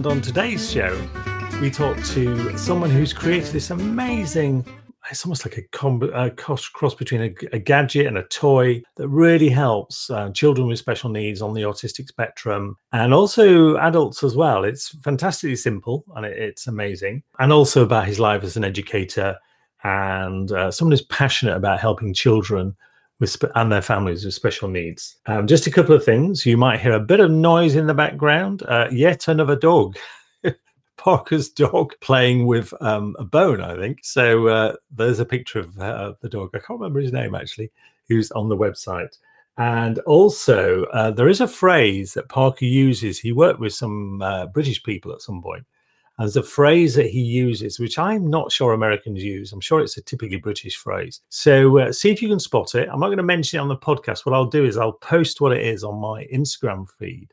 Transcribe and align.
And 0.00 0.06
on 0.06 0.22
today's 0.22 0.72
show, 0.72 0.98
we 1.60 1.70
talk 1.70 2.02
to 2.14 2.56
someone 2.56 2.88
who's 2.88 3.12
created 3.12 3.52
this 3.52 3.68
amazing 3.68 4.64
it's 5.10 5.26
almost 5.26 5.44
like 5.44 5.58
a, 5.58 5.62
com- 5.72 6.10
a 6.14 6.30
cross, 6.30 6.68
cross 6.68 6.94
between 6.94 7.20
a, 7.20 7.34
a, 7.54 7.58
gadget 7.58 8.06
and 8.06 8.16
a 8.16 8.22
toy 8.22 8.82
that 8.96 9.08
really 9.08 9.50
helps 9.50 10.08
uh, 10.08 10.30
children 10.30 10.68
with 10.68 10.78
special 10.78 11.10
needs 11.10 11.42
on 11.42 11.52
the 11.52 11.60
autistic 11.62 12.08
spectrum 12.08 12.78
and 12.92 13.12
also 13.12 13.76
adults 13.76 14.24
as 14.24 14.34
well. 14.34 14.64
It's 14.64 14.88
fantastically 15.02 15.56
simple 15.56 16.06
and 16.16 16.24
it, 16.24 16.38
it's 16.38 16.66
amazing. 16.66 17.22
And 17.38 17.52
also 17.52 17.82
about 17.82 18.06
his 18.06 18.18
life 18.18 18.42
as 18.42 18.56
an 18.56 18.64
educator 18.64 19.36
and 19.84 20.50
uh, 20.50 20.70
someone 20.70 20.92
who's 20.92 21.02
passionate 21.02 21.56
about 21.56 21.78
helping 21.78 22.14
children 22.14 22.74
with 23.20 23.30
spe- 23.30 23.44
and 23.54 23.70
their 23.70 23.82
families 23.82 24.24
with 24.24 24.34
special 24.34 24.68
needs. 24.68 25.16
Um, 25.26 25.46
just 25.46 25.66
a 25.66 25.70
couple 25.70 25.94
of 25.94 26.04
things. 26.04 26.44
You 26.44 26.56
might 26.56 26.80
hear 26.80 26.94
a 26.94 27.00
bit 27.00 27.20
of 27.20 27.30
noise 27.30 27.76
in 27.76 27.86
the 27.86 27.94
background. 27.94 28.62
Uh, 28.64 28.88
yet 28.90 29.28
another 29.28 29.54
dog. 29.54 29.96
Parker's 30.96 31.48
dog 31.48 31.94
playing 32.00 32.46
with 32.46 32.74
um, 32.80 33.14
a 33.18 33.24
bone, 33.24 33.60
I 33.60 33.76
think. 33.76 34.00
So 34.02 34.48
uh, 34.48 34.76
there's 34.90 35.20
a 35.20 35.24
picture 35.24 35.60
of 35.60 35.78
uh, 35.78 36.14
the 36.20 36.28
dog. 36.28 36.50
I 36.54 36.58
can't 36.58 36.80
remember 36.80 37.00
his 37.00 37.12
name 37.12 37.34
actually, 37.34 37.70
who's 38.08 38.30
on 38.32 38.48
the 38.48 38.56
website. 38.56 39.16
And 39.56 39.98
also, 40.00 40.84
uh, 40.84 41.10
there 41.10 41.28
is 41.28 41.42
a 41.42 41.48
phrase 41.48 42.14
that 42.14 42.30
Parker 42.30 42.64
uses. 42.64 43.18
He 43.18 43.32
worked 43.32 43.60
with 43.60 43.74
some 43.74 44.22
uh, 44.22 44.46
British 44.46 44.82
people 44.82 45.12
at 45.12 45.20
some 45.20 45.42
point. 45.42 45.66
There's 46.20 46.36
a 46.36 46.42
phrase 46.42 46.94
that 46.96 47.08
he 47.08 47.20
uses, 47.20 47.80
which 47.80 47.98
I'm 47.98 48.28
not 48.28 48.52
sure 48.52 48.74
Americans 48.74 49.24
use. 49.24 49.52
I'm 49.52 49.60
sure 49.60 49.80
it's 49.80 49.96
a 49.96 50.02
typically 50.02 50.36
British 50.36 50.76
phrase. 50.76 51.22
So 51.30 51.78
uh, 51.78 51.92
see 51.92 52.10
if 52.10 52.20
you 52.20 52.28
can 52.28 52.38
spot 52.38 52.74
it. 52.74 52.90
I'm 52.92 53.00
not 53.00 53.06
going 53.06 53.16
to 53.16 53.22
mention 53.22 53.58
it 53.58 53.62
on 53.62 53.68
the 53.68 53.76
podcast. 53.76 54.26
What 54.26 54.34
I'll 54.34 54.44
do 54.44 54.66
is 54.66 54.76
I'll 54.76 54.92
post 54.92 55.40
what 55.40 55.52
it 55.52 55.64
is 55.64 55.82
on 55.82 55.98
my 55.98 56.26
Instagram 56.26 56.86
feed, 56.98 57.32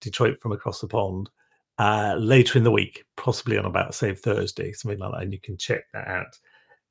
Detroit 0.00 0.40
from 0.42 0.50
across 0.50 0.80
the 0.80 0.88
pond 0.88 1.30
uh, 1.78 2.16
later 2.18 2.58
in 2.58 2.64
the 2.64 2.72
week, 2.72 3.04
possibly 3.16 3.56
on 3.56 3.64
about, 3.64 3.94
say, 3.94 4.12
Thursday, 4.12 4.72
something 4.72 4.98
like 4.98 5.12
that. 5.12 5.22
And 5.22 5.32
you 5.32 5.38
can 5.38 5.56
check 5.56 5.84
that 5.92 6.08
out. 6.08 6.36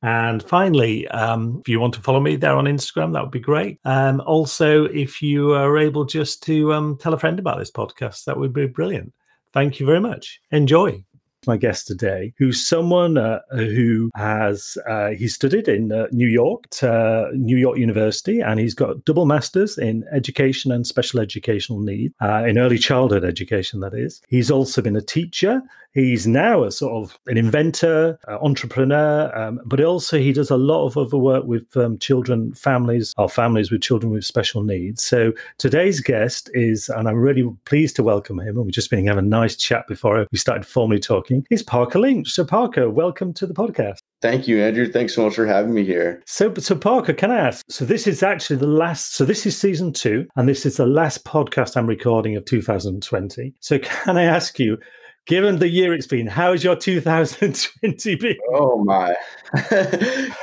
And 0.01 0.41
finally, 0.41 1.05
um, 1.09 1.57
if 1.59 1.67
you 1.67 1.81
want 1.81 1.95
to 1.95 2.01
follow 2.01 2.21
me 2.21 2.37
there 2.37 2.55
on 2.55 2.63
Instagram, 2.63 3.11
that 3.11 3.23
would 3.23 3.31
be 3.31 3.41
great. 3.41 3.81
Um, 3.83 4.21
also, 4.25 4.85
if 4.85 5.21
you 5.21 5.51
are 5.51 5.77
able 5.77 6.05
just 6.05 6.41
to 6.43 6.73
um, 6.73 6.97
tell 6.97 7.13
a 7.13 7.19
friend 7.19 7.39
about 7.39 7.59
this 7.59 7.71
podcast, 7.71 8.23
that 8.23 8.37
would 8.37 8.53
be 8.53 8.67
brilliant. 8.67 9.11
Thank 9.51 9.81
you 9.81 9.85
very 9.85 9.99
much. 9.99 10.39
Enjoy 10.51 11.03
my 11.47 11.57
guest 11.57 11.87
today, 11.87 12.33
who's 12.37 12.65
someone 12.65 13.17
uh, 13.17 13.39
who 13.51 14.09
has 14.15 14.77
uh, 14.87 15.09
he 15.09 15.27
studied 15.27 15.67
in 15.67 15.91
uh, 15.91 16.07
New 16.11 16.27
York, 16.27 16.65
uh, 16.83 17.25
New 17.33 17.57
York 17.57 17.77
University, 17.77 18.41
and 18.41 18.59
he's 18.59 18.73
got 18.73 19.05
double 19.05 19.25
masters 19.25 19.77
in 19.77 20.03
education 20.11 20.71
and 20.71 20.85
special 20.85 21.19
educational 21.19 21.79
need 21.79 22.13
uh, 22.21 22.43
in 22.45 22.57
early 22.57 22.77
childhood 22.77 23.23
education. 23.23 23.79
That 23.79 23.93
is, 23.93 24.21
he's 24.27 24.51
also 24.51 24.81
been 24.81 24.95
a 24.95 25.01
teacher. 25.01 25.61
He's 25.91 26.27
now 26.27 26.63
a 26.63 26.71
sort 26.71 26.93
of 26.93 27.17
an 27.25 27.35
inventor, 27.35 28.19
entrepreneur, 28.27 29.35
um, 29.35 29.59
but 29.65 29.81
also 29.81 30.19
he 30.19 30.31
does 30.31 30.51
a 30.51 30.55
lot 30.55 30.85
of 30.85 30.97
other 30.97 31.17
work 31.17 31.45
with 31.45 31.75
um, 31.75 31.97
children, 31.97 32.53
families, 32.53 33.15
or 33.17 33.27
families 33.27 33.71
with 33.71 33.81
children 33.81 34.11
with 34.11 34.23
special 34.23 34.61
needs. 34.61 35.03
So 35.03 35.33
today's 35.57 35.99
guest 35.99 36.51
is, 36.53 36.89
and 36.89 37.07
I'm 37.07 37.15
really 37.15 37.43
pleased 37.65 37.95
to 37.95 38.03
welcome 38.03 38.39
him. 38.39 38.49
And 38.49 38.65
we've 38.65 38.73
just 38.73 38.91
been 38.91 39.07
having 39.07 39.25
a 39.25 39.27
nice 39.27 39.55
chat 39.55 39.87
before 39.87 40.27
we 40.31 40.37
started 40.37 40.63
formally 40.63 40.99
talking. 40.99 41.28
He's 41.49 41.63
Parker 41.63 41.99
Lynch. 41.99 42.31
So 42.31 42.43
Parker, 42.43 42.89
welcome 42.89 43.33
to 43.35 43.45
the 43.45 43.53
podcast. 43.53 43.99
Thank 44.21 44.47
you, 44.47 44.61
Andrew. 44.61 44.91
Thanks 44.91 45.13
so 45.13 45.25
much 45.25 45.35
for 45.35 45.45
having 45.45 45.73
me 45.73 45.85
here. 45.85 46.23
So, 46.25 46.53
so 46.55 46.75
Parker, 46.75 47.13
can 47.13 47.31
I 47.31 47.37
ask? 47.37 47.65
So, 47.69 47.85
this 47.85 48.07
is 48.07 48.23
actually 48.23 48.57
the 48.57 48.67
last. 48.67 49.15
So, 49.15 49.25
this 49.25 49.45
is 49.45 49.57
season 49.57 49.93
two, 49.93 50.27
and 50.35 50.49
this 50.49 50.65
is 50.65 50.77
the 50.77 50.85
last 50.85 51.23
podcast 51.23 51.77
I'm 51.77 51.87
recording 51.87 52.35
of 52.35 52.45
2020. 52.45 53.53
So, 53.59 53.79
can 53.79 54.17
I 54.17 54.23
ask 54.23 54.59
you, 54.59 54.77
given 55.25 55.59
the 55.59 55.69
year 55.69 55.93
it's 55.93 56.07
been, 56.07 56.27
how's 56.27 56.63
your 56.63 56.75
2020 56.75 58.15
been? 58.15 58.35
Oh 58.53 58.83
my, 58.83 59.15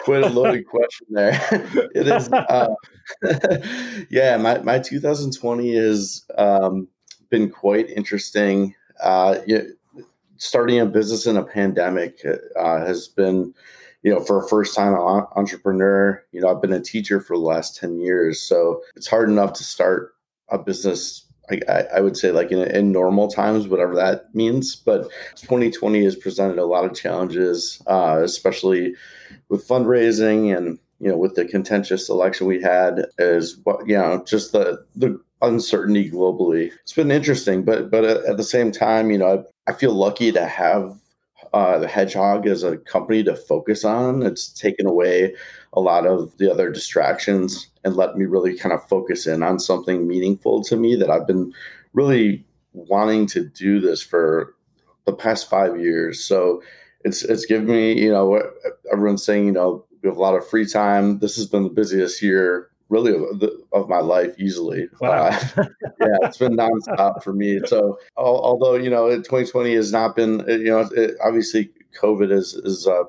quite 0.04 0.22
a 0.22 0.30
loaded 0.30 0.66
question 0.70 1.06
there. 1.10 1.38
it 1.94 2.06
is, 2.06 2.32
uh, 2.32 2.68
yeah. 4.08 4.36
My 4.38 4.58
my 4.60 4.78
2020 4.78 5.74
has 5.74 6.24
um, 6.38 6.88
been 7.28 7.50
quite 7.50 7.90
interesting. 7.90 8.74
Uh, 9.02 9.40
yeah, 9.46 9.62
starting 10.38 10.80
a 10.80 10.86
business 10.86 11.26
in 11.26 11.36
a 11.36 11.44
pandemic 11.44 12.20
uh, 12.58 12.84
has 12.84 13.08
been, 13.08 13.54
you 14.02 14.12
know, 14.12 14.20
for 14.20 14.44
a 14.44 14.48
first 14.48 14.74
time 14.74 14.94
entrepreneur. 15.36 16.22
You 16.32 16.40
know, 16.40 16.48
I've 16.48 16.62
been 16.62 16.72
a 16.72 16.80
teacher 16.80 17.20
for 17.20 17.36
the 17.36 17.42
last 17.42 17.76
10 17.76 18.00
years. 18.00 18.40
So 18.40 18.82
it's 18.94 19.06
hard 19.06 19.28
enough 19.28 19.52
to 19.54 19.64
start 19.64 20.14
a 20.48 20.58
business. 20.58 21.24
I, 21.68 21.84
I 21.94 22.00
would 22.00 22.16
say 22.16 22.32
like 22.32 22.50
in, 22.50 22.58
in, 22.58 22.90
normal 22.90 23.28
times, 23.28 23.68
whatever 23.68 23.94
that 23.94 24.34
means. 24.34 24.74
But 24.74 25.10
2020 25.36 26.02
has 26.04 26.16
presented 26.16 26.58
a 26.58 26.66
lot 26.66 26.84
of 26.84 26.94
challenges, 26.94 27.80
uh, 27.86 28.20
especially 28.22 28.94
with 29.48 29.66
fundraising 29.66 30.56
and 30.56 30.78
you 30.98 31.08
know 31.08 31.16
with 31.16 31.34
the 31.34 31.44
contentious 31.44 32.08
election 32.08 32.46
we 32.46 32.60
had 32.60 33.06
is 33.18 33.58
what 33.64 33.86
you 33.86 33.96
know 33.96 34.24
just 34.26 34.52
the 34.52 34.84
the 34.96 35.20
uncertainty 35.42 36.10
globally. 36.10 36.70
It's 36.82 36.92
been 36.92 37.10
interesting, 37.10 37.64
but 37.64 37.90
but 37.90 38.04
at 38.04 38.36
the 38.36 38.44
same 38.44 38.72
time, 38.72 39.10
you 39.10 39.18
know, 39.18 39.44
I, 39.66 39.72
feel 39.72 39.92
lucky 39.92 40.32
to 40.32 40.46
have 40.46 40.96
uh, 41.52 41.78
the 41.78 41.88
Hedgehog 41.88 42.46
as 42.46 42.62
a 42.62 42.76
company 42.76 43.22
to 43.24 43.36
focus 43.36 43.84
on. 43.84 44.22
It's 44.22 44.48
taken 44.48 44.86
away 44.86 45.34
a 45.72 45.80
lot 45.80 46.06
of 46.06 46.36
the 46.38 46.50
other 46.50 46.70
distractions 46.70 47.68
and 47.84 47.96
let 47.96 48.16
me 48.16 48.24
really 48.24 48.56
kind 48.56 48.72
of 48.72 48.86
focus 48.88 49.26
in 49.26 49.42
on 49.42 49.58
something 49.58 50.08
meaningful 50.08 50.62
to 50.64 50.76
me 50.76 50.96
that 50.96 51.10
I've 51.10 51.26
been 51.26 51.52
really 51.92 52.44
wanting 52.72 53.26
to 53.28 53.44
do 53.44 53.80
this 53.80 54.02
for 54.02 54.54
the 55.04 55.12
past 55.12 55.48
five 55.48 55.80
years. 55.80 56.20
So 56.20 56.62
it's 57.04 57.22
it's 57.22 57.46
given 57.46 57.66
me, 57.66 57.92
you 57.92 58.10
know, 58.10 58.42
everyone's 58.92 59.24
saying, 59.24 59.46
you 59.46 59.52
know, 59.52 59.84
we 60.02 60.08
have 60.08 60.18
a 60.18 60.20
lot 60.20 60.34
of 60.34 60.46
free 60.48 60.66
time. 60.66 61.20
This 61.20 61.36
has 61.36 61.46
been 61.46 61.62
the 61.62 61.70
busiest 61.70 62.22
year 62.22 62.70
really 62.88 63.12
of, 63.12 63.40
the, 63.40 63.60
of 63.72 63.88
my 63.88 63.98
life 63.98 64.34
easily. 64.38 64.88
Wow. 65.00 65.28
Uh, 65.28 65.38
yeah, 66.00 66.16
it's 66.22 66.38
been 66.38 66.56
nonstop 66.56 67.22
for 67.22 67.32
me. 67.32 67.60
So 67.66 67.98
although 68.16 68.74
you 68.74 68.90
know 68.90 69.08
2020 69.10 69.74
has 69.74 69.92
not 69.92 70.16
been 70.16 70.44
you 70.48 70.70
know 70.70 70.88
it, 70.94 71.16
obviously 71.22 71.70
COVID 72.00 72.30
is 72.30 72.54
is 72.54 72.86
uh, 72.86 73.04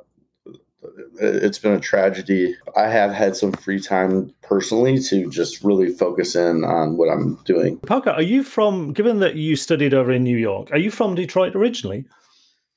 it's 1.19 1.59
been 1.59 1.73
a 1.73 1.79
tragedy. 1.79 2.55
I 2.75 2.87
have 2.87 3.11
had 3.11 3.35
some 3.35 3.51
free 3.51 3.79
time 3.79 4.33
personally 4.41 4.99
to 4.99 5.29
just 5.29 5.63
really 5.63 5.89
focus 5.89 6.35
in 6.35 6.63
on 6.63 6.97
what 6.97 7.09
I'm 7.09 7.35
doing. 7.45 7.77
Parker, 7.79 8.11
are 8.11 8.21
you 8.21 8.43
from? 8.43 8.93
Given 8.93 9.19
that 9.19 9.35
you 9.35 9.55
studied 9.55 9.93
over 9.93 10.11
in 10.11 10.23
New 10.23 10.37
York, 10.37 10.71
are 10.71 10.77
you 10.77 10.91
from 10.91 11.15
Detroit 11.15 11.55
originally? 11.55 12.05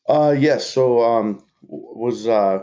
Uh, 0.09 0.35
yes. 0.37 0.69
So 0.69 1.03
um, 1.03 1.45
was 1.63 2.27
uh, 2.27 2.63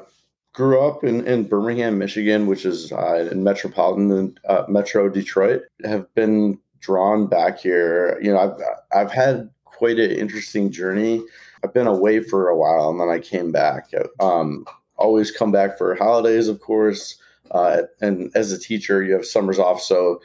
grew 0.58 0.84
up 0.84 1.04
in, 1.04 1.24
in 1.28 1.44
Birmingham, 1.44 2.00
Michigan, 2.00 2.48
which 2.48 2.66
is 2.66 2.92
uh, 2.92 3.30
in 3.32 3.44
metropolitan 3.44 4.36
uh, 4.50 4.64
Metro 4.68 5.08
Detroit. 5.08 5.62
Have 5.86 6.12
been 6.16 6.60
drawn 6.80 7.28
back 7.28 7.60
here. 7.60 8.20
You 8.24 8.34
know, 8.34 8.40
I've 8.40 9.00
I've 9.00 9.12
had 9.12 9.52
quite 9.66 10.00
an 10.00 10.10
interesting 10.10 10.72
journey. 10.72 11.24
I've 11.64 11.76
been 11.76 11.86
away 11.86 12.22
for 12.22 12.50
a 12.50 12.58
while, 12.58 12.90
and 12.90 13.00
then 13.00 13.08
I 13.08 13.20
came 13.20 13.52
back. 13.52 13.92
Um, 14.20 14.66
always 14.96 15.30
come 15.30 15.52
back 15.52 15.78
for 15.78 15.94
holidays, 15.94 16.48
of 16.48 16.60
course. 16.60 17.20
Uh, 17.52 17.84
and 18.02 18.32
as 18.34 18.52
a 18.52 18.60
teacher, 18.60 19.04
you 19.04 19.14
have 19.14 19.28
summers 19.28 19.60
off. 19.60 19.80
So, 19.80 20.22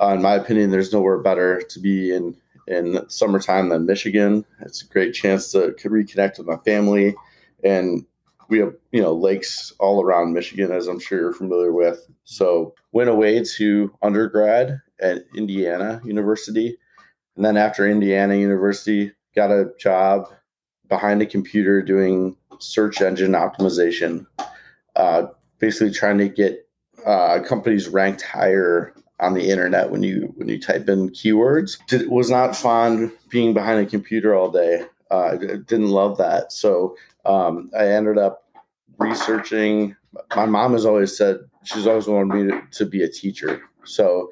uh, 0.00 0.14
in 0.14 0.22
my 0.22 0.34
opinion, 0.34 0.70
there's 0.70 0.94
nowhere 0.94 1.18
better 1.18 1.60
to 1.60 1.78
be 1.78 2.10
in 2.10 2.34
in 2.66 3.06
summertime 3.10 3.68
than 3.68 3.84
Michigan. 3.84 4.46
It's 4.60 4.80
a 4.80 4.86
great 4.86 5.12
chance 5.12 5.52
to 5.52 5.74
reconnect 5.84 6.38
with 6.38 6.46
my 6.46 6.56
family 6.64 7.14
and 7.62 8.06
we 8.48 8.58
have 8.58 8.74
you 8.92 9.02
know 9.02 9.12
lakes 9.12 9.72
all 9.78 10.02
around 10.02 10.32
Michigan, 10.32 10.72
as 10.72 10.86
I'm 10.86 11.00
sure 11.00 11.18
you're 11.18 11.32
familiar 11.32 11.72
with. 11.72 12.06
So 12.24 12.74
went 12.92 13.10
away 13.10 13.42
to 13.56 13.94
undergrad 14.02 14.80
at 15.00 15.24
Indiana 15.36 16.00
University, 16.04 16.76
and 17.36 17.44
then 17.44 17.56
after 17.56 17.88
Indiana 17.88 18.36
University, 18.36 19.12
got 19.34 19.50
a 19.50 19.72
job 19.78 20.28
behind 20.88 21.22
a 21.22 21.26
computer 21.26 21.82
doing 21.82 22.36
search 22.58 23.00
engine 23.00 23.32
optimization, 23.32 24.26
uh, 24.96 25.26
basically 25.58 25.92
trying 25.92 26.18
to 26.18 26.28
get 26.28 26.68
uh, 27.04 27.40
companies 27.40 27.88
ranked 27.88 28.22
higher 28.22 28.94
on 29.20 29.34
the 29.34 29.50
internet 29.50 29.90
when 29.90 30.02
you 30.02 30.32
when 30.36 30.48
you 30.48 30.60
type 30.60 30.88
in 30.88 31.10
keywords. 31.10 31.78
Did, 31.88 32.08
was 32.08 32.30
not 32.30 32.56
fond 32.56 33.12
being 33.30 33.54
behind 33.54 33.80
a 33.80 33.88
computer 33.88 34.34
all 34.34 34.50
day. 34.50 34.84
Uh, 35.10 35.36
didn't 35.36 35.88
love 35.88 36.16
that. 36.18 36.52
So 36.52 36.96
um, 37.24 37.70
I 37.78 37.86
ended 37.86 38.18
up 38.18 38.44
researching. 38.98 39.94
My 40.34 40.46
mom 40.46 40.72
has 40.72 40.86
always 40.86 41.16
said 41.16 41.38
she's 41.64 41.86
always 41.86 42.06
wanted 42.06 42.34
me 42.34 42.50
to, 42.50 42.62
to 42.70 42.86
be 42.86 43.02
a 43.02 43.08
teacher. 43.08 43.62
So 43.84 44.30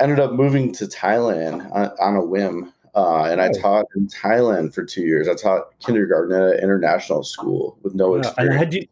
ended 0.00 0.20
up 0.20 0.32
moving 0.32 0.72
to 0.74 0.86
Thailand 0.86 1.70
on, 1.72 1.90
on 2.00 2.16
a 2.16 2.24
whim. 2.24 2.72
Uh, 2.94 3.24
and 3.24 3.40
I 3.40 3.50
taught 3.52 3.86
in 3.96 4.06
Thailand 4.08 4.74
for 4.74 4.84
two 4.84 5.02
years. 5.02 5.26
I 5.26 5.34
taught 5.34 5.78
kindergarten 5.80 6.36
at 6.36 6.56
an 6.56 6.62
international 6.62 7.22
school 7.22 7.78
with 7.82 7.94
no 7.94 8.16
experience. 8.16 8.50
And 8.50 8.58
had 8.58 8.74
you 8.74 8.86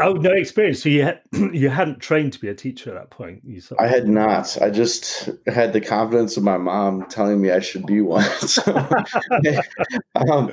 Oh, 0.00 0.12
no 0.12 0.32
experience. 0.32 0.82
So 0.82 0.88
you 0.88 1.02
had, 1.02 1.20
you 1.32 1.68
hadn't 1.68 2.00
trained 2.00 2.32
to 2.34 2.38
be 2.38 2.48
a 2.48 2.54
teacher 2.54 2.90
at 2.90 2.96
that 2.96 3.10
point. 3.10 3.42
You. 3.44 3.60
I 3.78 3.86
had 3.86 4.08
not. 4.08 4.60
I 4.60 4.70
just 4.70 5.30
had 5.46 5.72
the 5.72 5.80
confidence 5.80 6.36
of 6.36 6.42
my 6.42 6.58
mom 6.58 7.06
telling 7.06 7.40
me 7.40 7.50
I 7.50 7.60
should 7.60 7.86
be 7.86 8.00
one. 8.00 8.22
so, 8.40 8.62
um, 10.30 10.52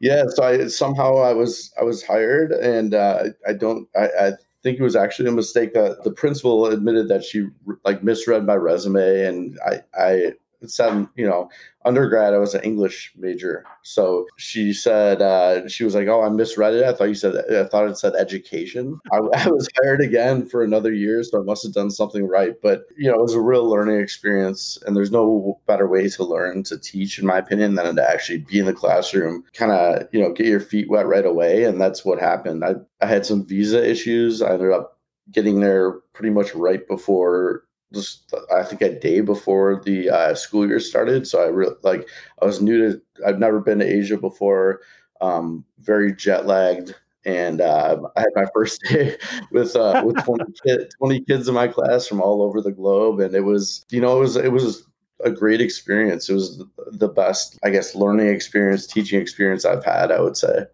yeah. 0.00 0.24
So 0.28 0.42
I 0.42 0.66
somehow 0.68 1.18
I 1.18 1.32
was 1.32 1.72
I 1.80 1.84
was 1.84 2.02
hired, 2.02 2.52
and 2.52 2.94
uh, 2.94 3.24
I 3.46 3.52
don't. 3.52 3.88
I, 3.96 4.08
I 4.20 4.32
think 4.62 4.78
it 4.78 4.82
was 4.82 4.96
actually 4.96 5.28
a 5.28 5.32
mistake 5.32 5.74
that 5.74 6.04
the 6.04 6.10
principal 6.10 6.66
admitted 6.66 7.08
that 7.08 7.24
she 7.24 7.46
like 7.84 8.02
misread 8.02 8.44
my 8.44 8.54
resume, 8.54 9.24
and 9.24 9.58
I 9.66 9.80
I 9.98 10.32
said 10.66 11.08
you 11.16 11.26
know 11.26 11.48
undergrad, 11.88 12.34
I 12.34 12.38
was 12.38 12.54
an 12.54 12.62
English 12.62 13.12
major. 13.16 13.64
So 13.82 14.26
she 14.36 14.72
said, 14.72 15.22
uh, 15.22 15.66
she 15.68 15.84
was 15.84 15.94
like, 15.94 16.06
Oh, 16.06 16.22
I 16.22 16.28
misread 16.28 16.74
it. 16.74 16.84
I 16.84 16.92
thought 16.92 17.08
you 17.08 17.14
said, 17.14 17.36
I 17.50 17.64
thought 17.64 17.88
it 17.88 17.96
said 17.96 18.14
education. 18.14 19.00
I, 19.10 19.16
I, 19.34 19.48
was 19.48 19.68
hired 19.80 20.00
again 20.00 20.46
for 20.46 20.62
another 20.62 20.92
year. 20.92 21.22
So 21.24 21.40
I 21.40 21.44
must 21.44 21.64
have 21.64 21.72
done 21.72 21.90
something 21.90 22.26
right. 22.26 22.54
But, 22.62 22.84
you 22.96 23.10
know, 23.10 23.16
it 23.16 23.22
was 23.22 23.34
a 23.34 23.40
real 23.40 23.68
learning 23.68 24.00
experience. 24.00 24.78
And 24.86 24.94
there's 24.94 25.10
no 25.10 25.58
better 25.66 25.88
way 25.88 26.08
to 26.08 26.24
learn 26.24 26.62
to 26.64 26.78
teach, 26.78 27.18
in 27.18 27.26
my 27.26 27.38
opinion, 27.38 27.74
than 27.74 27.96
to 27.96 28.10
actually 28.10 28.38
be 28.38 28.58
in 28.58 28.66
the 28.66 28.74
classroom, 28.74 29.42
kind 29.54 29.72
of, 29.72 30.06
you 30.12 30.20
know, 30.20 30.32
get 30.32 30.46
your 30.46 30.60
feet 30.60 30.90
wet 30.90 31.06
right 31.06 31.26
away. 31.26 31.64
And 31.64 31.80
that's 31.80 32.04
what 32.04 32.20
happened. 32.20 32.64
I, 32.64 32.74
I 33.00 33.06
had 33.06 33.24
some 33.24 33.46
visa 33.46 33.88
issues. 33.88 34.42
I 34.42 34.52
ended 34.52 34.72
up 34.72 34.98
getting 35.30 35.60
there 35.60 35.92
pretty 36.12 36.30
much 36.30 36.54
right 36.54 36.86
before 36.88 37.64
just 37.92 38.34
I 38.54 38.62
think 38.62 38.82
a 38.82 38.98
day 38.98 39.20
before 39.20 39.80
the 39.84 40.10
uh, 40.10 40.34
school 40.34 40.66
year 40.66 40.80
started. 40.80 41.26
So 41.26 41.42
I 41.42 41.46
really 41.46 41.74
like 41.82 42.08
I 42.42 42.44
was 42.44 42.60
new 42.60 42.78
to 42.78 43.02
I've 43.26 43.38
never 43.38 43.60
been 43.60 43.78
to 43.78 43.86
Asia 43.86 44.16
before. 44.16 44.80
Um, 45.20 45.64
very 45.80 46.14
jet 46.14 46.46
lagged, 46.46 46.94
and 47.24 47.60
uh, 47.60 47.98
I 48.16 48.20
had 48.20 48.30
my 48.34 48.46
first 48.54 48.82
day 48.82 49.16
with 49.50 49.74
uh, 49.74 50.02
with 50.04 50.16
20, 50.24 50.44
kid, 50.64 50.92
20 50.98 51.20
kids 51.22 51.48
in 51.48 51.54
my 51.54 51.68
class 51.68 52.06
from 52.06 52.20
all 52.20 52.42
over 52.42 52.60
the 52.60 52.72
globe, 52.72 53.20
and 53.20 53.34
it 53.34 53.44
was 53.44 53.84
you 53.90 54.00
know 54.00 54.16
it 54.18 54.20
was 54.20 54.36
it 54.36 54.52
was 54.52 54.84
a 55.24 55.30
great 55.30 55.60
experience. 55.60 56.28
It 56.28 56.34
was 56.34 56.62
the 56.86 57.08
best 57.08 57.58
I 57.64 57.70
guess 57.70 57.94
learning 57.94 58.28
experience, 58.28 58.86
teaching 58.86 59.20
experience 59.20 59.64
I've 59.64 59.84
had. 59.84 60.12
I 60.12 60.20
would 60.20 60.36
say. 60.36 60.66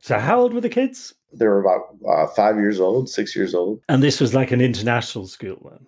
So 0.00 0.18
how 0.18 0.40
old 0.40 0.52
were 0.52 0.60
the 0.60 0.68
kids? 0.68 1.14
They 1.32 1.46
were 1.46 1.60
about 1.60 1.96
uh, 2.08 2.26
five 2.28 2.56
years 2.56 2.80
old, 2.80 3.08
six 3.08 3.34
years 3.34 3.54
old. 3.54 3.80
And 3.88 4.02
this 4.02 4.20
was 4.20 4.34
like 4.34 4.52
an 4.52 4.60
international 4.60 5.26
school 5.26 5.68
then. 5.70 5.86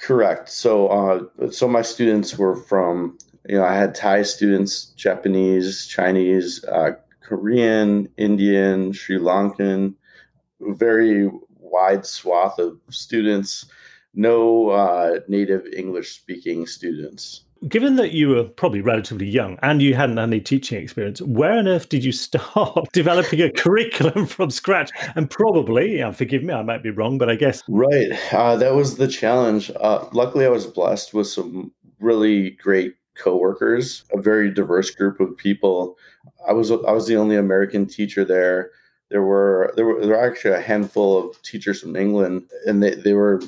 Correct. 0.00 0.48
So, 0.48 0.88
uh, 0.88 1.50
so 1.50 1.68
my 1.68 1.82
students 1.82 2.38
were 2.38 2.56
from, 2.56 3.18
you 3.48 3.56
know, 3.56 3.64
I 3.64 3.74
had 3.74 3.94
Thai 3.94 4.22
students, 4.22 4.86
Japanese, 4.96 5.86
Chinese, 5.86 6.64
uh, 6.64 6.92
Korean, 7.20 8.08
Indian, 8.16 8.92
Sri 8.92 9.18
Lankan, 9.18 9.94
very 10.60 11.30
wide 11.58 12.06
swath 12.06 12.58
of 12.58 12.78
students, 12.90 13.66
no 14.14 14.70
uh, 14.70 15.20
native 15.28 15.66
English 15.76 16.16
speaking 16.16 16.66
students 16.66 17.44
given 17.68 17.96
that 17.96 18.12
you 18.12 18.28
were 18.28 18.44
probably 18.44 18.80
relatively 18.80 19.26
young 19.26 19.58
and 19.62 19.82
you 19.82 19.94
hadn't 19.94 20.16
had 20.16 20.24
any 20.24 20.40
teaching 20.40 20.82
experience, 20.82 21.20
where 21.22 21.52
on 21.52 21.68
earth 21.68 21.88
did 21.88 22.04
you 22.04 22.12
start 22.12 22.88
developing 22.92 23.40
a 23.40 23.50
curriculum 23.50 24.26
from 24.26 24.50
scratch? 24.50 24.90
And 25.14 25.30
probably, 25.30 25.98
yeah, 25.98 26.12
forgive 26.12 26.42
me, 26.42 26.54
I 26.54 26.62
might 26.62 26.82
be 26.82 26.90
wrong, 26.90 27.18
but 27.18 27.28
I 27.28 27.34
guess. 27.34 27.62
Right. 27.68 28.12
Uh, 28.32 28.56
that 28.56 28.74
was 28.74 28.96
the 28.96 29.08
challenge. 29.08 29.70
Uh, 29.80 30.06
luckily, 30.12 30.46
I 30.46 30.50
was 30.50 30.66
blessed 30.66 31.14
with 31.14 31.26
some 31.26 31.72
really 31.98 32.50
great 32.50 32.94
coworkers, 33.16 34.04
a 34.12 34.20
very 34.20 34.50
diverse 34.50 34.90
group 34.90 35.20
of 35.20 35.36
people. 35.36 35.98
I 36.48 36.52
was 36.52 36.70
I 36.70 36.92
was 36.92 37.06
the 37.06 37.16
only 37.16 37.36
American 37.36 37.86
teacher 37.86 38.24
there. 38.24 38.70
There 39.10 39.22
were 39.22 39.72
there 39.76 39.84
were 39.84 40.00
there 40.00 40.16
were 40.16 40.24
actually 40.24 40.54
a 40.54 40.60
handful 40.60 41.18
of 41.18 41.40
teachers 41.42 41.80
from 41.80 41.96
England, 41.96 42.48
and 42.66 42.82
they, 42.82 42.94
they 42.94 43.12
were 43.12 43.42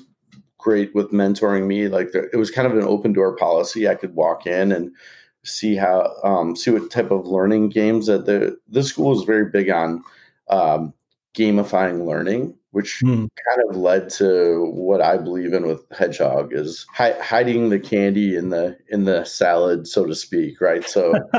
great 0.62 0.94
with 0.94 1.10
mentoring 1.10 1.66
me. 1.66 1.88
Like 1.88 2.14
it 2.14 2.36
was 2.36 2.50
kind 2.50 2.66
of 2.66 2.76
an 2.76 2.84
open 2.84 3.12
door 3.12 3.36
policy. 3.36 3.88
I 3.88 3.94
could 3.94 4.14
walk 4.14 4.46
in 4.46 4.72
and 4.72 4.94
see 5.44 5.76
how 5.76 6.14
um, 6.22 6.56
see 6.56 6.70
what 6.70 6.90
type 6.90 7.10
of 7.10 7.26
learning 7.26 7.70
games 7.70 8.06
that 8.06 8.26
the 8.26 8.56
this 8.68 8.88
school 8.88 9.18
is 9.18 9.24
very 9.24 9.50
big 9.50 9.70
on 9.70 10.02
um, 10.48 10.94
gamifying 11.34 12.06
learning, 12.06 12.54
which 12.70 13.00
mm. 13.04 13.28
kind 13.48 13.70
of 13.70 13.76
led 13.76 14.08
to 14.10 14.70
what 14.74 15.00
I 15.00 15.16
believe 15.16 15.52
in 15.52 15.66
with 15.66 15.84
Hedgehog 15.90 16.52
is 16.52 16.86
hi- 16.92 17.18
hiding 17.20 17.70
the 17.70 17.80
candy 17.80 18.36
in 18.36 18.50
the 18.50 18.76
in 18.88 19.04
the 19.04 19.24
salad, 19.24 19.86
so 19.86 20.04
to 20.06 20.14
speak. 20.14 20.60
Right. 20.60 20.88
So 20.88 21.12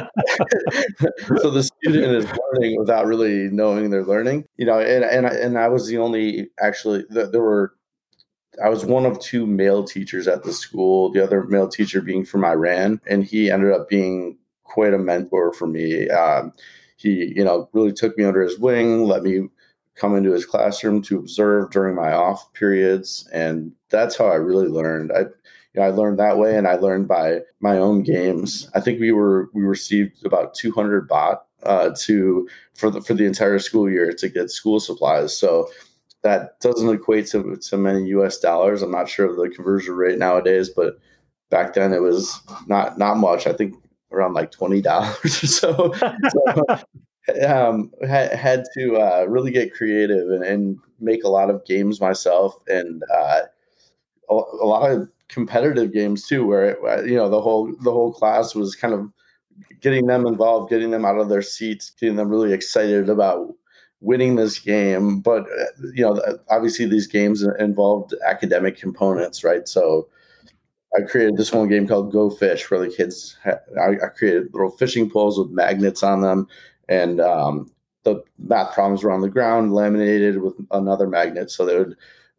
so 1.38 1.50
the 1.50 1.64
student 1.64 2.16
is 2.16 2.26
learning 2.26 2.78
without 2.80 3.06
really 3.06 3.50
knowing 3.50 3.90
they're 3.90 4.04
learning. 4.04 4.46
You 4.58 4.66
know, 4.66 4.80
and 4.80 5.04
and 5.04 5.28
I, 5.28 5.32
and 5.32 5.58
I 5.58 5.70
was 5.70 5.88
the 5.88 5.98
only 5.98 6.50
actually 6.60 7.06
there 7.10 7.42
were 7.42 7.74
I 8.62 8.70
was 8.70 8.86
one 8.86 9.06
of 9.06 9.20
two 9.20 9.46
male 9.46 9.84
teachers 9.84 10.28
at 10.28 10.44
the 10.44 10.54
school, 10.54 11.12
the 11.12 11.24
other 11.24 11.44
male 11.44 11.68
teacher 11.68 12.02
being 12.02 12.26
from 12.26 12.46
Iran, 12.46 13.02
and 13.08 13.24
he 13.24 13.50
ended 13.50 13.72
up 13.72 13.90
being 13.90 14.38
quite 14.64 14.94
a 14.94 14.98
mentor 14.98 15.54
for 15.54 15.68
me. 15.68 16.10
Um, 16.10 16.54
he, 16.98 17.34
you 17.36 17.44
know, 17.44 17.70
really 17.74 17.94
took 17.94 18.18
me 18.18 18.24
under 18.24 18.42
his 18.42 18.60
wing, 18.60 19.06
let 19.06 19.24
me 19.24 19.50
come 19.96 20.16
into 20.16 20.32
his 20.32 20.46
classroom 20.46 21.02
to 21.04 21.20
observe 21.20 21.72
during 21.72 21.96
my 21.96 22.14
off 22.14 22.52
periods, 22.54 23.28
and 23.34 23.72
that's 23.90 24.18
how 24.18 24.26
I 24.26 24.36
really 24.36 24.68
learned. 24.68 25.12
I, 25.12 25.20
you 25.20 25.82
know, 25.82 25.84
I 25.84 25.90
learned 25.90 26.20
that 26.20 26.38
way, 26.38 26.58
and 26.58 26.68
I 26.68 26.76
learned 26.76 27.08
by 27.08 27.42
my 27.60 27.78
own 27.78 28.04
games. 28.04 28.70
I 28.76 28.80
think 28.80 29.00
we 29.00 29.12
were 29.12 29.50
we 29.54 29.64
received 29.64 30.26
about 30.26 30.54
200 30.54 31.10
baht 31.10 31.40
uh, 31.64 31.92
to 32.02 32.48
for 32.76 32.90
the 32.90 33.02
for 33.02 33.14
the 33.14 33.26
entire 33.26 33.60
school 33.60 33.90
year 33.90 34.12
to 34.14 34.30
get 34.30 34.52
school 34.52 34.80
supplies. 34.80 35.38
So 35.38 35.70
that 36.24 36.60
doesn't 36.62 36.90
equate 36.90 37.28
to, 37.28 37.56
to 37.56 37.78
many 37.78 38.08
US 38.08 38.40
dollars. 38.40 38.82
I'm 38.82 38.92
not 38.92 39.10
sure 39.10 39.30
of 39.30 39.38
the 39.38 39.50
conversion 39.50 39.96
rate 39.96 40.18
nowadays, 40.18 40.70
but 40.70 40.98
back 41.50 41.74
then 41.74 41.94
it 41.94 42.02
was 42.02 42.42
not 42.68 42.98
not 42.98 43.18
much. 43.18 43.46
I 43.46 43.54
think 43.54 43.76
around 44.12 44.34
like 44.34 44.52
twenty 44.52 44.82
dollars 44.82 45.44
or 45.44 45.48
so. 45.48 45.94
so 46.30 47.46
um, 47.46 47.92
had, 48.08 48.34
had 48.34 48.64
to 48.76 48.98
uh, 48.98 49.26
really 49.28 49.52
get 49.52 49.74
creative 49.74 50.30
and, 50.30 50.44
and, 50.44 50.78
make 51.00 51.24
a 51.26 51.30
lot 51.30 51.50
of 51.50 51.66
games 51.66 52.00
myself, 52.00 52.56
and 52.68 53.04
uh, 53.14 53.42
a, 54.30 54.34
a, 54.34 54.66
lot 54.66 54.90
of 54.90 55.10
competitive 55.28 55.92
games 55.92 56.26
too, 56.26 56.46
where 56.46 56.64
it, 56.64 57.06
you 57.06 57.18
know 57.18 57.28
the 57.30 57.42
whole 57.42 57.74
the 57.82 57.92
whole 57.92 58.14
class 58.14 58.56
was 58.56 58.74
kind 58.74 58.94
of 58.94 59.12
getting 59.82 60.06
them 60.06 60.26
involved, 60.26 60.70
getting 60.70 60.92
them 60.92 61.04
out 61.04 61.20
of 61.20 61.28
their 61.28 61.42
seats, 61.42 61.90
getting 61.90 62.16
them 62.16 62.30
really 62.30 62.54
excited 62.54 63.10
about 63.10 63.54
winning 64.04 64.36
this 64.36 64.60
game. 64.60 65.20
But 65.20 65.44
uh, 65.44 65.88
you 65.94 66.04
know, 66.04 66.22
obviously 66.50 66.86
these 66.86 67.08
games 67.08 67.42
involved 67.42 68.14
academic 68.26 68.78
components, 68.78 69.44
right? 69.44 69.68
So 69.68 70.08
I 70.96 71.02
created 71.02 71.38
this 71.38 71.52
one 71.52 71.70
game 71.70 71.88
called 71.88 72.12
Go 72.12 72.30
Fish, 72.30 72.70
where 72.70 72.80
the 72.80 72.90
kids 72.90 73.38
I, 73.46 73.94
I, 73.94 74.10
created 74.16 74.54
little 74.54 74.70
fishing 74.70 75.10
poles 75.10 75.40
with 75.40 75.50
magnets 75.50 76.04
on 76.04 76.22
them, 76.22 76.48
and 76.88 77.20
um, 77.20 77.72
the 78.04 78.24
math 78.38 78.74
problems 78.74 79.04
were 79.04 79.12
on 79.12 79.22
the 79.22 79.30
ground, 79.30 79.74
laminated 79.74 80.42
with 80.42 80.54
another 80.72 81.08
magnet, 81.08 81.50
so 81.50 81.66
they 81.66 81.78
would. 81.78 81.96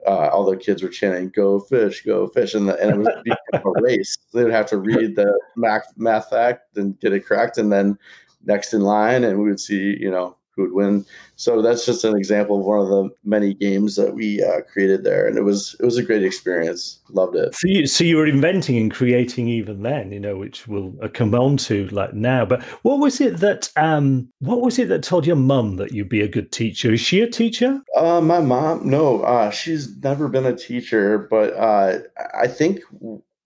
Uh, 0.06 0.28
all 0.28 0.44
the 0.44 0.54
kids 0.54 0.82
were 0.82 0.90
chanting 0.90 1.30
"Go 1.30 1.60
fish, 1.60 2.02
go 2.04 2.28
fish," 2.28 2.54
and, 2.54 2.68
the, 2.68 2.78
and 2.78 2.90
it 2.90 2.98
was 2.98 3.08
a 3.54 3.82
race. 3.82 4.18
They 4.34 4.44
would 4.44 4.52
have 4.52 4.66
to 4.66 4.76
read 4.76 5.16
the 5.16 5.32
math 5.56 5.86
math 5.96 6.28
fact 6.28 6.76
and 6.76 7.00
get 7.00 7.14
it 7.14 7.24
correct, 7.24 7.56
and 7.56 7.72
then 7.72 7.98
next 8.44 8.74
in 8.74 8.82
line, 8.82 9.24
and 9.24 9.38
we 9.38 9.48
would 9.48 9.60
see, 9.60 9.96
you 9.98 10.10
know, 10.10 10.36
who 10.56 10.62
would 10.62 10.73
win. 10.73 11.04
So 11.37 11.62
that's 11.62 11.84
just 11.84 12.04
an 12.04 12.16
example 12.16 12.58
of 12.58 12.64
one 12.64 12.80
of 12.80 12.88
the 12.88 13.11
many 13.25 13.54
games 13.54 13.96
that 13.96 14.14
we 14.14 14.42
uh, 14.42 14.61
created 14.73 15.04
there, 15.04 15.26
and 15.26 15.37
it 15.37 15.42
was 15.42 15.76
it 15.80 15.84
was 15.84 15.96
a 15.96 16.02
great 16.02 16.23
experience. 16.23 17.00
Loved 17.11 17.37
it. 17.37 17.54
So 17.54 17.68
you 17.68 17.87
so 17.87 18.04
you 18.04 18.16
were 18.16 18.26
inventing 18.26 18.76
and 18.76 18.92
creating 18.92 19.49
even 19.49 19.82
then, 19.82 20.12
you 20.12 20.20
know, 20.20 20.37
which 20.37 20.66
we'll 20.66 20.94
uh, 21.02 21.08
come 21.08 21.34
on 21.34 21.56
to 21.58 21.88
like 21.88 22.14
now. 22.14 22.44
But 22.44 22.62
what 22.82 22.99
was 22.99 23.20
it 23.20 23.38
that 23.38 23.70
um 23.76 24.28
what 24.40 24.61
was 24.61 24.78
it 24.78 24.88
that 24.88 25.02
told 25.02 25.26
your 25.26 25.37
mum 25.37 25.76
that 25.76 25.92
you'd 25.92 26.08
be 26.08 26.23
a 26.23 26.28
good 26.28 26.52
teacher? 26.52 26.92
Is 26.92 27.00
she 27.00 27.20
a 27.20 27.30
teacher? 27.30 27.80
Uh, 27.96 28.20
my 28.20 28.40
mom, 28.40 28.88
no, 28.88 29.20
uh, 29.23 29.50
she's 29.50 29.96
never 29.99 30.28
been 30.28 30.46
a 30.46 30.56
teacher, 30.56 31.26
but 31.30 31.54
uh, 31.54 31.99
I 32.34 32.46
think 32.46 32.80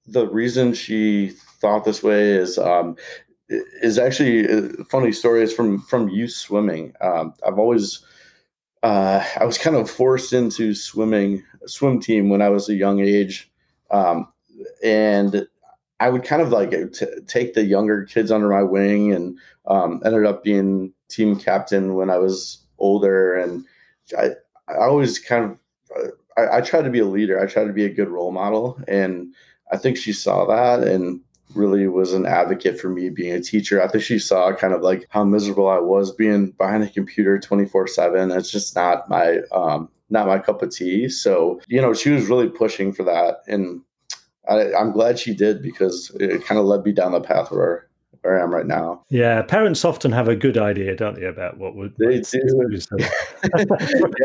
the 0.06 0.26
reason 0.26 0.74
she 0.74 1.28
thought 1.60 1.84
this 1.84 2.02
way 2.02 2.30
is 2.30 2.58
um, 2.58 2.96
is 3.48 3.98
actually 3.98 4.46
a 4.46 4.58
uh, 4.58 4.84
funny 4.88 5.12
story. 5.12 5.42
It's 5.42 5.52
from 5.52 5.80
from 5.82 6.08
youth 6.08 6.32
swimming. 6.32 6.92
Um, 7.00 7.34
I've 7.46 7.58
always 7.58 8.04
uh, 8.82 9.24
I 9.38 9.44
was 9.44 9.58
kind 9.58 9.76
of 9.76 9.90
forced 9.90 10.32
into 10.32 10.74
swimming 10.74 11.42
swim 11.66 12.00
team 12.00 12.28
when 12.28 12.42
I 12.42 12.48
was 12.48 12.68
a 12.68 12.74
young 12.74 13.00
age, 13.00 13.50
um, 13.90 14.28
and 14.84 15.46
I 16.00 16.10
would 16.10 16.24
kind 16.24 16.42
of 16.42 16.50
like 16.50 16.70
t- 16.92 17.06
take 17.26 17.54
the 17.54 17.64
younger 17.64 18.04
kids 18.04 18.30
under 18.30 18.48
my 18.48 18.62
wing, 18.62 19.12
and 19.12 19.38
um, 19.66 20.02
ended 20.04 20.26
up 20.26 20.44
being 20.44 20.92
team 21.08 21.38
captain 21.38 21.94
when 21.94 22.10
I 22.10 22.18
was 22.18 22.58
older. 22.78 23.34
And 23.34 23.64
I 24.16 24.30
I 24.68 24.86
always 24.86 25.18
kind 25.18 25.44
of 25.44 25.58
uh, 25.96 26.10
I, 26.36 26.58
I 26.58 26.60
tried 26.60 26.82
to 26.82 26.90
be 26.90 27.00
a 27.00 27.06
leader. 27.06 27.40
I 27.40 27.46
tried 27.46 27.66
to 27.66 27.72
be 27.72 27.84
a 27.84 27.92
good 27.92 28.08
role 28.08 28.32
model, 28.32 28.78
and 28.86 29.34
I 29.72 29.76
think 29.76 29.96
she 29.96 30.12
saw 30.12 30.46
that 30.46 30.86
and 30.86 31.20
really 31.54 31.86
was 31.86 32.12
an 32.12 32.26
advocate 32.26 32.78
for 32.80 32.88
me 32.88 33.08
being 33.08 33.32
a 33.32 33.40
teacher. 33.40 33.86
Think 33.88 34.04
she 34.04 34.18
saw 34.18 34.54
kind 34.54 34.74
of 34.74 34.82
like 34.82 35.06
how 35.10 35.24
miserable 35.24 35.68
I 35.68 35.78
was 35.78 36.12
being 36.12 36.50
behind 36.52 36.82
a 36.84 36.88
computer 36.88 37.38
24 37.38 37.86
7. 37.88 38.30
It's 38.30 38.50
just 38.50 38.74
not 38.74 39.08
my, 39.08 39.38
um, 39.52 39.88
not 40.10 40.26
my 40.26 40.38
cup 40.38 40.62
of 40.62 40.70
tea. 40.70 41.08
So, 41.08 41.60
you 41.68 41.80
know, 41.80 41.94
she 41.94 42.10
was 42.10 42.28
really 42.28 42.48
pushing 42.48 42.92
for 42.92 43.04
that. 43.04 43.42
And 43.46 43.82
I, 44.48 44.72
am 44.80 44.92
glad 44.92 45.18
she 45.18 45.34
did 45.34 45.62
because 45.62 46.10
it 46.18 46.44
kind 46.44 46.58
of 46.58 46.66
led 46.66 46.84
me 46.84 46.92
down 46.92 47.12
the 47.12 47.20
path 47.20 47.50
where 47.50 47.87
where 48.28 48.38
I 48.38 48.42
am 48.42 48.54
right 48.54 48.66
now. 48.66 49.02
Yeah, 49.08 49.40
parents 49.42 49.84
often 49.84 50.12
have 50.12 50.28
a 50.28 50.36
good 50.36 50.58
idea, 50.58 50.94
don't 50.94 51.18
they, 51.18 51.24
about 51.24 51.56
what 51.56 51.74
would 51.74 51.94
they 51.98 52.20
do. 52.20 52.40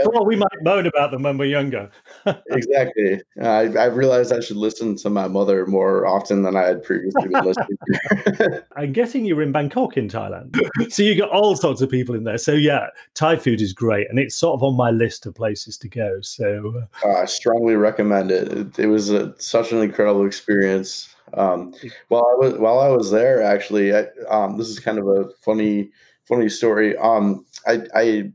well, 0.06 0.26
we 0.26 0.36
might 0.36 0.62
moan 0.62 0.86
about 0.88 1.12
them 1.12 1.24
when 1.24 1.38
we're 1.38 1.46
younger. 1.46 1.90
exactly. 2.48 3.22
I, 3.42 3.68
I 3.78 3.86
realized 3.86 4.34
I 4.34 4.42
should 4.42 4.58
listen 4.58 4.98
to 4.98 5.10
my 5.10 5.28
mother 5.28 5.66
more 5.66 6.06
often 6.06 6.44
than 6.44 6.58
I 6.58 6.64
had 6.64 6.84
previously 6.84 7.30
been 7.30 7.46
listening. 7.46 7.78
to. 7.88 8.66
I'm 8.76 8.92
guessing 8.92 9.26
you're 9.26 9.42
in 9.42 9.54
Bangkok 9.54 9.96
in 9.96 10.10
Thailand, 10.10 10.60
so 10.92 11.02
you 11.02 11.16
got 11.16 11.30
all 11.30 11.56
sorts 11.56 11.82
of 11.82 11.90
people 11.90 12.14
in 12.14 12.26
there. 12.26 12.38
So 12.38 12.52
yeah, 12.52 12.88
Thai 13.14 13.38
food 13.38 13.62
is 13.62 13.72
great, 13.72 14.10
and 14.10 14.20
it's 14.20 14.36
sort 14.36 14.56
of 14.56 14.64
on 14.64 14.76
my 14.76 14.92
list 14.92 15.26
of 15.26 15.34
places 15.34 15.78
to 15.78 15.88
go. 15.88 16.20
So 16.22 16.86
uh, 17.06 17.22
I 17.22 17.26
strongly 17.26 17.76
recommend 17.76 18.32
it. 18.32 18.52
It, 18.52 18.80
it 18.80 18.88
was 18.88 19.12
a, 19.12 19.34
such 19.40 19.72
an 19.72 19.82
incredible 19.82 20.26
experience. 20.26 21.14
Um, 21.34 21.74
while 22.08 22.24
I 22.24 22.36
was 22.36 22.60
while 22.60 22.80
I 22.80 22.90
was 22.90 23.12
there, 23.12 23.42
actually, 23.42 23.96
I, 23.96 24.06
um, 24.30 24.58
this 24.58 24.70
is 24.70 24.80
kind 24.80 25.00
of 25.00 25.08
a 25.08 25.30
funny 25.42 25.92
funny 26.26 26.50
story. 26.50 26.98
Um, 26.98 27.46
I, 27.68 27.82
I 27.96 28.32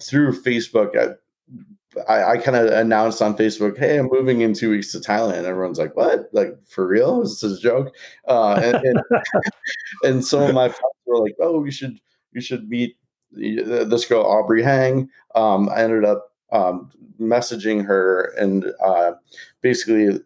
through 0.00 0.40
Facebook, 0.42 0.96
I, 0.96 1.14
I, 2.08 2.32
I 2.32 2.38
kind 2.38 2.56
of 2.56 2.72
announced 2.72 3.22
on 3.22 3.36
Facebook, 3.36 3.78
"Hey, 3.78 3.98
I'm 3.98 4.08
moving 4.10 4.40
in 4.40 4.54
two 4.54 4.70
weeks 4.70 4.92
to 4.92 4.98
Thailand." 4.98 5.38
And 5.38 5.46
everyone's 5.46 5.78
like, 5.78 5.96
"What? 5.96 6.28
Like 6.32 6.56
for 6.66 6.86
real? 6.86 7.22
Is 7.22 7.40
this 7.40 7.58
a 7.58 7.60
joke?" 7.60 7.94
Uh, 8.28 8.60
and, 8.62 8.76
and, 8.76 8.98
and 10.04 10.24
some 10.24 10.42
of 10.42 10.54
my 10.54 10.68
friends 10.68 10.94
were 11.06 11.20
like, 11.20 11.36
"Oh, 11.40 11.64
you 11.64 11.70
should 11.70 12.00
we 12.32 12.40
should 12.40 12.68
meet 12.68 12.96
this 13.32 14.04
girl 14.06 14.22
Aubrey 14.22 14.62
Hang." 14.62 15.08
Um, 15.34 15.68
I 15.68 15.82
ended 15.82 16.04
up 16.04 16.32
um, 16.52 16.90
messaging 17.20 17.84
her, 17.84 18.32
and 18.38 18.72
uh, 18.82 19.12
basically, 19.60 20.20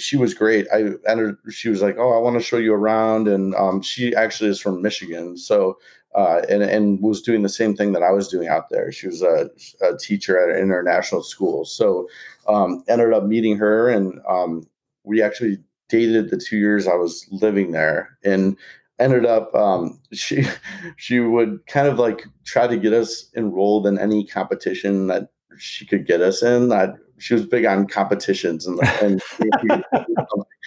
she 0.00 0.16
was 0.16 0.34
great. 0.34 0.66
I 0.72 0.94
entered. 1.08 1.38
She 1.50 1.68
was 1.68 1.82
like, 1.82 1.96
"Oh, 1.98 2.12
I 2.12 2.18
want 2.18 2.36
to 2.36 2.42
show 2.42 2.56
you 2.56 2.74
around," 2.74 3.28
and 3.28 3.54
um, 3.54 3.82
she 3.82 4.14
actually 4.14 4.50
is 4.50 4.60
from 4.60 4.82
Michigan, 4.82 5.36
so 5.36 5.78
uh, 6.14 6.42
and 6.48 6.62
and 6.62 7.00
was 7.00 7.22
doing 7.22 7.42
the 7.42 7.48
same 7.48 7.76
thing 7.76 7.92
that 7.92 8.02
I 8.02 8.10
was 8.10 8.28
doing 8.28 8.48
out 8.48 8.68
there. 8.70 8.90
She 8.90 9.06
was 9.06 9.22
a, 9.22 9.50
a 9.82 9.96
teacher 9.96 10.38
at 10.38 10.54
an 10.56 10.62
international 10.62 11.22
school, 11.22 11.64
so 11.64 12.08
um, 12.48 12.82
ended 12.88 13.12
up 13.12 13.24
meeting 13.24 13.56
her, 13.58 13.88
and 13.88 14.20
um, 14.28 14.66
we 15.04 15.22
actually 15.22 15.58
dated 15.88 16.30
the 16.30 16.38
two 16.38 16.56
years 16.56 16.86
I 16.86 16.94
was 16.94 17.26
living 17.30 17.72
there, 17.72 18.16
and 18.24 18.56
ended 18.98 19.24
up 19.24 19.54
um, 19.54 20.00
she 20.12 20.44
she 20.96 21.20
would 21.20 21.66
kind 21.66 21.88
of 21.88 21.98
like 21.98 22.26
try 22.44 22.66
to 22.66 22.76
get 22.76 22.92
us 22.92 23.30
enrolled 23.36 23.86
in 23.86 23.98
any 23.98 24.26
competition 24.26 25.06
that 25.08 25.28
she 25.58 25.86
could 25.86 26.06
get 26.06 26.20
us 26.20 26.42
in. 26.42 26.72
I 26.72 26.92
she 27.20 27.34
was 27.34 27.46
big 27.46 27.64
on 27.64 27.86
competitions 27.86 28.66
and, 28.66 28.80
and 29.02 29.22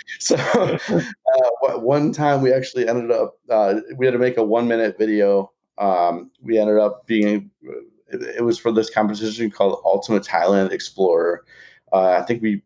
so 0.19 0.35
uh, 0.35 1.79
one 1.79 2.11
time 2.11 2.41
we 2.41 2.53
actually 2.53 2.87
ended 2.87 3.11
up 3.11 3.37
uh, 3.49 3.75
we 3.97 4.05
had 4.05 4.11
to 4.11 4.19
make 4.19 4.37
a 4.37 4.43
one 4.43 4.67
minute 4.67 4.97
video. 4.97 5.51
Um, 5.77 6.29
we 6.41 6.59
ended 6.59 6.77
up 6.77 7.07
being 7.07 7.49
it, 8.07 8.21
it, 8.37 8.43
was 8.43 8.59
for 8.59 8.71
this 8.71 8.89
competition 8.89 9.49
called 9.49 9.81
ultimate 9.83 10.23
thailand 10.23 10.71
explorer. 10.71 11.43
Uh, 11.91 12.11
i 12.11 12.21
think 12.21 12.41
we 12.41 12.61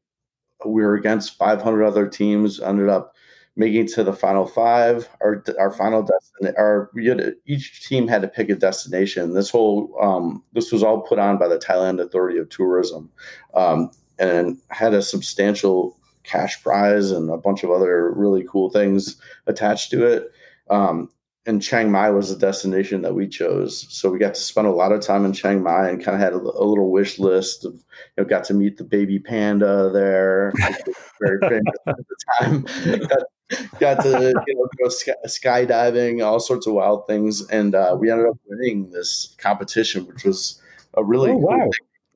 we 0.65 0.81
were 0.81 0.95
against 0.95 1.37
500 1.37 1.83
other 1.85 2.07
teams 2.07 2.59
ended 2.59 2.89
up 2.89 3.13
making 3.57 3.87
to 3.87 4.03
the 4.03 4.13
final 4.13 4.45
five. 4.45 5.09
Our 5.21 5.43
our 5.59 5.71
final 5.71 6.03
destination 6.03 6.55
our 6.57 6.91
each 7.45 7.87
team 7.87 8.07
had 8.07 8.21
to 8.21 8.27
pick 8.27 8.49
a 8.49 8.55
destination. 8.55 9.33
This 9.33 9.49
whole 9.49 9.93
um, 9.99 10.43
this 10.53 10.71
was 10.71 10.83
all 10.83 11.01
put 11.01 11.19
on 11.19 11.37
by 11.37 11.47
the 11.47 11.57
thailand 11.57 11.99
authority 11.99 12.37
of 12.37 12.49
tourism 12.49 13.09
um, 13.55 13.91
and 14.19 14.57
had 14.69 14.93
a 14.93 15.01
substantial 15.01 15.97
cash 16.23 16.61
prize 16.61 17.11
and 17.11 17.29
a 17.29 17.37
bunch 17.37 17.63
of 17.63 17.71
other 17.71 18.11
really 18.13 18.45
cool 18.49 18.69
things 18.69 19.19
attached 19.47 19.89
to 19.91 20.05
it. 20.05 20.31
Um, 20.69 21.09
and 21.47 21.61
Chiang 21.61 21.89
Mai 21.89 22.09
was 22.09 22.29
the 22.29 22.35
destination 22.35 23.01
that 23.03 23.15
we 23.15 23.25
chose. 23.25 23.87
So 23.89 24.09
we 24.09 24.19
got 24.19 24.35
to 24.35 24.41
spend 24.41 24.67
a 24.67 24.71
lot 24.71 24.91
of 24.91 24.99
time 24.99 25.23
in 25.23 25.31
Chiang 25.31 25.63
Mai 25.63 25.87
and 25.87 26.03
kind 26.03 26.13
of 26.13 26.21
had 26.21 26.33
a, 26.33 26.37
a 26.37 26.65
little 26.65 26.91
wish 26.91 27.19
list 27.19 27.63
of, 27.63 27.73
you 27.73 27.81
know, 28.17 28.25
got 28.25 28.43
to 28.45 28.53
meet 28.53 28.75
the 28.75 28.83
baby 28.83 29.17
panda 29.17 29.89
there, 29.93 30.51
very 31.21 31.39
famous 31.39 31.75
at 31.87 31.95
the 31.95 32.17
time. 32.37 32.61
got, 33.07 33.23
got, 33.79 34.03
to 34.03 34.33
you 34.45 34.55
know 34.55 34.67
go 34.77 34.89
sky, 34.89 35.13
skydiving, 35.25 36.23
all 36.23 36.41
sorts 36.41 36.67
of 36.67 36.73
wild 36.73 37.07
things, 37.07 37.47
and 37.47 37.75
uh, 37.75 37.95
we 37.97 38.11
ended 38.11 38.27
up 38.27 38.37
winning 38.45 38.89
this 38.89 39.33
competition, 39.37 40.05
which 40.05 40.25
was 40.25 40.61
a 40.95 41.03
really 41.03 41.31
oh, 41.31 41.39
cool 41.39 41.47
wow. 41.47 41.69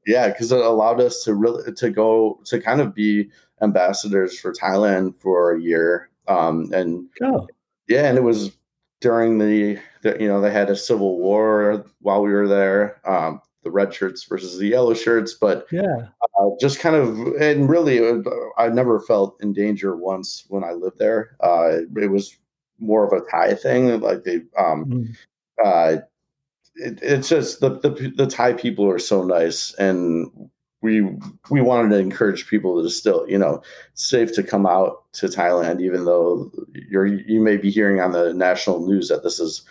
Yeah, 0.05 0.27
because 0.27 0.51
it 0.51 0.59
allowed 0.59 0.99
us 0.99 1.23
to 1.23 1.33
really 1.33 1.71
to 1.71 1.89
go 1.89 2.41
to 2.45 2.59
kind 2.59 2.81
of 2.81 2.93
be 2.93 3.29
ambassadors 3.61 4.37
for 4.37 4.51
Thailand 4.51 5.15
for 5.21 5.53
a 5.53 5.61
year, 5.61 6.09
um, 6.27 6.69
and 6.73 7.07
oh. 7.23 7.47
yeah, 7.87 8.09
and 8.09 8.17
it 8.17 8.23
was 8.23 8.51
during 9.01 9.39
the, 9.39 9.79
the, 10.03 10.15
you 10.19 10.27
know 10.27 10.39
they 10.39 10.51
had 10.51 10.69
a 10.69 10.75
civil 10.75 11.19
war 11.19 11.83
while 11.99 12.21
we 12.21 12.31
were 12.31 12.47
there 12.47 13.01
um, 13.05 13.41
the 13.63 13.71
red 13.71 13.93
shirts 13.93 14.23
versus 14.23 14.57
the 14.57 14.67
yellow 14.67 14.93
shirts 14.93 15.33
but 15.33 15.67
yeah 15.71 16.07
uh, 16.39 16.49
just 16.59 16.79
kind 16.79 16.95
of 16.95 17.17
and 17.39 17.69
really 17.69 17.99
was, 17.99 18.25
i 18.57 18.69
never 18.69 18.99
felt 19.01 19.35
in 19.41 19.51
danger 19.51 19.95
once 19.95 20.45
when 20.47 20.63
i 20.63 20.71
lived 20.71 20.99
there 20.99 21.35
uh, 21.41 21.79
it 21.97 22.09
was 22.09 22.37
more 22.79 23.05
of 23.05 23.11
a 23.11 23.25
thai 23.29 23.53
thing 23.53 23.99
like 23.99 24.23
they 24.23 24.37
um, 24.57 24.85
mm. 24.85 25.15
uh, 25.63 26.01
it, 26.75 26.99
it's 27.01 27.29
just 27.29 27.59
the, 27.59 27.79
the 27.79 28.13
the 28.15 28.27
thai 28.27 28.53
people 28.53 28.87
are 28.87 28.99
so 28.99 29.23
nice 29.23 29.73
and 29.75 30.31
we 30.81 31.01
we 31.49 31.61
wanted 31.61 31.89
to 31.89 31.99
encourage 31.99 32.47
people 32.47 32.81
to 32.81 32.89
still, 32.89 33.25
you 33.29 33.37
know, 33.37 33.61
safe 33.93 34.33
to 34.35 34.43
come 34.43 34.65
out 34.65 35.03
to 35.13 35.27
Thailand, 35.27 35.81
even 35.81 36.05
though 36.05 36.51
you're 36.73 37.05
you 37.05 37.39
may 37.39 37.57
be 37.57 37.69
hearing 37.69 38.01
on 38.01 38.11
the 38.11 38.33
national 38.33 38.85
news 38.85 39.07
that 39.09 39.23
this 39.23 39.39
is 39.39 39.63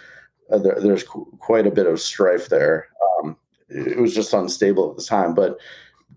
uh, 0.51 0.59
there, 0.59 0.79
there's 0.81 1.03
qu- 1.03 1.27
quite 1.39 1.67
a 1.67 1.71
bit 1.71 1.87
of 1.87 2.01
strife 2.01 2.49
there. 2.49 2.89
Um, 3.19 3.37
it 3.69 3.99
was 3.99 4.15
just 4.15 4.33
unstable 4.33 4.91
at 4.91 4.97
the 4.97 5.05
time, 5.05 5.35
but 5.35 5.59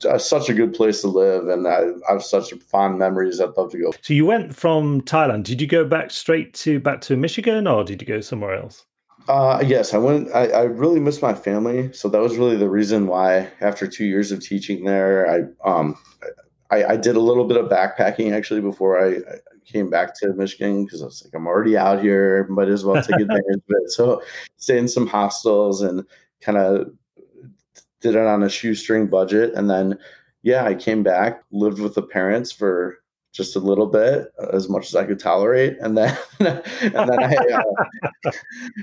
uh, 0.05 0.17
such 0.17 0.49
a 0.49 0.53
good 0.53 0.73
place 0.73 1.01
to 1.01 1.07
live, 1.07 1.47
and 1.47 1.67
I, 1.67 1.83
I, 2.09 2.13
have 2.13 2.23
such 2.23 2.53
fond 2.53 2.97
memories. 2.97 3.39
I'd 3.39 3.55
love 3.57 3.71
to 3.71 3.77
go. 3.77 3.93
So 4.01 4.13
you 4.13 4.25
went 4.25 4.55
from 4.55 5.01
Thailand. 5.01 5.43
Did 5.43 5.61
you 5.61 5.67
go 5.67 5.85
back 5.85 6.11
straight 6.11 6.53
to 6.55 6.79
back 6.79 7.01
to 7.01 7.15
Michigan, 7.15 7.67
or 7.67 7.83
did 7.83 8.01
you 8.01 8.07
go 8.07 8.21
somewhere 8.21 8.55
else? 8.55 8.85
Uh, 9.27 9.63
yes, 9.65 9.93
I 9.93 9.97
went. 9.97 10.29
I, 10.33 10.47
I 10.47 10.63
really 10.63 10.99
miss 10.99 11.21
my 11.21 11.33
family, 11.33 11.93
so 11.93 12.09
that 12.09 12.21
was 12.21 12.37
really 12.37 12.57
the 12.57 12.69
reason 12.69 13.07
why. 13.07 13.49
After 13.61 13.87
two 13.87 14.05
years 14.05 14.31
of 14.31 14.41
teaching 14.41 14.83
there, 14.83 15.29
I 15.29 15.69
um, 15.69 15.97
I, 16.69 16.83
I 16.85 16.97
did 16.97 17.15
a 17.15 17.21
little 17.21 17.45
bit 17.45 17.57
of 17.57 17.69
backpacking 17.69 18.33
actually 18.33 18.61
before 18.61 18.99
I, 18.99 19.17
I 19.17 19.37
came 19.65 19.89
back 19.89 20.13
to 20.19 20.33
Michigan 20.33 20.83
because 20.83 21.01
I 21.01 21.05
was 21.05 21.23
like, 21.23 21.33
I'm 21.33 21.47
already 21.47 21.77
out 21.77 22.01
here, 22.01 22.45
might 22.49 22.67
as 22.67 22.83
well 22.83 23.01
take 23.01 23.15
advantage 23.21 23.55
of 23.55 23.63
it. 23.69 23.91
So, 23.91 24.21
stayed 24.57 24.79
in 24.79 24.87
some 24.89 25.07
hostels 25.07 25.81
and 25.81 26.03
kind 26.41 26.57
of 26.57 26.91
did 28.01 28.15
it 28.15 28.27
on 28.27 28.43
a 28.43 28.49
shoestring 28.49 29.07
budget, 29.07 29.53
and 29.53 29.69
then 29.69 29.97
yeah, 30.41 30.65
I 30.65 30.75
came 30.75 31.01
back, 31.03 31.43
lived 31.51 31.79
with 31.79 31.95
the 31.95 32.01
parents 32.01 32.51
for 32.51 32.97
just 33.33 33.55
a 33.55 33.59
little 33.59 33.87
bit, 33.87 34.31
as 34.53 34.69
much 34.69 34.87
as 34.87 34.95
I 34.95 35.05
could 35.05 35.19
tolerate, 35.19 35.77
and 35.81 35.97
then 35.97 36.15
and 36.39 36.63
then 36.93 37.23
I, 37.23 37.35
uh, 37.35 38.31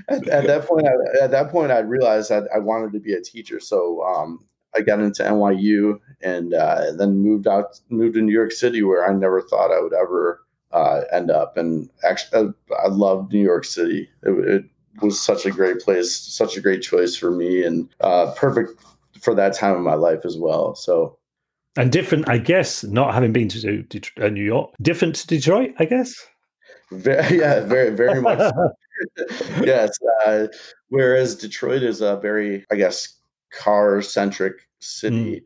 at, 0.09 0.27
at, 0.27 0.47
that 0.47 0.67
point, 0.67 0.87
I, 0.87 1.23
at 1.23 1.31
that 1.31 1.49
point, 1.49 1.71
I 1.71 1.79
realized 1.79 2.29
that 2.29 2.43
I 2.53 2.59
wanted 2.59 2.91
to 2.93 2.99
be 2.99 3.13
a 3.13 3.21
teacher. 3.21 3.61
So 3.61 4.03
um, 4.03 4.45
I 4.75 4.81
got 4.81 4.99
into 4.99 5.23
NYU 5.23 5.99
and 6.21 6.53
uh, 6.53 6.91
then 6.91 7.19
moved 7.19 7.47
out, 7.47 7.79
moved 7.89 8.15
to 8.15 8.21
New 8.21 8.33
York 8.33 8.51
City, 8.51 8.83
where 8.83 9.09
I 9.09 9.13
never 9.13 9.41
thought 9.41 9.71
I 9.71 9.81
would 9.81 9.93
ever 9.93 10.41
uh, 10.73 11.01
end 11.13 11.31
up. 11.31 11.55
And 11.55 11.89
actually, 12.03 12.53
I, 12.71 12.85
I 12.85 12.87
loved 12.89 13.31
New 13.31 13.41
York 13.41 13.63
City. 13.65 14.09
It, 14.23 14.31
it, 14.47 14.65
was 15.01 15.19
such 15.19 15.45
a 15.45 15.51
great 15.51 15.79
place, 15.79 16.13
such 16.15 16.57
a 16.57 16.61
great 16.61 16.81
choice 16.81 17.15
for 17.15 17.31
me, 17.31 17.63
and 17.63 17.87
uh, 18.01 18.33
perfect 18.35 18.83
for 19.21 19.33
that 19.33 19.53
time 19.53 19.73
of 19.73 19.81
my 19.81 19.93
life 19.93 20.25
as 20.25 20.37
well. 20.37 20.75
So 20.75 21.17
and 21.77 21.91
different, 21.91 22.29
I 22.29 22.37
guess, 22.37 22.83
not 22.83 23.13
having 23.13 23.31
been 23.31 23.47
to 23.49 23.85
uh, 24.21 24.29
New 24.29 24.43
York, 24.43 24.71
different 24.81 25.15
to 25.15 25.27
Detroit, 25.27 25.73
I 25.79 25.85
guess. 25.85 26.15
Very, 26.91 27.37
yeah, 27.39 27.61
very, 27.61 27.91
very 27.91 28.21
much. 28.27 28.53
yes. 29.61 29.97
Uh, 30.25 30.47
whereas 30.89 31.35
Detroit 31.35 31.83
is 31.83 32.01
a 32.01 32.17
very, 32.17 32.65
I 32.71 32.75
guess, 32.75 33.15
car 33.51 34.01
centric 34.01 34.67
city. 34.79 35.35
Mm. 35.35 35.43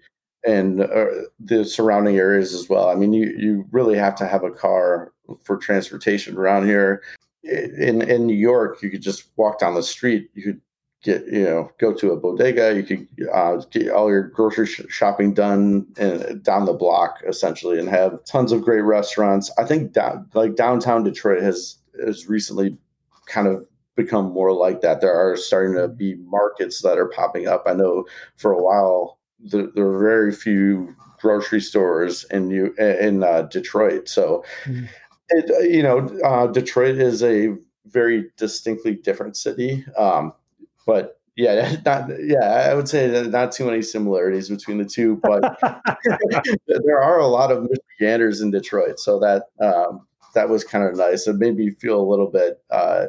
And 0.48 0.82
uh, 0.82 1.06
the 1.40 1.66
surrounding 1.66 2.18
areas 2.18 2.54
as 2.54 2.70
well. 2.70 2.90
I 2.90 2.96
mean, 2.96 3.14
you, 3.14 3.34
you 3.36 3.66
really 3.72 3.98
have 3.98 4.14
to 4.18 4.28
have 4.28 4.44
a 4.44 4.52
car 4.52 5.12
for 5.44 5.58
transportation 5.58 6.38
around 6.38 6.68
here. 6.68 7.02
In 7.44 8.04
in 8.04 8.28
New 8.28 8.36
York, 8.36 8.82
you 8.84 8.92
could 8.92 9.02
just 9.02 9.26
walk 9.38 9.60
down 9.60 9.74
the 9.74 9.82
street. 9.82 10.30
You 10.36 10.44
could 10.44 10.62
get 11.06 11.26
you 11.28 11.44
know 11.44 11.72
go 11.78 11.94
to 11.94 12.12
a 12.12 12.18
bodega 12.18 12.76
you 12.76 12.84
could 12.84 13.08
uh, 13.32 13.58
get 13.70 13.90
all 13.90 14.10
your 14.10 14.24
grocery 14.24 14.66
sh- 14.66 14.82
shopping 14.90 15.34
done 15.34 15.86
in, 15.98 16.42
down 16.42 16.66
the 16.66 16.74
block 16.74 17.22
essentially 17.28 17.80
and 17.80 17.88
have 17.88 18.24
tons 18.26 18.52
of 18.52 18.64
great 18.64 18.82
restaurants 18.82 19.52
i 19.58 19.64
think 19.64 19.94
down, 19.94 20.28
like 20.34 20.56
downtown 20.56 21.04
detroit 21.04 21.42
has 21.42 21.78
has 22.04 22.28
recently 22.28 22.76
kind 23.28 23.48
of 23.48 23.66
become 23.96 24.32
more 24.34 24.52
like 24.52 24.82
that 24.82 25.00
there 25.00 25.16
are 25.16 25.38
starting 25.38 25.76
to 25.76 25.88
be 25.88 26.16
markets 26.16 26.82
that 26.82 26.98
are 26.98 27.08
popping 27.08 27.48
up 27.48 27.64
i 27.68 27.74
know 27.74 28.04
for 28.36 28.52
a 28.52 28.62
while 28.62 29.20
the, 29.40 29.72
there 29.76 29.86
are 29.86 30.00
very 30.00 30.32
few 30.34 30.96
grocery 31.20 31.62
stores 31.62 32.24
in 32.32 32.48
New 32.48 32.74
in 32.78 33.24
uh, 33.24 33.44
Detroit. 33.44 34.08
So, 34.08 34.44
mm. 34.66 34.88
it, 35.30 35.72
you 35.72 35.82
know, 35.82 36.08
uh, 36.24 36.48
Detroit 36.48 36.98
is 36.98 37.24
a 37.24 37.56
very 37.88 38.32
distinctly 38.38 38.96
different 38.96 39.36
city. 39.38 39.86
Um, 39.98 40.34
but 40.86 41.20
yeah, 41.36 41.76
not 41.86 42.10
yeah, 42.20 42.70
I 42.70 42.74
would 42.74 42.88
say 42.88 43.28
not 43.28 43.52
too 43.52 43.66
many 43.66 43.82
similarities 43.82 44.50
between 44.50 44.78
the 44.78 44.86
two, 44.86 45.20
but 45.22 45.58
there 46.68 47.02
are 47.02 47.20
a 47.20 47.28
lot 47.28 47.52
of 47.52 47.68
Michiganders 47.70 48.42
in 48.42 48.52
Detroit, 48.52 49.00
so 49.00 49.20
that 49.20 49.44
um, 49.60 50.08
that 50.34 50.50
was 50.50 50.64
kind 50.64 50.84
of 50.84 50.96
nice. 50.96 51.28
It 51.28 51.36
made 51.36 51.58
me 51.58 51.72
feel 51.72 52.00
a 52.00 52.10
little 52.10 52.30
bit 52.30 52.62
uh, 52.70 53.08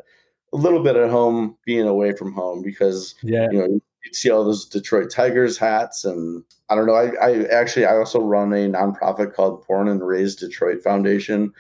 a 0.53 0.57
little 0.57 0.83
bit 0.83 0.97
at 0.97 1.11
home 1.11 1.57
being 1.65 1.87
away 1.87 2.13
from 2.13 2.33
home 2.33 2.63
because 2.63 3.15
yeah, 3.23 3.49
you 3.51 3.59
know 3.59 3.67
you 3.67 4.13
see 4.13 4.31
all 4.31 4.45
those 4.45 4.67
Detroit 4.67 5.11
Tigers 5.11 5.59
hats, 5.59 6.05
and 6.05 6.43
I 6.69 6.75
don't 6.75 6.87
know. 6.87 6.95
I, 6.95 7.13
I 7.21 7.45
actually 7.45 7.87
I 7.87 7.97
also 7.97 8.21
run 8.21 8.53
a 8.53 8.69
nonprofit 8.69 9.35
called 9.35 9.67
Born 9.67 9.89
and 9.89 10.05
Raised 10.05 10.41
Detroit 10.41 10.83
Foundation, 10.83 11.53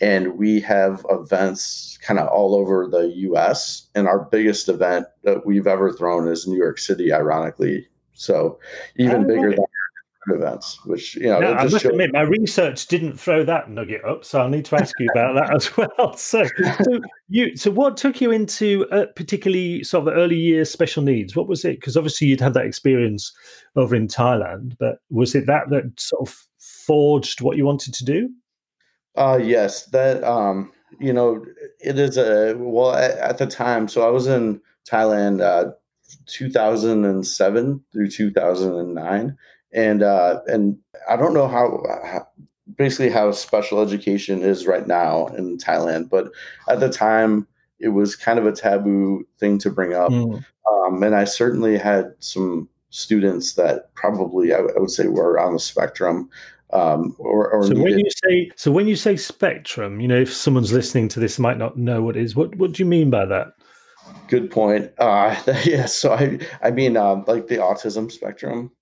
and 0.00 0.36
we 0.36 0.60
have 0.60 1.04
events 1.08 1.98
kind 2.02 2.18
of 2.18 2.28
all 2.28 2.54
over 2.54 2.88
the 2.88 3.12
U.S. 3.16 3.88
And 3.94 4.06
our 4.06 4.24
biggest 4.30 4.68
event 4.68 5.06
that 5.22 5.46
we've 5.46 5.66
ever 5.66 5.92
thrown 5.92 6.28
is 6.28 6.46
New 6.46 6.56
York 6.56 6.78
City, 6.78 7.12
ironically. 7.12 7.86
So 8.12 8.58
even 8.96 9.26
bigger 9.26 9.50
than 9.50 9.64
events, 10.28 10.78
which 10.84 11.16
you 11.16 11.26
know. 11.26 11.40
No, 11.40 11.52
I 11.52 11.64
must 11.64 11.84
admit, 11.84 12.12
my 12.12 12.22
research 12.22 12.86
didn't 12.86 13.18
throw 13.18 13.44
that 13.44 13.70
nugget 13.70 14.04
up, 14.04 14.24
so 14.24 14.40
I'll 14.40 14.48
need 14.48 14.64
to 14.66 14.76
ask 14.76 14.94
you 14.98 15.08
about 15.12 15.34
that 15.34 15.54
as 15.54 15.76
well. 15.76 16.16
So, 16.16 16.44
so 16.82 17.00
you, 17.28 17.56
so 17.56 17.70
what 17.70 17.96
took 17.96 18.20
you 18.20 18.30
into 18.30 18.86
uh, 18.90 19.06
particularly 19.16 19.84
sort 19.84 20.08
of 20.08 20.14
early 20.14 20.38
years 20.38 20.70
special 20.70 21.02
needs? 21.02 21.36
What 21.36 21.48
was 21.48 21.64
it? 21.64 21.80
Because 21.80 21.96
obviously 21.96 22.28
you'd 22.28 22.40
had 22.40 22.54
that 22.54 22.66
experience 22.66 23.32
over 23.76 23.94
in 23.94 24.08
Thailand, 24.08 24.76
but 24.78 24.98
was 25.10 25.34
it 25.34 25.46
that 25.46 25.70
that 25.70 26.00
sort 26.00 26.28
of 26.28 26.36
forged 26.58 27.40
what 27.40 27.56
you 27.56 27.64
wanted 27.64 27.94
to 27.94 28.04
do? 28.04 28.30
Uh, 29.16 29.38
yes, 29.42 29.86
that 29.86 30.22
um, 30.24 30.72
you 31.00 31.12
know, 31.12 31.44
it 31.80 31.98
is 31.98 32.16
a 32.16 32.54
well 32.56 32.94
at, 32.94 33.12
at 33.18 33.38
the 33.38 33.46
time. 33.46 33.88
So 33.88 34.06
I 34.06 34.10
was 34.10 34.26
in 34.26 34.60
Thailand, 34.88 35.40
uh, 35.40 35.72
2007 36.26 37.84
through 37.92 38.10
2009 38.10 39.36
and 39.74 40.02
uh, 40.02 40.40
and 40.46 40.78
I 41.10 41.16
don't 41.16 41.34
know 41.34 41.48
how, 41.48 41.82
how, 42.04 42.26
basically 42.78 43.10
how 43.10 43.30
special 43.32 43.82
education 43.82 44.42
is 44.42 44.66
right 44.66 44.86
now 44.86 45.26
in 45.36 45.58
Thailand, 45.58 46.08
but 46.08 46.28
at 46.68 46.80
the 46.80 46.88
time 46.88 47.46
it 47.80 47.88
was 47.88 48.16
kind 48.16 48.38
of 48.38 48.46
a 48.46 48.52
taboo 48.52 49.26
thing 49.38 49.58
to 49.58 49.70
bring 49.70 49.92
up, 49.92 50.10
mm. 50.10 50.42
um, 50.70 51.02
and 51.02 51.14
I 51.14 51.24
certainly 51.24 51.76
had 51.76 52.14
some 52.20 52.68
students 52.90 53.54
that 53.54 53.92
probably 53.94 54.54
I, 54.54 54.58
I 54.58 54.78
would 54.78 54.90
say 54.90 55.08
were 55.08 55.38
on 55.38 55.54
the 55.54 55.58
spectrum. 55.58 56.30
Um, 56.72 57.14
or, 57.18 57.50
or 57.50 57.62
so 57.62 57.68
needed. 57.68 57.82
when 57.84 57.98
you 57.98 58.10
say 58.24 58.50
so 58.56 58.72
when 58.72 58.88
you 58.88 58.96
say 58.96 59.16
spectrum, 59.16 60.00
you 60.00 60.08
know, 60.08 60.20
if 60.20 60.32
someone's 60.32 60.72
listening 60.72 61.08
to 61.10 61.20
this 61.20 61.38
might 61.38 61.58
not 61.58 61.76
know 61.76 62.02
what 62.02 62.16
it 62.16 62.22
is. 62.22 62.34
What 62.34 62.56
what 62.56 62.72
do 62.72 62.82
you 62.82 62.86
mean 62.86 63.10
by 63.10 63.24
that? 63.26 63.48
Good 64.28 64.50
point. 64.50 64.90
Uh, 64.98 65.36
yeah, 65.64 65.86
so 65.86 66.12
I 66.12 66.38
I 66.62 66.70
mean 66.70 66.96
um, 66.96 67.24
like 67.26 67.46
the 67.46 67.56
autism 67.56 68.10
spectrum. 68.10 68.72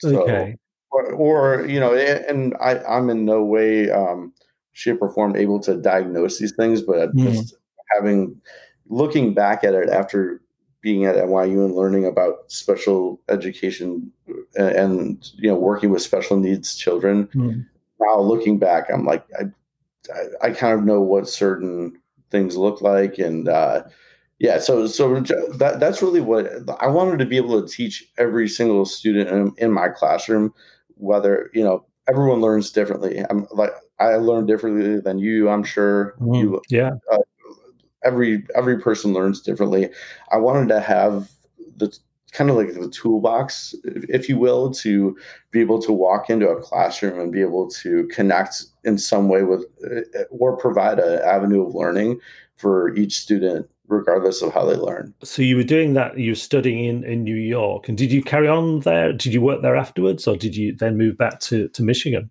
So, 0.00 0.22
okay. 0.22 0.56
Or, 0.90 1.12
or, 1.12 1.66
you 1.66 1.80
know, 1.80 1.94
and 1.94 2.54
I, 2.60 2.78
I'm 2.78 3.10
in 3.10 3.24
no 3.24 3.42
way, 3.44 3.90
um, 3.90 4.32
shape, 4.72 4.98
or 5.00 5.12
form 5.12 5.36
able 5.36 5.60
to 5.60 5.76
diagnose 5.80 6.38
these 6.38 6.54
things, 6.56 6.80
but 6.82 7.14
mm. 7.14 7.32
just 7.32 7.56
having 7.94 8.40
looking 8.88 9.34
back 9.34 9.64
at 9.64 9.74
it 9.74 9.88
after 9.88 10.40
being 10.86 11.04
at 11.04 11.16
NYU 11.16 11.64
and 11.64 11.74
learning 11.74 12.06
about 12.06 12.44
special 12.46 13.20
education 13.28 14.08
and, 14.54 14.68
and 14.68 15.30
you 15.34 15.48
know 15.48 15.56
working 15.56 15.90
with 15.90 16.00
special 16.00 16.36
needs 16.36 16.76
children. 16.76 17.26
Mm. 17.34 17.66
Now 17.98 18.20
looking 18.20 18.56
back, 18.56 18.84
I'm 18.88 19.04
like 19.04 19.26
I, 19.36 19.46
I, 20.14 20.48
I 20.48 20.50
kind 20.52 20.78
of 20.78 20.84
know 20.84 21.00
what 21.00 21.28
certain 21.28 21.98
things 22.30 22.56
look 22.56 22.82
like 22.82 23.18
and 23.18 23.48
uh, 23.48 23.82
yeah 24.38 24.58
so 24.58 24.86
so 24.86 25.18
that 25.54 25.80
that's 25.80 26.02
really 26.02 26.20
what 26.20 26.46
i 26.80 26.86
wanted 26.86 27.18
to 27.18 27.24
be 27.24 27.36
able 27.36 27.60
to 27.60 27.68
teach 27.68 28.04
every 28.18 28.48
single 28.48 28.84
student 28.84 29.28
in, 29.30 29.52
in 29.56 29.72
my 29.72 29.88
classroom 29.88 30.52
whether 30.96 31.50
you 31.54 31.64
know 31.64 31.84
everyone 32.08 32.40
learns 32.40 32.70
differently 32.70 33.24
i'm 33.30 33.46
like 33.52 33.70
i 33.98 34.16
learn 34.16 34.44
differently 34.44 35.00
than 35.00 35.18
you 35.18 35.48
i'm 35.48 35.64
sure 35.64 36.14
mm, 36.20 36.38
you 36.38 36.60
yeah 36.68 36.90
uh, 37.10 37.18
every 38.06 38.44
every 38.54 38.78
person 38.78 39.12
learns 39.12 39.40
differently 39.40 39.90
i 40.30 40.36
wanted 40.36 40.68
to 40.68 40.80
have 40.80 41.30
the 41.76 41.94
kind 42.32 42.50
of 42.50 42.56
like 42.56 42.74
the 42.74 42.88
toolbox 42.90 43.74
if, 43.84 44.28
you 44.28 44.38
will 44.38 44.70
to 44.70 45.16
be 45.52 45.60
able 45.60 45.80
to 45.80 45.92
walk 45.92 46.28
into 46.28 46.48
a 46.48 46.60
classroom 46.60 47.18
and 47.18 47.32
be 47.32 47.40
able 47.40 47.68
to 47.68 48.06
connect 48.08 48.64
in 48.84 48.98
some 48.98 49.28
way 49.28 49.42
with 49.42 49.64
uh, 49.90 50.22
or 50.30 50.56
provide 50.56 50.98
an 50.98 51.20
avenue 51.22 51.66
of 51.66 51.74
learning 51.74 52.20
for 52.56 52.94
each 52.94 53.18
student 53.18 53.66
regardless 53.88 54.42
of 54.42 54.52
how 54.52 54.64
they 54.64 54.74
learn. 54.74 55.14
So 55.22 55.42
you 55.42 55.56
were 55.56 55.62
doing 55.62 55.94
that, 55.94 56.18
you 56.18 56.32
were 56.32 56.36
studying 56.36 56.84
in, 56.84 57.04
in 57.04 57.22
New 57.22 57.36
York. 57.36 57.88
And 57.88 57.96
did 57.96 58.10
you 58.12 58.22
carry 58.22 58.48
on 58.48 58.80
there? 58.80 59.12
Did 59.12 59.32
you 59.32 59.40
work 59.40 59.62
there 59.62 59.76
afterwards 59.76 60.26
or 60.26 60.36
did 60.36 60.56
you 60.56 60.74
then 60.74 60.98
move 60.98 61.16
back 61.16 61.40
to, 61.40 61.68
to 61.68 61.82
Michigan? 61.82 62.30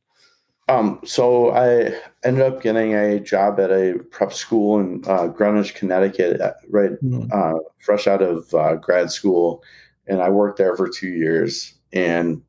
Um, 0.67 0.99
so 1.03 1.51
I 1.51 1.95
ended 2.23 2.41
up 2.41 2.61
getting 2.61 2.95
a 2.95 3.19
job 3.19 3.59
at 3.59 3.69
a 3.69 3.99
prep 4.09 4.33
school 4.33 4.79
in 4.79 5.03
uh, 5.07 5.27
Greenwich, 5.27 5.75
Connecticut, 5.75 6.41
uh, 6.41 6.53
right, 6.69 6.91
mm. 7.03 7.31
uh, 7.31 7.59
fresh 7.79 8.07
out 8.07 8.21
of 8.21 8.51
uh, 8.53 8.75
grad 8.75 9.11
school. 9.11 9.63
And 10.07 10.21
I 10.21 10.29
worked 10.29 10.57
there 10.57 10.75
for 10.75 10.89
two 10.89 11.09
years. 11.09 11.75
And 11.93 12.41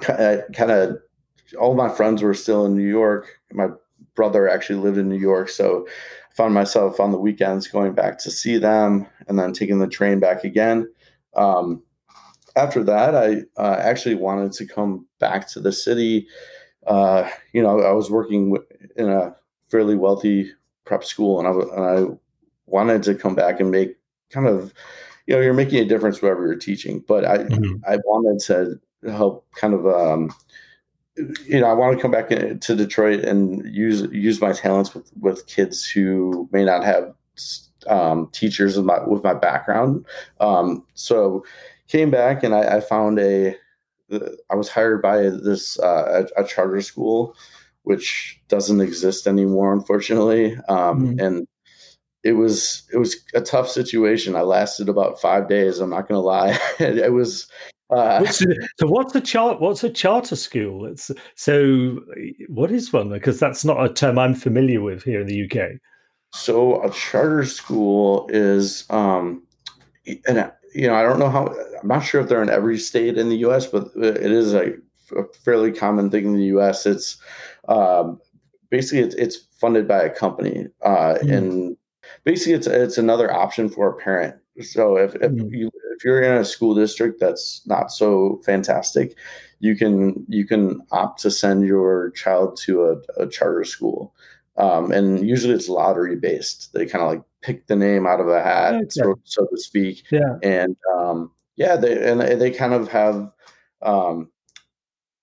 kind 0.00 0.70
of 0.70 0.98
all 1.58 1.74
my 1.74 1.88
friends 1.88 2.22
were 2.22 2.34
still 2.34 2.66
in 2.66 2.76
New 2.76 2.86
York. 2.86 3.40
My 3.52 3.68
brother 4.14 4.48
actually 4.48 4.80
lived 4.80 4.98
in 4.98 5.08
New 5.08 5.18
York. 5.18 5.48
So 5.48 5.86
I 5.88 6.34
found 6.34 6.54
myself 6.54 7.00
on 7.00 7.12
the 7.12 7.18
weekends 7.18 7.68
going 7.68 7.94
back 7.94 8.18
to 8.18 8.30
see 8.30 8.58
them 8.58 9.06
and 9.28 9.38
then 9.38 9.52
taking 9.52 9.78
the 9.78 9.88
train 9.88 10.20
back 10.20 10.44
again. 10.44 10.90
Um, 11.34 11.82
after 12.56 12.82
that, 12.84 13.14
I 13.14 13.42
uh, 13.60 13.76
actually 13.78 14.14
wanted 14.14 14.52
to 14.52 14.66
come 14.66 15.06
back 15.20 15.48
to 15.48 15.60
the 15.60 15.72
city. 15.72 16.26
Uh, 16.86 17.28
you 17.52 17.62
know, 17.62 17.80
I 17.80 17.92
was 17.92 18.10
working 18.10 18.56
in 18.96 19.08
a 19.08 19.34
fairly 19.68 19.96
wealthy 19.96 20.52
prep 20.84 21.04
school, 21.04 21.38
and 21.38 21.48
I, 21.48 21.50
and 21.76 21.84
I 21.84 22.16
wanted 22.66 23.02
to 23.04 23.14
come 23.14 23.34
back 23.34 23.60
and 23.60 23.70
make 23.70 23.96
kind 24.30 24.46
of, 24.46 24.72
you 25.26 25.34
know, 25.34 25.40
you're 25.40 25.54
making 25.54 25.78
a 25.80 25.88
difference 25.88 26.22
wherever 26.22 26.46
you're 26.46 26.56
teaching. 26.56 27.02
But 27.06 27.24
I, 27.24 27.38
mm-hmm. 27.38 27.74
I 27.88 27.96
wanted 28.04 28.40
to 28.46 28.80
help 29.10 29.46
kind 29.54 29.74
of 29.74 29.86
um, 29.86 30.32
you 31.46 31.60
know, 31.60 31.66
I 31.66 31.72
want 31.72 31.96
to 31.96 32.02
come 32.02 32.10
back 32.10 32.28
to 32.28 32.74
Detroit 32.74 33.20
and 33.20 33.64
use 33.74 34.02
use 34.12 34.40
my 34.40 34.52
talents 34.52 34.94
with 34.94 35.10
with 35.20 35.46
kids 35.46 35.88
who 35.88 36.48
may 36.52 36.64
not 36.64 36.84
have 36.84 37.14
um, 37.86 38.28
teachers 38.32 38.76
with 38.76 38.86
my 38.86 39.02
with 39.06 39.22
my 39.24 39.34
background. 39.34 40.04
Um, 40.40 40.84
so 40.94 41.44
came 41.88 42.10
back 42.10 42.42
and 42.42 42.54
I, 42.54 42.76
I, 42.76 42.80
found 42.80 43.18
a. 43.18 43.56
I 44.50 44.54
was 44.54 44.68
hired 44.68 45.02
by 45.02 45.22
this 45.22 45.78
uh, 45.80 46.24
a, 46.36 46.42
a, 46.42 46.46
charter 46.46 46.80
school, 46.80 47.34
which 47.82 48.40
doesn't 48.48 48.80
exist 48.80 49.26
anymore, 49.26 49.72
unfortunately. 49.72 50.56
Um, 50.68 51.08
mm-hmm. 51.08 51.20
And 51.20 51.48
it 52.22 52.32
was 52.32 52.84
it 52.92 52.98
was 52.98 53.16
a 53.34 53.40
tough 53.40 53.68
situation. 53.68 54.36
I 54.36 54.42
lasted 54.42 54.88
about 54.88 55.20
five 55.20 55.48
days. 55.48 55.80
I'm 55.80 55.90
not 55.90 56.08
going 56.08 56.18
to 56.18 56.26
lie. 56.26 56.58
it 56.78 57.12
was 57.12 57.48
uh, 57.90 58.24
so 58.26 58.46
what's 58.86 59.14
a 59.14 59.20
chart? 59.20 59.60
What's 59.60 59.84
a 59.84 59.90
charter 59.90 60.34
school? 60.34 60.86
It's 60.86 61.10
so 61.36 62.00
what 62.48 62.72
is 62.72 62.92
one? 62.92 63.10
Because 63.10 63.38
that's 63.38 63.64
not 63.64 63.84
a 63.84 63.92
term 63.92 64.18
I'm 64.18 64.34
familiar 64.34 64.82
with 64.82 65.04
here 65.04 65.20
in 65.20 65.28
the 65.28 65.44
UK. 65.44 65.78
So 66.32 66.82
a 66.82 66.90
charter 66.90 67.44
school 67.44 68.28
is, 68.30 68.84
um, 68.90 69.42
and 70.26 70.52
you 70.76 70.86
know, 70.86 70.94
I 70.94 71.02
don't 71.02 71.18
know 71.18 71.30
how. 71.30 71.46
I'm 71.80 71.88
not 71.88 72.00
sure 72.00 72.20
if 72.20 72.28
they're 72.28 72.42
in 72.42 72.50
every 72.50 72.78
state 72.78 73.16
in 73.16 73.30
the 73.30 73.38
U.S., 73.38 73.66
but 73.66 73.88
it 73.96 74.30
is 74.30 74.52
a, 74.52 74.74
a 75.16 75.24
fairly 75.42 75.72
common 75.72 76.10
thing 76.10 76.26
in 76.26 76.36
the 76.36 76.44
U.S. 76.44 76.84
It's 76.84 77.16
um, 77.68 78.20
basically 78.70 79.00
it's, 79.00 79.14
it's, 79.14 79.38
funded 79.56 79.88
by 79.88 80.02
a 80.02 80.10
company, 80.10 80.66
uh, 80.82 81.14
mm. 81.22 81.32
and 81.34 81.76
basically 82.24 82.52
it's 82.52 82.66
it's 82.66 82.98
another 82.98 83.32
option 83.32 83.70
for 83.70 83.88
a 83.88 83.96
parent. 83.96 84.36
So 84.60 84.98
if, 84.98 85.14
if 85.14 85.32
mm. 85.32 85.50
you 85.50 85.70
if 85.96 86.04
you're 86.04 86.20
in 86.20 86.36
a 86.36 86.44
school 86.44 86.74
district 86.74 87.18
that's 87.18 87.66
not 87.66 87.90
so 87.90 88.42
fantastic, 88.44 89.16
you 89.60 89.76
can 89.76 90.26
you 90.28 90.46
can 90.46 90.82
opt 90.90 91.22
to 91.22 91.30
send 91.30 91.66
your 91.66 92.10
child 92.10 92.58
to 92.64 92.84
a, 92.84 93.22
a 93.22 93.26
charter 93.26 93.64
school, 93.64 94.14
um, 94.58 94.92
and 94.92 95.28
usually 95.28 95.54
it's 95.54 95.68
lottery 95.68 96.16
based. 96.16 96.72
They 96.72 96.86
kind 96.86 97.02
of 97.02 97.10
like 97.10 97.22
pick 97.42 97.66
the 97.66 97.76
name 97.76 98.06
out 98.06 98.20
of 98.20 98.28
a 98.28 98.42
hat, 98.42 98.74
okay. 98.74 98.86
so, 98.88 99.14
so, 99.24 99.46
to 99.46 99.58
speak. 99.58 100.04
Yeah, 100.10 100.36
and 100.42 100.76
um, 100.96 101.30
yeah, 101.56 101.76
they 101.76 102.10
and 102.10 102.20
they 102.20 102.50
kind 102.50 102.74
of 102.74 102.88
have. 102.88 103.30
Um, 103.82 104.30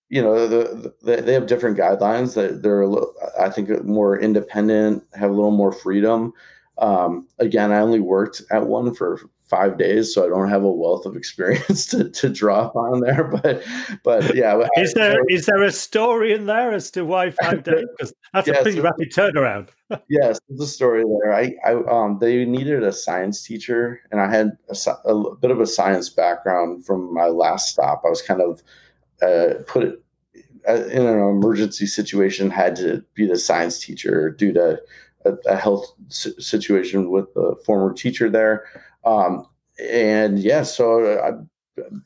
you 0.10 0.22
know, 0.22 0.48
the, 0.48 0.94
the, 1.02 1.22
they 1.24 1.34
have 1.34 1.48
different 1.48 1.76
guidelines 1.76 2.36
that 2.36 2.62
they're, 2.62 2.82
a 2.82 2.88
little, 2.88 3.16
I 3.40 3.50
think, 3.50 3.84
more 3.84 4.20
independent, 4.20 5.04
have 5.16 5.32
a 5.32 5.34
little 5.34 5.50
more 5.50 5.72
freedom. 5.72 6.34
Um, 6.78 7.28
again, 7.40 7.72
I 7.72 7.80
only 7.80 8.00
worked 8.00 8.44
at 8.52 8.68
one 8.68 8.94
for 8.94 9.20
five 9.54 9.78
days, 9.78 10.14
so 10.14 10.26
I 10.26 10.30
don't 10.30 10.50
have 10.50 10.64
a 10.64 10.72
wealth 10.72 11.06
of 11.06 11.16
experience 11.16 11.86
to, 11.92 12.10
to 12.10 12.30
draw 12.30 12.68
upon 12.68 13.02
there. 13.02 13.24
But 13.24 13.64
but 14.04 14.36
yeah, 14.36 14.68
is 14.78 14.94
there 14.94 15.14
I, 15.14 15.24
is 15.30 15.46
there 15.46 15.62
a 15.62 15.72
story 15.72 16.34
in 16.34 16.46
there 16.46 16.72
as 16.74 16.90
to 16.92 17.06
why 17.06 17.32
five 17.32 17.64
days? 17.70 17.86
Because 17.98 18.14
that's 18.34 18.48
yes, 18.48 18.60
a 18.60 18.64
pretty 18.64 18.80
rapid 18.80 19.12
turnaround. 19.12 19.70
yes, 20.10 20.40
there's 20.50 20.62
a 20.62 20.68
story 20.68 21.04
there. 21.04 21.34
I, 21.34 21.56
I 21.66 21.74
um 21.90 22.18
they 22.20 22.46
needed 22.46 22.84
a 22.84 22.92
science 22.92 23.44
teacher, 23.44 24.02
and 24.12 24.20
I 24.20 24.30
had 24.30 24.58
a, 24.70 24.92
a 25.10 25.36
bit 25.36 25.52
of 25.52 25.60
a 25.60 25.68
science 25.68 26.10
background 26.10 26.86
from 26.86 27.14
my 27.14 27.28
last 27.28 27.70
stop. 27.70 28.02
I 28.06 28.10
was 28.10 28.22
kind 28.22 28.42
of 28.42 28.64
uh, 29.22 29.62
put 29.68 29.84
it 29.84 30.04
uh, 30.68 30.86
in 30.86 31.06
an 31.06 31.20
emergency 31.20 31.86
situation 31.86 32.50
had 32.50 32.76
to 32.78 33.04
be 33.14 33.28
the 33.28 33.38
science 33.38 33.80
teacher 33.80 34.32
due 34.32 34.54
to 34.54 34.80
a, 35.26 35.32
a 35.46 35.56
health 35.56 35.94
situation 36.10 37.10
with 37.10 37.34
the 37.34 37.56
former 37.66 37.94
teacher 37.94 38.30
there. 38.30 38.66
Um, 39.06 39.48
and 39.80 40.40
yeah, 40.40 40.64
so 40.64 41.20
I 41.20 41.32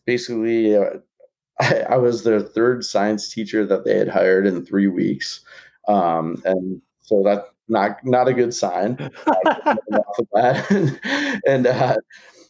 basically 0.05 0.75
uh, 0.75 0.99
I, 1.60 1.79
I, 1.89 1.97
was 1.97 2.23
their 2.23 2.39
third 2.39 2.83
science 2.83 3.33
teacher 3.33 3.65
that 3.65 3.83
they 3.83 3.97
had 3.97 4.07
hired 4.07 4.45
in 4.45 4.65
three 4.65 4.88
weeks, 4.88 5.41
um, 5.88 6.41
and 6.45 6.81
so 7.01 7.23
that's 7.23 7.47
not 7.67 7.97
not 8.05 8.27
a 8.27 8.33
good 8.33 8.53
sign. 8.53 8.97
and 11.47 11.67
uh, 11.67 11.97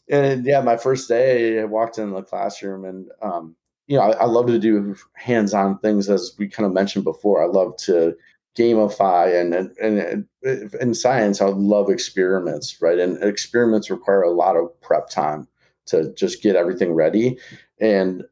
and 0.10 0.45
yeah, 0.45 0.62
my 0.62 0.77
first 0.77 1.07
day, 1.07 1.60
I 1.60 1.65
walked 1.65 1.97
in 1.97 2.12
the 2.12 2.21
classroom, 2.21 2.86
and 2.86 3.07
um, 3.21 3.55
you 3.88 3.97
know, 3.97 4.03
I, 4.03 4.12
I 4.12 4.25
love 4.25 4.47
to 4.47 4.60
do 4.60 4.95
hands-on 5.13 5.79
things, 5.79 6.10
as 6.10 6.33
we 6.38 6.47
kind 6.47 6.65
of 6.65 6.73
mentioned 6.73 7.05
before. 7.05 7.43
I 7.43 7.47
love 7.47 7.77
to 7.86 8.15
gamify 8.58 9.39
and 9.39 9.54
and, 9.54 9.78
and 9.80 10.28
in 10.82 10.93
science 10.93 11.41
i 11.41 11.46
love 11.46 11.89
experiments 11.89 12.78
right? 12.82 13.00
And 13.00 13.22
experiments 13.24 13.89
require 13.89 14.24
a 14.24 14.32
lot 14.32 14.56
of 14.56 14.70
prep 14.82 15.10
time 15.10 15.48
to 15.88 16.13
just 16.13 16.41
get 16.41 16.56
everything 16.56 16.93
ready. 16.93 17.38
And 17.80 18.24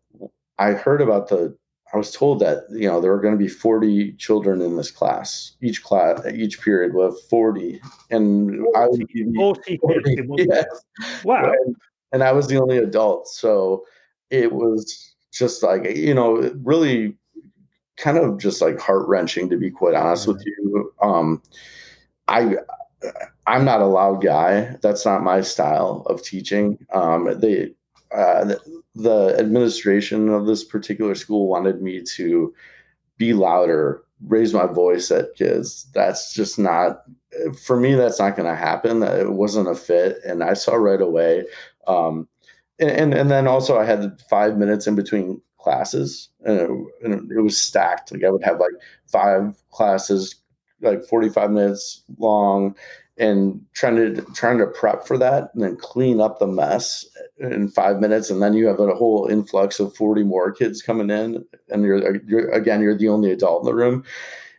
i 0.58 0.72
heard 0.72 1.02
about 1.02 1.28
the 1.28 1.56
i 1.94 1.98
was 1.98 2.12
told 2.12 2.40
that 2.40 2.64
you 2.72 2.88
know 2.88 3.02
there 3.02 3.12
were 3.12 3.22
going 3.22 3.34
to 3.34 3.38
be 3.38 3.48
40 3.48 4.14
children 4.14 4.62
in 4.62 4.78
this 4.78 4.90
class 4.90 5.52
each 5.62 5.84
class 5.84 6.26
each 6.34 6.62
period 6.62 6.94
with 6.94 7.20
40 7.30 7.82
and 8.10 8.52
40, 8.52 8.70
i 8.76 8.88
would 8.88 9.08
be 9.08 9.34
40, 9.36 9.78
40 9.82 10.46
yes. 10.50 10.66
wow. 11.24 11.52
And, 11.52 11.76
and 12.14 12.24
i 12.24 12.32
was 12.32 12.48
the 12.48 12.58
only 12.58 12.78
adult 12.78 13.28
so 13.28 13.84
it 14.30 14.54
was 14.54 15.14
just 15.34 15.62
like 15.62 15.84
you 15.96 16.14
know 16.14 16.52
really 16.64 17.18
kind 17.98 18.18
of 18.18 18.38
just 18.38 18.62
like 18.62 18.80
heart 18.80 19.08
wrenching 19.08 19.50
to 19.50 19.58
be 19.58 19.72
quite 19.72 19.96
honest 19.96 20.28
with 20.28 20.44
you. 20.46 20.94
Um, 21.02 21.42
I 22.28 22.56
I'm 23.48 23.66
not 23.66 23.82
a 23.82 23.86
loud 23.86 24.24
guy. 24.24 24.76
That's 24.82 25.06
not 25.06 25.24
my 25.24 25.42
style 25.42 26.04
of 26.08 26.24
teaching. 26.24 26.80
Um, 26.94 27.26
the, 27.26 27.74
uh, 28.12 28.46
the 28.46 28.82
the 28.96 29.36
administration 29.38 30.30
of 30.30 30.46
this 30.46 30.64
particular 30.64 31.16
school 31.16 31.48
wanted 31.48 31.82
me 31.82 32.02
to 32.02 32.54
be 33.18 33.34
louder, 33.34 34.04
raise 34.26 34.54
my 34.54 34.66
voice 34.66 35.12
at 35.12 35.36
kids. 35.36 35.88
That's 35.94 36.34
just 36.34 36.58
not 36.58 37.04
for 37.66 37.78
me. 37.78 37.94
That's 37.94 38.20
not 38.20 38.38
going 38.38 38.50
to 38.50 38.56
happen. 38.56 39.04
It 39.04 39.34
wasn't 39.34 39.70
a 39.70 39.76
fit, 39.76 40.20
and 40.26 40.44
I 40.44 40.54
saw 40.54 40.76
right 40.76 41.02
away. 41.02 41.46
Um, 41.88 42.28
and, 42.80 42.92
and 42.92 43.14
and 43.14 43.32
then 43.32 43.48
also 43.48 43.78
I 43.78 43.86
had 43.86 44.20
five 44.30 44.58
minutes 44.58 44.88
in 44.88 44.96
between 44.96 45.42
classes 45.65 46.30
and 46.45 46.60
it, 46.60 46.69
and 47.04 47.32
it, 47.32 47.41
was 47.41 47.58
stacked 47.58 48.12
like 48.12 48.23
i 48.23 48.30
would 48.30 48.43
have 48.43 48.60
like 48.60 48.71
five 49.08 49.56
classes 49.71 50.36
like 50.82 51.04
45 51.06 51.49
minutes 51.49 52.04
long 52.19 52.75
and 53.17 53.60
trying 53.73 53.95
to 53.95 54.21
trying 54.36 54.60
to 54.60 54.67
prep 54.67 55.08
for 55.08 55.17
that 55.17 55.49
and 55.56 55.63
then 55.63 55.75
clean 55.75 56.21
up 56.21 56.38
the 56.38 56.45
mess 56.45 57.04
in 57.39 57.67
five 57.67 57.99
minutes 57.99 58.30
and 58.30 58.43
then 58.43 58.54
you 58.54 58.67
have 58.67 58.80
a 58.80 58.93
whole 58.93 59.25
influx 59.25 59.80
of 59.80 59.95
40 59.95 60.21
more 60.21 60.51
kids 60.51 60.84
coming 60.84 61.10
in 61.10 61.43
and 61.69 61.84
you're, 61.84 62.15
you're 62.28 62.51
again 62.51 62.80
you're 62.80 62.95
the 62.95 63.10
only 63.10 63.32
adult 63.32 63.63
in 63.63 63.65
the 63.65 63.73
room 63.73 64.04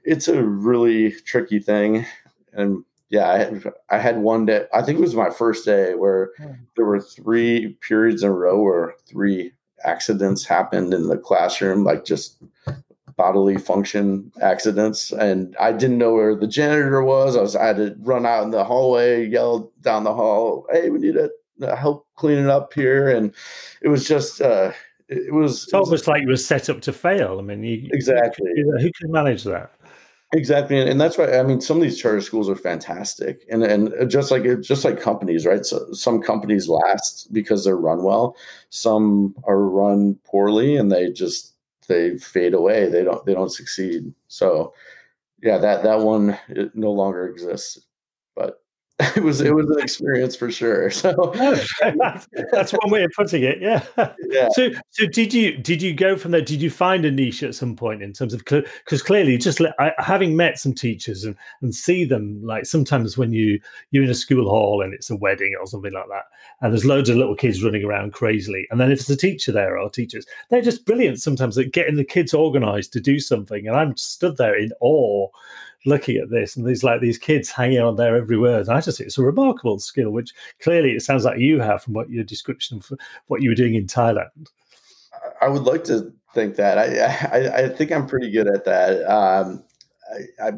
it's 0.03 0.27
a 0.27 0.43
really 0.43 1.13
tricky 1.25 1.61
thing 1.61 2.05
and 2.53 2.85
yeah, 3.09 3.31
I 3.31 3.39
had, 3.39 3.65
I 3.91 3.99
had 3.99 4.19
one 4.19 4.47
day. 4.47 4.65
I 4.75 4.83
think 4.83 4.99
it 4.99 5.03
was 5.03 5.15
my 5.15 5.31
first 5.31 5.65
day 5.65 5.95
where 5.95 6.31
hmm. 6.39 6.53
there 6.75 6.85
were 6.85 7.01
three 7.01 7.77
periods 7.87 8.25
in 8.25 8.31
a 8.31 8.33
row 8.33 8.61
where 8.61 8.95
three 9.07 9.53
accidents 9.85 10.45
happened 10.45 10.95
in 10.95 11.09
the 11.09 11.19
classroom, 11.19 11.85
like 11.85 12.05
just 12.05 12.43
bodily 13.17 13.57
function 13.57 14.31
accidents. 14.41 15.13
And 15.13 15.57
I 15.59 15.73
didn't 15.73 15.99
know 15.99 16.15
where 16.15 16.35
the 16.35 16.47
janitor 16.47 17.03
was. 17.03 17.37
I 17.37 17.41
was 17.41 17.57
I 17.57 17.67
had 17.67 17.77
to 17.77 17.97
run 18.01 18.27
out 18.27 18.45
in 18.45 18.51
the 18.51 18.65
hallway, 18.65 19.27
yell 19.27 19.71
down 19.81 20.05
the 20.05 20.15
hall, 20.15 20.67
"Hey, 20.71 20.91
we 20.91 20.99
need 20.99 21.15
to 21.15 21.31
uh, 21.63 21.77
help 21.77 22.07
clean 22.17 22.39
it 22.39 22.51
up 22.51 22.73
here." 22.73 23.09
And 23.09 23.33
it 23.81 23.89
was 23.89 24.07
just 24.07 24.41
uh, 24.41 24.73
it 25.09 25.33
was. 25.33 25.65
It's 25.65 25.75
almost 25.75 25.91
it 25.91 25.93
was, 25.93 26.09
like 26.09 26.23
you 26.23 26.29
were 26.29 26.37
set 26.37 26.69
up 26.69 26.81
to 26.83 26.93
fail. 26.93 27.39
I 27.39 27.43
mean, 27.43 27.63
you, 27.63 27.89
exactly. 27.93 28.51
Who 28.57 28.91
can 28.93 29.11
manage 29.11 29.45
that? 29.45 29.73
Exactly, 30.33 30.79
and 30.81 31.01
that's 31.01 31.17
why 31.17 31.39
I 31.39 31.43
mean 31.45 31.61
some 31.61 31.77
of 31.77 31.83
these 31.85 31.99
charter 32.01 32.21
schools 32.21 32.49
are 32.51 32.57
fantastic, 32.57 33.47
and 33.49 33.63
and 33.63 33.93
uh, 33.95 34.05
just 34.07 34.33
like 34.33 34.45
uh, 34.45 34.57
just 34.57 34.85
like 34.85 35.01
companies, 35.01 35.47
right? 35.47 35.65
So 35.65 35.87
some 35.93 36.21
companies 36.21 36.69
last 36.69 37.33
because 37.33 37.65
they're 37.65 37.77
run 37.77 38.03
well, 38.03 38.37
some 38.71 39.37
are 39.45 39.61
run 39.63 40.17
poorly, 40.25 40.75
and 40.77 40.91
they 40.91 41.13
just 41.13 41.55
they 41.87 42.19
fade 42.19 42.55
away. 42.55 42.89
They 42.89 43.05
don't 43.05 43.25
they 43.25 43.35
don't 43.35 43.53
succeed. 43.53 44.13
So 44.27 44.75
yeah, 45.43 45.59
that 45.59 45.85
that 45.85 46.01
one 46.01 46.39
no 46.75 46.93
longer 46.93 47.29
exists. 47.29 47.79
But 48.37 48.63
it 49.15 49.23
was 49.23 49.43
it 49.43 49.55
was 49.55 49.69
an 49.69 49.79
experience 49.79 50.35
for 50.35 50.51
sure. 50.51 50.91
So 50.97 51.15
oh, 51.19 51.55
that's 52.51 52.73
one 52.73 52.91
way 52.91 53.05
of 53.05 53.11
putting 53.15 53.43
it. 53.43 53.61
Yeah. 53.61 53.85
yeah. 54.31 54.49
So 54.53 54.71
so 54.91 55.07
did 55.07 55.35
you 55.35 55.59
did 55.59 55.83
you 55.83 55.93
go 55.93 56.17
from 56.17 56.31
there? 56.31 56.41
Did 56.41 56.63
you 56.63 56.71
find 56.71 57.05
a 57.05 57.11
niche 57.11 57.43
at 57.43 57.55
some 57.55 57.77
point 57.77 58.03
in 58.03 58.15
terms 58.15 58.33
of 58.33 58.43
because 58.45 59.03
clearly 59.03 59.37
just 59.37 59.61
I, 59.79 59.93
having 59.99 60.35
met 60.35 60.59
some 60.59 60.73
teachers 60.73 61.25
and 61.25 61.37
and 61.61 61.75
see 61.75 62.07
them 62.07 62.41
like 62.43 62.65
sometimes 62.65 63.19
when 63.19 63.33
you 63.33 63.61
you're 63.91 64.05
in 64.05 64.11
a 64.11 64.15
school 64.15 64.49
hall 64.49 64.81
and 64.81 64.95
it's 64.95 65.11
a 65.11 65.17
wedding 65.17 65.55
or 65.61 65.67
something 65.67 65.93
like 65.93 66.09
that 66.09 66.25
and 66.63 66.73
there's 66.73 66.85
loads 66.87 67.11
of 67.11 67.17
little 67.17 67.37
kids 67.37 67.63
running 67.63 67.85
around 67.85 68.15
crazily 68.15 68.67
and 68.71 68.81
then 68.81 68.91
if 68.91 68.99
there's 69.01 69.11
a 69.11 69.21
teacher 69.21 69.53
there 69.53 69.79
or 69.79 69.91
teachers 69.91 70.27
they're 70.49 70.63
just 70.63 70.87
brilliant 70.87 71.21
sometimes 71.21 71.59
at 71.59 71.73
getting 71.73 71.97
the 71.97 72.05
kids 72.05 72.33
organized 72.33 72.93
to 72.93 73.01
do 73.01 73.21
something 73.21 73.67
and 73.67 73.77
I'm 73.77 73.97
stood 73.97 74.37
there 74.39 74.57
in 74.57 74.73
awe 74.81 75.29
looking 75.87 76.17
at 76.17 76.31
this 76.31 76.57
and 76.57 76.67
there's 76.67 76.85
like 76.85 77.01
these 77.01 77.19
kids 77.19 77.51
hanging 77.51 77.81
on 77.81 77.97
there 77.97 78.17
every 78.17 78.39
word. 78.39 78.67
And 78.67 78.77
I 78.77 78.81
just 78.81 78.99
think 78.99 79.09
it's 79.09 79.19
a 79.19 79.23
remarkable 79.23 79.79
skill, 79.79 80.11
which 80.11 80.33
clearly 80.61 80.93
it 80.93 81.03
sounds 81.03 81.25
like 81.25 81.39
you 81.39 81.61
have 81.61 81.83
from 81.83 81.95
what 81.95 82.11
your 82.11 82.25
description 82.25 82.79
of 82.79 82.93
what 83.29 83.43
you 83.43 83.51
were 83.51 83.55
doing 83.55 83.75
in 83.75 83.87
Thailand. 83.87 84.49
I 85.41 85.49
would 85.49 85.65
like 85.65 85.85
to 85.85 86.13
think 86.35 86.57
that. 86.57 86.79
I 86.79 87.39
I, 87.39 87.65
I 87.65 87.69
think 87.69 87.93
I'm 87.93 88.07
pretty 88.07 88.31
good 88.31 88.47
at 88.47 88.65
that. 88.65 89.03
Um, 89.11 89.65
I, 90.41 90.53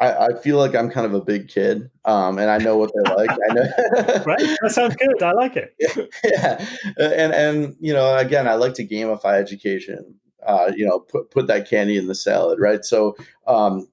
I, 0.00 0.26
I 0.26 0.40
feel 0.42 0.56
like 0.56 0.74
I'm 0.74 0.90
kind 0.90 1.06
of 1.06 1.14
a 1.14 1.20
big 1.20 1.48
kid, 1.48 1.90
um, 2.04 2.38
and 2.38 2.50
I 2.50 2.58
know 2.58 2.76
what 2.76 2.90
they're 2.94 3.14
like. 3.14 3.30
I 3.30 3.54
know, 3.54 3.62
right? 4.26 4.56
That 4.62 4.70
sounds 4.70 4.96
good. 4.96 5.22
I 5.22 5.32
like 5.32 5.56
it. 5.56 5.74
Yeah, 5.78 6.04
yeah, 6.24 6.66
and 6.98 7.32
and 7.32 7.76
you 7.80 7.92
know, 7.92 8.16
again, 8.16 8.48
I 8.48 8.54
like 8.54 8.74
to 8.74 8.86
gamify 8.86 9.34
education. 9.34 10.14
Uh, 10.44 10.72
you 10.74 10.84
know, 10.84 10.98
put 10.98 11.30
put 11.30 11.46
that 11.46 11.68
candy 11.70 11.96
in 11.96 12.08
the 12.08 12.14
salad, 12.14 12.58
right? 12.58 12.84
So, 12.84 13.16
um, 13.46 13.86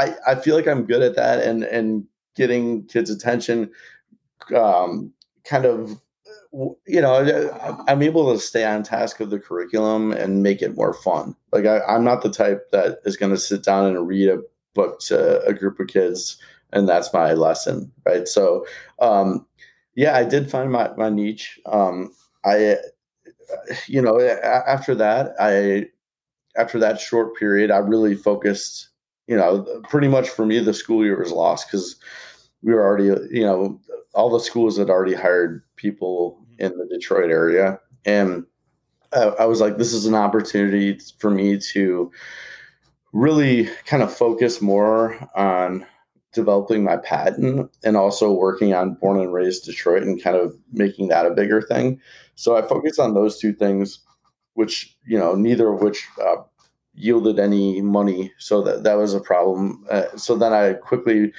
I, 0.00 0.14
I 0.26 0.34
feel 0.34 0.56
like 0.56 0.66
I'm 0.66 0.86
good 0.86 1.02
at 1.02 1.16
that 1.16 1.42
and 1.42 1.64
and 1.64 2.04
getting 2.36 2.86
kids' 2.86 3.10
attention. 3.10 3.70
Um, 4.54 5.12
kind 5.44 5.64
of, 5.64 6.00
you 6.86 7.00
know, 7.00 7.82
I'm 7.86 8.02
able 8.02 8.32
to 8.32 8.40
stay 8.40 8.64
on 8.64 8.82
task 8.82 9.20
of 9.20 9.30
the 9.30 9.38
curriculum 9.38 10.12
and 10.12 10.42
make 10.42 10.62
it 10.62 10.76
more 10.76 10.94
fun. 10.94 11.36
Like 11.52 11.66
I, 11.66 11.80
I'm 11.80 12.04
not 12.04 12.22
the 12.22 12.30
type 12.30 12.70
that 12.72 12.98
is 13.04 13.16
going 13.16 13.32
to 13.32 13.38
sit 13.38 13.62
down 13.62 13.86
and 13.86 14.08
read 14.08 14.28
a 14.28 14.40
book 14.74 15.00
to 15.00 15.42
a 15.44 15.52
group 15.52 15.80
of 15.80 15.88
kids 15.88 16.38
and 16.72 16.88
that's 16.88 17.12
my 17.12 17.32
lesson, 17.34 17.90
right? 18.06 18.26
So, 18.28 18.66
um, 19.00 19.46
yeah, 19.94 20.16
I 20.16 20.24
did 20.24 20.50
find 20.50 20.70
my 20.70 20.90
my 20.96 21.10
niche. 21.10 21.58
Um, 21.66 22.12
I, 22.44 22.76
you 23.86 24.00
know, 24.00 24.20
after 24.20 24.94
that, 24.94 25.34
I 25.40 25.88
after 26.56 26.78
that 26.78 27.00
short 27.00 27.36
period, 27.36 27.70
I 27.70 27.78
really 27.78 28.14
focused 28.14 28.89
you 29.30 29.36
know, 29.36 29.62
pretty 29.88 30.08
much 30.08 30.28
for 30.28 30.44
me, 30.44 30.58
the 30.58 30.74
school 30.74 31.04
year 31.04 31.16
was 31.16 31.30
lost 31.30 31.68
because 31.68 31.94
we 32.62 32.74
were 32.74 32.84
already, 32.84 33.04
you 33.30 33.44
know, 33.44 33.80
all 34.12 34.28
the 34.28 34.40
schools 34.40 34.76
had 34.76 34.90
already 34.90 35.14
hired 35.14 35.62
people 35.76 36.36
mm-hmm. 36.42 36.64
in 36.64 36.76
the 36.76 36.86
Detroit 36.86 37.30
area. 37.30 37.78
And 38.04 38.44
I, 39.12 39.26
I 39.38 39.44
was 39.44 39.60
like, 39.60 39.78
this 39.78 39.92
is 39.92 40.04
an 40.04 40.16
opportunity 40.16 40.98
for 41.20 41.30
me 41.30 41.60
to 41.72 42.10
really 43.12 43.70
kind 43.86 44.02
of 44.02 44.12
focus 44.12 44.60
more 44.60 45.16
on 45.36 45.86
developing 46.32 46.82
my 46.82 46.96
patent 46.96 47.70
and 47.84 47.96
also 47.96 48.32
working 48.32 48.74
on 48.74 48.94
born 48.94 49.20
and 49.20 49.32
raised 49.32 49.64
Detroit 49.64 50.02
and 50.02 50.20
kind 50.20 50.36
of 50.36 50.56
making 50.72 51.06
that 51.08 51.26
a 51.26 51.30
bigger 51.30 51.62
thing. 51.62 52.00
So 52.34 52.56
I 52.56 52.62
focused 52.62 52.98
on 52.98 53.14
those 53.14 53.38
two 53.38 53.52
things, 53.52 54.00
which, 54.54 54.96
you 55.06 55.18
know, 55.18 55.36
neither 55.36 55.72
of 55.72 55.82
which 55.82 56.04
uh, 56.20 56.36
yielded 57.00 57.38
any 57.38 57.82
money. 57.82 58.32
So 58.38 58.62
that, 58.62 58.84
that 58.84 58.94
was 58.94 59.14
a 59.14 59.20
problem. 59.20 59.84
Uh, 59.90 60.16
so 60.16 60.36
then 60.36 60.52
I 60.52 60.74
quickly 60.74 61.32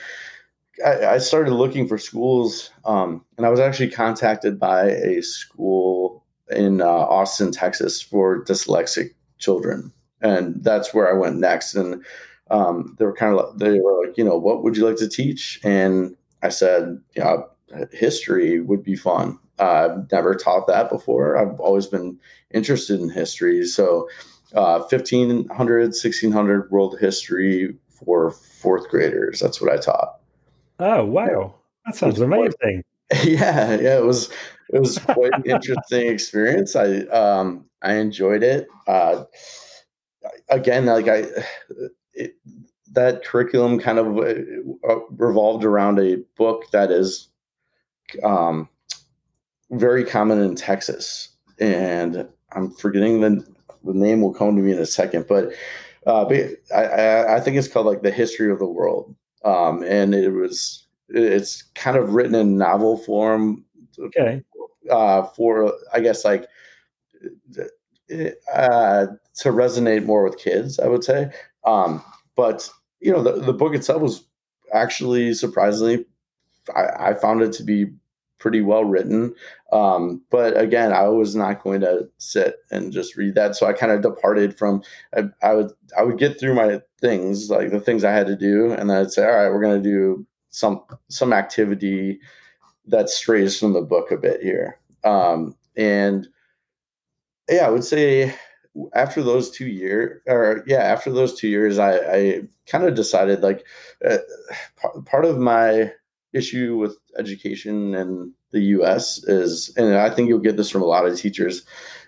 I, 0.85 1.05
I 1.05 1.17
started 1.17 1.53
looking 1.53 1.87
for 1.87 1.97
schools, 1.97 2.71
um, 2.85 3.23
and 3.37 3.45
I 3.45 3.49
was 3.49 3.59
actually 3.59 3.89
contacted 3.91 4.59
by 4.59 4.89
a 4.89 5.21
school 5.21 6.23
in 6.49 6.81
uh, 6.81 6.85
Austin, 6.85 7.51
Texas, 7.51 8.01
for 8.01 8.43
dyslexic 8.45 9.13
children, 9.37 9.91
and 10.21 10.63
that's 10.63 10.93
where 10.93 11.09
I 11.09 11.17
went 11.17 11.37
next. 11.37 11.75
And 11.75 12.03
um, 12.49 12.95
they 12.97 13.05
were 13.05 13.15
kind 13.15 13.33
of 13.33 13.45
like, 13.45 13.57
they 13.57 13.79
were 13.79 14.05
like, 14.05 14.17
you 14.17 14.23
know, 14.23 14.37
what 14.37 14.63
would 14.63 14.75
you 14.75 14.85
like 14.85 14.97
to 14.97 15.09
teach? 15.09 15.59
And 15.63 16.15
I 16.41 16.49
said, 16.49 16.99
yeah, 17.15 17.37
history 17.91 18.59
would 18.59 18.83
be 18.83 18.95
fun. 18.95 19.37
Uh, 19.59 19.89
I've 19.91 20.11
never 20.11 20.35
taught 20.35 20.67
that 20.67 20.89
before. 20.89 21.37
I've 21.37 21.59
always 21.59 21.87
been 21.87 22.17
interested 22.51 22.99
in 22.99 23.09
history, 23.09 23.65
so 23.65 24.09
uh, 24.53 24.79
1500, 24.79 25.47
1600 25.49 26.71
world 26.71 26.97
history 26.99 27.75
for 27.89 28.31
fourth 28.31 28.89
graders. 28.89 29.39
That's 29.39 29.61
what 29.61 29.71
I 29.71 29.77
taught. 29.77 30.19
Oh 30.79 31.05
wow, 31.05 31.53
that 31.85 31.95
sounds 31.95 32.19
amazing. 32.19 32.83
yeah, 33.23 33.79
yeah, 33.79 33.97
it 33.97 34.05
was 34.05 34.31
it 34.69 34.79
was 34.79 34.97
quite 34.97 35.33
an 35.33 35.43
interesting 35.45 36.07
experience. 36.07 36.75
I 36.75 37.01
um 37.07 37.65
I 37.81 37.93
enjoyed 37.95 38.43
it. 38.43 38.67
Uh, 38.87 39.25
again, 40.49 40.85
like 40.87 41.07
I 41.07 41.25
it, 42.13 42.35
that 42.93 43.23
curriculum 43.23 43.79
kind 43.79 43.99
of 43.99 44.17
uh, 44.17 44.99
revolved 45.11 45.63
around 45.63 45.99
a 45.99 46.17
book 46.35 46.69
that 46.71 46.91
is 46.91 47.27
um 48.23 48.67
very 49.69 50.03
common 50.03 50.41
in 50.41 50.55
Texas, 50.55 51.29
and 51.59 52.27
I'm 52.53 52.71
forgetting 52.71 53.21
the 53.21 53.45
the 53.83 53.93
name 53.93 54.21
will 54.21 54.33
come 54.33 54.55
to 54.55 54.61
me 54.61 54.71
in 54.71 54.79
a 54.79 54.85
second, 54.85 55.25
but 55.27 55.53
uh, 56.05 56.25
but 56.25 56.37
I, 56.75 57.35
I 57.35 57.39
think 57.39 57.57
it's 57.57 57.67
called 57.67 57.85
like 57.85 58.01
the 58.01 58.11
history 58.11 58.51
of 58.51 58.59
the 58.59 58.65
world 58.65 59.15
um, 59.43 59.83
and 59.83 60.13
it 60.13 60.31
was 60.31 60.85
it's 61.09 61.63
kind 61.75 61.97
of 61.97 62.13
written 62.13 62.35
in 62.35 62.57
novel 62.57 62.97
form. 62.97 63.65
Okay. 63.99 64.43
Uh, 64.89 65.23
for 65.23 65.73
I 65.93 65.99
guess 65.99 66.25
like 66.25 66.47
uh, 68.53 69.07
to 69.35 69.49
resonate 69.49 70.05
more 70.05 70.23
with 70.23 70.37
kids, 70.37 70.79
I 70.79 70.87
would 70.87 71.03
say. 71.03 71.31
Um, 71.65 72.03
but 72.35 72.69
you 72.99 73.11
know, 73.11 73.21
the, 73.21 73.33
the 73.41 73.53
book 73.53 73.75
itself 73.75 74.01
was 74.01 74.25
actually 74.73 75.33
surprisingly, 75.33 76.05
I, 76.75 77.09
I 77.09 77.13
found 77.13 77.41
it 77.41 77.51
to 77.53 77.63
be 77.63 77.87
pretty 78.41 78.59
well 78.59 78.83
written. 78.83 79.33
Um, 79.71 80.21
but 80.31 80.59
again, 80.59 80.91
I 80.91 81.07
was 81.07 81.35
not 81.35 81.63
going 81.63 81.79
to 81.81 82.09
sit 82.17 82.55
and 82.71 82.91
just 82.91 83.15
read 83.15 83.35
that. 83.35 83.55
So 83.55 83.67
I 83.67 83.73
kind 83.73 83.91
of 83.91 84.01
departed 84.01 84.57
from, 84.57 84.81
I, 85.15 85.25
I, 85.41 85.53
would, 85.53 85.71
I 85.97 86.03
would 86.03 86.17
get 86.17 86.39
through 86.39 86.55
my 86.55 86.81
things, 86.99 87.49
like 87.49 87.71
the 87.71 87.79
things 87.79 88.03
I 88.03 88.11
had 88.11 88.27
to 88.27 88.35
do. 88.35 88.73
And 88.73 88.89
then 88.89 88.97
I'd 88.97 89.11
say, 89.11 89.23
all 89.23 89.35
right, 89.35 89.49
we're 89.49 89.61
going 89.61 89.81
to 89.81 89.89
do 89.89 90.25
some, 90.49 90.81
some 91.07 91.31
activity 91.31 92.19
that 92.87 93.09
strays 93.09 93.57
from 93.57 93.73
the 93.73 93.81
book 93.81 94.11
a 94.11 94.17
bit 94.17 94.41
here. 94.41 94.79
Um, 95.03 95.55
and 95.77 96.27
yeah, 97.47 97.67
I 97.67 97.69
would 97.69 97.85
say 97.85 98.35
after 98.93 99.21
those 99.21 99.51
two 99.51 99.67
years 99.67 100.21
or 100.27 100.63
yeah, 100.65 100.81
after 100.81 101.11
those 101.11 101.39
two 101.39 101.47
years, 101.47 101.77
I, 101.77 101.93
I 101.97 102.41
kind 102.65 102.85
of 102.85 102.95
decided 102.95 103.41
like 103.41 103.65
uh, 104.03 104.17
part 105.05 105.25
of 105.25 105.37
my 105.37 105.91
issue 106.33 106.77
with 106.77 106.97
education 107.17 107.93
in 107.95 108.33
the 108.51 108.61
US 108.77 109.23
is, 109.25 109.73
and 109.77 109.95
I 109.95 110.09
think 110.09 110.27
you'll 110.27 110.39
get 110.39 110.57
this 110.57 110.69
from 110.69 110.81
a 110.81 110.85
lot 110.85 111.05
of 111.05 111.17
teachers, 111.17 111.63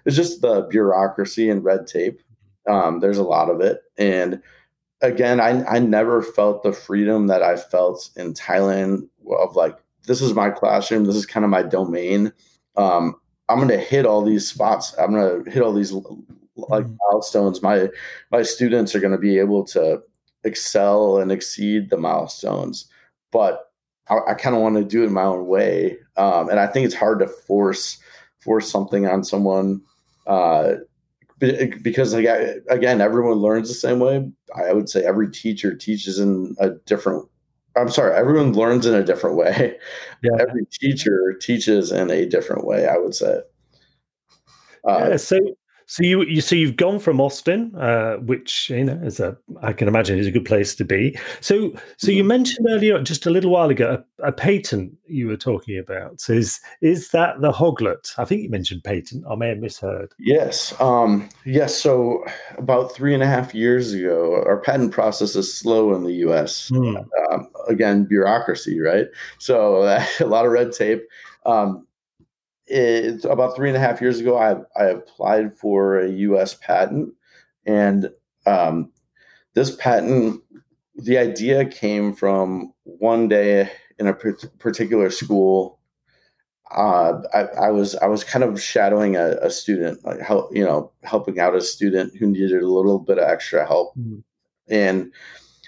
is 0.06 0.16
just 0.16 0.42
the 0.42 0.62
bureaucracy 0.70 1.50
and 1.50 1.64
red 1.64 1.88
tape. 1.88 2.22
Um, 2.68 3.00
there's 3.00 3.18
a 3.18 3.24
lot 3.24 3.50
of 3.50 3.62
it. 3.62 3.82
And 3.98 4.42
again, 5.02 5.40
I, 5.40 5.64
I 5.66 5.80
never 5.80 6.22
felt 6.22 6.64
the 6.64 6.74
freedom 6.74 7.28
that 7.28 7.44
I 7.44 7.58
felt 7.58 8.10
in 8.16 8.34
Thailand 8.34 9.08
of 9.30 9.56
like, 9.56 9.78
this 10.08 10.22
is 10.22 10.34
my 10.34 10.50
classroom, 10.50 11.06
this 11.06 11.16
is 11.16 11.26
kind 11.26 11.44
of 11.44 11.50
my 11.50 11.64
domain. 11.64 12.32
Um, 12.76 13.16
I'm 13.50 13.58
going 13.58 13.70
to 13.70 13.78
hit 13.78 14.06
all 14.06 14.24
these 14.24 14.48
spots. 14.48 14.96
I'm 14.98 15.14
going 15.14 15.44
to 15.44 15.52
hit 15.52 15.62
all 15.62 15.74
these 15.74 15.92
like 15.92 16.86
mm-hmm. 16.86 16.96
milestones. 17.12 17.62
My 17.62 17.90
my 18.32 18.42
students 18.42 18.96
are 18.96 19.00
going 19.00 19.12
to 19.12 19.18
be 19.18 19.38
able 19.38 19.64
to 19.66 20.02
excel 20.44 21.18
and 21.18 21.32
exceed 21.32 21.90
the 21.90 21.98
milestones. 21.98 22.88
But 23.32 23.73
I, 24.10 24.20
I 24.30 24.34
kind 24.34 24.56
of 24.56 24.62
want 24.62 24.76
to 24.76 24.84
do 24.84 25.04
it 25.04 25.12
my 25.12 25.24
own 25.24 25.48
way, 25.48 25.98
um, 26.18 26.50
and 26.50 26.60
I 26.60 26.68
think 26.68 26.86
it's 26.86 26.96
hard 26.96 27.20
to 27.20 27.28
force 27.28 27.98
force 28.40 28.70
something 28.70 29.08
on 29.08 29.24
someone 29.24 29.82
uh, 30.28 30.74
because 31.40 32.14
like, 32.14 32.26
again, 32.70 33.02
everyone 33.02 33.38
learns 33.38 33.68
the 33.68 33.74
same 33.74 34.00
way. 34.00 34.30
I 34.56 34.74
would 34.74 34.90
say 34.90 35.04
every 35.04 35.30
teacher 35.32 35.76
teaches 35.76 36.20
in 36.20 36.56
a 36.60 36.72
different. 36.86 37.28
I'm 37.76 37.90
sorry, 37.90 38.16
everyone 38.16 38.54
learns 38.54 38.86
in 38.86 38.94
a 38.94 39.04
different 39.04 39.36
way. 39.36 39.78
Yeah. 40.22 40.32
Every 40.40 40.64
teacher 40.68 41.34
teaches 41.42 41.92
in 41.92 42.12
a 42.12 42.24
different 42.24 42.66
way. 42.66 42.88
I 42.88 42.98
would 42.98 43.16
say. 43.16 43.42
Uh, 44.88 45.08
yeah, 45.10 45.18
so 45.18 45.40
so 45.94 46.02
you 46.02 46.24
you 46.24 46.42
so 46.42 46.56
you've 46.56 46.76
gone 46.76 46.98
from 46.98 47.22
Austin, 47.22 47.72
uh, 47.76 48.16
which 48.16 48.72
you 48.72 48.84
know 48.84 49.00
is 49.04 49.20
a 49.20 49.38
I 49.62 49.74
can 49.74 49.88
imagine 49.88 50.18
is 50.18 50.26
a 50.26 50.32
good 50.32 50.44
place 50.44 50.74
to 50.74 50.84
be. 50.84 51.16
So 51.40 51.72
so 51.98 52.10
you 52.10 52.24
mm-hmm. 52.24 52.30
mentioned 52.30 52.68
earlier, 52.68 53.00
just 53.04 53.28
a 53.28 53.30
little 53.30 53.52
while 53.52 53.70
ago, 53.70 54.04
a, 54.20 54.30
a 54.30 54.32
patent 54.32 54.98
you 55.06 55.28
were 55.28 55.38
talking 55.38 55.78
about. 55.78 56.20
So 56.20 56.34
is 56.34 56.60
is 56.82 57.10
that 57.10 57.42
the 57.42 57.52
Hoglet? 57.52 58.12
I 58.18 58.26
think 58.26 58.42
you 58.42 58.50
mentioned 58.50 58.84
patent. 58.84 59.24
I 59.30 59.36
may 59.36 59.50
have 59.50 59.60
misheard. 59.60 60.12
Yes, 60.18 60.74
um, 60.82 61.30
yes. 61.46 61.78
So 61.78 62.26
about 62.58 62.96
three 62.96 63.14
and 63.14 63.22
a 63.22 63.28
half 63.28 63.54
years 63.54 63.94
ago, 63.94 64.42
our 64.48 64.58
patent 64.62 64.94
process 64.94 65.36
is 65.36 65.54
slow 65.54 65.94
in 65.94 66.06
the 66.06 66.14
U.S. 66.26 66.72
Mm. 66.72 67.08
Um, 67.32 67.50
again, 67.68 68.06
bureaucracy, 68.06 68.80
right? 68.80 69.10
So 69.38 69.84
a 70.20 70.26
lot 70.26 70.48
of 70.48 70.52
red 70.52 70.72
tape. 70.72 71.04
Um, 71.46 71.86
it, 72.68 73.26
about 73.26 73.56
three 73.56 73.70
and 73.70 73.78
a 73.78 73.80
half 73.80 74.02
years 74.02 74.20
ago, 74.20 74.38
I, 74.38 74.56
I 74.80 74.86
applied 74.88 75.58
for 75.58 76.00
a 76.00 76.10
U.S. 76.10 76.56
patent, 76.56 77.14
and 77.66 78.10
um, 78.46 78.92
this 79.54 79.76
patent, 79.76 80.42
the 80.96 81.18
idea 81.18 81.66
came 81.66 82.14
from 82.14 82.74
one 82.84 83.28
day 83.28 83.70
in 84.00 84.08
a 84.08 84.14
particular 84.14 85.10
school. 85.10 85.80
Uh, 86.72 87.22
I, 87.34 87.42
I, 87.42 87.72
was 87.72 87.96
I 87.98 88.08
was 88.08 88.24
kind 88.24 88.44
of 88.44 88.60
shadowing 88.60 89.16
a, 89.16 89.38
a, 89.42 89.52
student, 89.52 90.04
like 90.04 90.20
help 90.20 90.56
you 90.56 90.64
know, 90.64 90.92
helping 91.04 91.40
out 91.40 91.56
a 91.56 91.62
student 91.62 92.16
who 92.18 92.26
needed 92.26 92.64
a 92.64 92.68
little 92.68 92.98
bit 92.98 93.20
of 93.20 93.30
extra 93.30 93.66
help, 93.66 93.96
mm-hmm. 93.96 94.20
and 94.70 95.12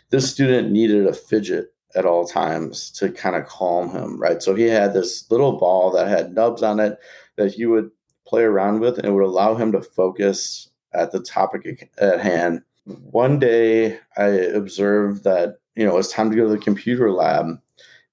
this 0.10 0.32
student 0.32 0.72
needed 0.72 1.06
a 1.06 1.14
fidget 1.14 1.75
at 1.96 2.06
all 2.06 2.28
times 2.28 2.92
to 2.92 3.12
kind 3.12 3.36
of 3.36 3.46
calm 3.46 3.90
him, 3.90 4.20
right? 4.20 4.42
So 4.44 4.54
he 4.54 4.64
had 4.64 4.94
this 4.94 5.30
little 5.32 5.58
ball 5.58 5.92
that 5.92 6.08
had 6.08 6.34
nubs 6.34 6.62
on 6.62 6.80
it 6.80 6.98
that 7.38 7.54
he 7.54 7.66
would 7.66 7.90
play 8.28 8.44
around 8.44 8.80
with 8.80 8.98
and 8.98 9.08
it 9.08 9.12
would 9.12 9.24
allow 9.24 9.56
him 9.56 9.72
to 9.72 9.82
focus 9.82 10.70
at 10.94 11.12
the 11.12 11.22
topic 11.22 11.90
at 11.98 12.20
hand. 12.20 12.62
One 12.86 13.40
day 13.40 14.00
I 14.18 14.26
observed 14.26 15.24
that, 15.24 15.58
you 15.76 15.86
know, 15.86 15.94
it 15.94 15.98
was 15.98 16.12
time 16.12 16.30
to 16.30 16.36
go 16.36 16.44
to 16.44 16.54
the 16.54 16.58
computer 16.58 17.12
lab 17.12 17.60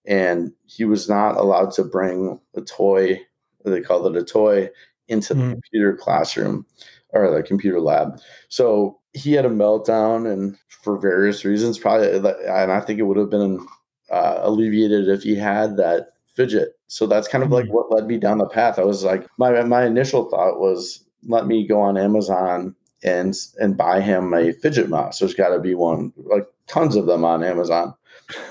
and 0.05 0.53
he 0.67 0.85
was 0.85 1.09
not 1.09 1.37
allowed 1.37 1.73
to 1.73 1.85
bring 1.85 2.41
a 2.55 2.61
toy, 2.61 3.21
they 3.65 3.81
called 3.81 4.15
it 4.15 4.21
a 4.21 4.25
toy, 4.25 4.69
into 5.09 5.35
the 5.35 5.43
mm. 5.43 5.53
computer 5.53 5.97
classroom 5.97 6.67
or 7.11 7.31
the 7.31 7.43
computer 7.43 7.81
lab. 7.81 8.21
So 8.49 8.99
he 9.13 9.33
had 9.33 9.45
a 9.45 9.51
meltdown, 9.51 10.31
and 10.31 10.57
for 10.83 10.99
various 10.99 11.45
reasons, 11.45 11.79
probably, 11.79 12.09
and 12.17 12.73
I 12.73 12.81
think 12.81 12.99
it 12.99 13.05
would 13.05 13.17
have 13.17 13.31
been 13.31 13.67
uh, 14.11 14.41
alleviated 14.43 15.09
if 15.09 15.23
he 15.23 15.35
had 15.35 15.77
that 15.77 16.09
fidget. 16.35 16.77
So 16.89 17.07
that's 17.07 17.29
kind 17.29 17.45
of 17.45 17.51
like 17.51 17.65
mm-hmm. 17.65 17.75
what 17.75 17.93
led 17.93 18.07
me 18.07 18.19
down 18.19 18.39
the 18.39 18.47
path. 18.47 18.79
I 18.79 18.85
was 18.85 19.05
like, 19.05 19.27
my 19.39 19.63
my 19.63 19.85
initial 19.87 20.29
thought 20.29 20.61
was, 20.61 21.05
let 21.27 21.47
me 21.47 21.67
go 21.67 21.81
on 21.81 21.97
Amazon 21.97 22.75
and 23.03 23.35
and 23.59 23.77
buy 23.77 24.01
him 24.01 24.35
a 24.35 24.53
fidget 24.53 24.89
mouse. 24.89 25.19
There's 25.19 25.35
got 25.35 25.51
to 25.51 25.59
be 25.59 25.75
one, 25.75 26.13
like 26.17 26.47
tons 26.67 26.97
of 26.97 27.07
them 27.07 27.25
on 27.25 27.43
Amazon 27.43 27.95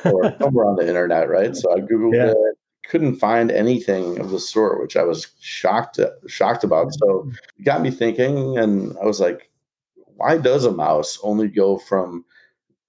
or 0.06 0.36
somewhere 0.42 0.66
on 0.66 0.76
the 0.76 0.88
internet, 0.88 1.30
right? 1.30 1.56
So 1.56 1.72
I 1.72 1.82
googled 1.82 2.16
yeah. 2.16 2.32
it, 2.32 2.58
couldn't 2.88 3.18
find 3.18 3.52
anything 3.52 4.20
of 4.20 4.32
the 4.32 4.40
sort, 4.40 4.82
which 4.82 4.98
I 4.98 5.04
was 5.04 5.28
shocked 5.40 6.00
shocked 6.28 6.64
about. 6.64 6.94
So 6.96 7.32
it 7.58 7.64
got 7.64 7.82
me 7.82 7.92
thinking, 7.92 8.58
and 8.58 8.98
I 9.02 9.06
was 9.06 9.20
like, 9.20 9.51
why 10.22 10.38
does 10.38 10.66
a 10.66 10.72
mouse 10.72 11.18
only 11.24 11.48
go 11.48 11.78
from 11.80 12.24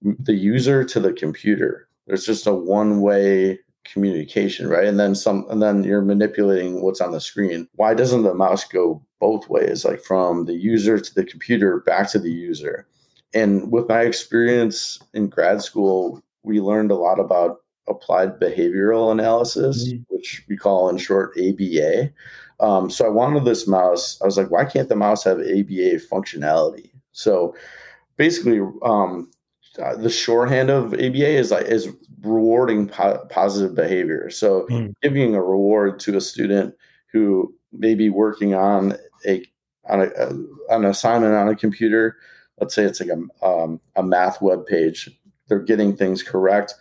the 0.01 0.35
user 0.35 0.83
to 0.83 0.99
the 0.99 1.13
computer? 1.13 1.87
There's 2.05 2.25
just 2.25 2.45
a 2.45 2.53
one 2.53 3.01
way 3.01 3.59
communication, 3.85 4.69
right? 4.69 4.85
And 4.85 4.99
then 4.99 5.15
some, 5.15 5.45
and 5.49 5.61
then 5.61 5.83
you're 5.83 6.03
manipulating 6.03 6.81
what's 6.81 7.01
on 7.01 7.11
the 7.11 7.19
screen. 7.19 7.67
Why 7.75 7.95
doesn't 7.95 8.23
the 8.23 8.35
mouse 8.35 8.65
go 8.65 9.03
both 9.19 9.49
ways, 9.49 9.83
like 9.83 10.01
from 10.03 10.45
the 10.45 10.53
user 10.53 10.99
to 10.99 11.15
the 11.15 11.25
computer 11.25 11.79
back 11.79 12.09
to 12.11 12.19
the 12.19 12.31
user? 12.31 12.87
And 13.33 13.71
with 13.71 13.89
my 13.89 14.01
experience 14.01 14.99
in 15.15 15.27
grad 15.27 15.63
school, 15.63 16.21
we 16.43 16.59
learned 16.59 16.91
a 16.91 16.95
lot 16.95 17.19
about 17.19 17.61
applied 17.87 18.39
behavioral 18.39 19.11
analysis, 19.11 19.89
mm-hmm. 19.89 20.03
which 20.09 20.45
we 20.47 20.55
call 20.55 20.87
in 20.89 20.97
short 20.97 21.35
ABA. 21.37 22.11
Um, 22.59 22.91
so 22.91 23.05
I 23.05 23.09
wanted 23.09 23.43
this 23.43 23.67
mouse. 23.67 24.21
I 24.21 24.25
was 24.25 24.37
like, 24.37 24.51
why 24.51 24.65
can't 24.65 24.87
the 24.87 24.95
mouse 24.95 25.23
have 25.23 25.39
ABA 25.39 25.99
functionality? 26.11 26.92
So 27.13 27.55
basically, 28.17 28.59
um, 28.83 29.31
uh, 29.81 29.95
the 29.95 30.09
shorthand 30.09 30.69
of 30.69 30.93
ABA 30.93 31.29
is 31.29 31.51
like 31.51 31.65
is 31.65 31.89
rewarding 32.21 32.87
po- 32.87 33.25
positive 33.29 33.75
behavior. 33.75 34.29
So 34.29 34.67
mm. 34.69 34.93
giving 35.01 35.35
a 35.35 35.41
reward 35.41 35.99
to 36.01 36.17
a 36.17 36.21
student 36.21 36.75
who 37.11 37.53
may 37.71 37.95
be 37.95 38.09
working 38.09 38.53
on 38.53 38.97
a 39.25 39.43
on 39.89 40.01
a, 40.01 40.09
a 40.17 40.75
an 40.75 40.85
assignment 40.85 41.33
on 41.33 41.49
a 41.49 41.55
computer. 41.55 42.17
Let's 42.59 42.75
say 42.75 42.83
it's 42.83 42.99
like 42.99 43.09
a 43.09 43.45
um, 43.45 43.79
a 43.95 44.03
math 44.03 44.41
web 44.41 44.65
page. 44.65 45.09
They're 45.47 45.59
getting 45.59 45.95
things 45.95 46.21
correct. 46.21 46.75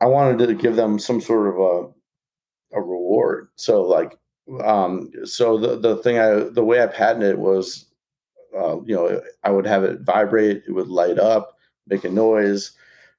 I 0.00 0.06
wanted 0.06 0.46
to 0.46 0.54
give 0.54 0.76
them 0.76 0.98
some 0.98 1.20
sort 1.20 1.48
of 1.48 1.60
a 1.60 2.78
a 2.78 2.80
reward. 2.80 3.48
So 3.56 3.82
like 3.82 4.18
um 4.64 5.10
so 5.24 5.58
the 5.58 5.76
the 5.76 5.96
thing 5.98 6.18
I 6.18 6.48
the 6.50 6.64
way 6.64 6.82
I 6.82 6.86
patented 6.86 7.30
it 7.30 7.38
was 7.38 7.85
uh, 8.58 8.80
you 8.84 8.94
know 8.94 9.20
I 9.44 9.50
would 9.50 9.66
have 9.66 9.84
it 9.84 10.00
vibrate, 10.00 10.64
it 10.66 10.72
would 10.72 10.88
light 10.88 11.18
up, 11.18 11.56
make 11.86 12.04
a 12.04 12.10
noise, 12.10 12.72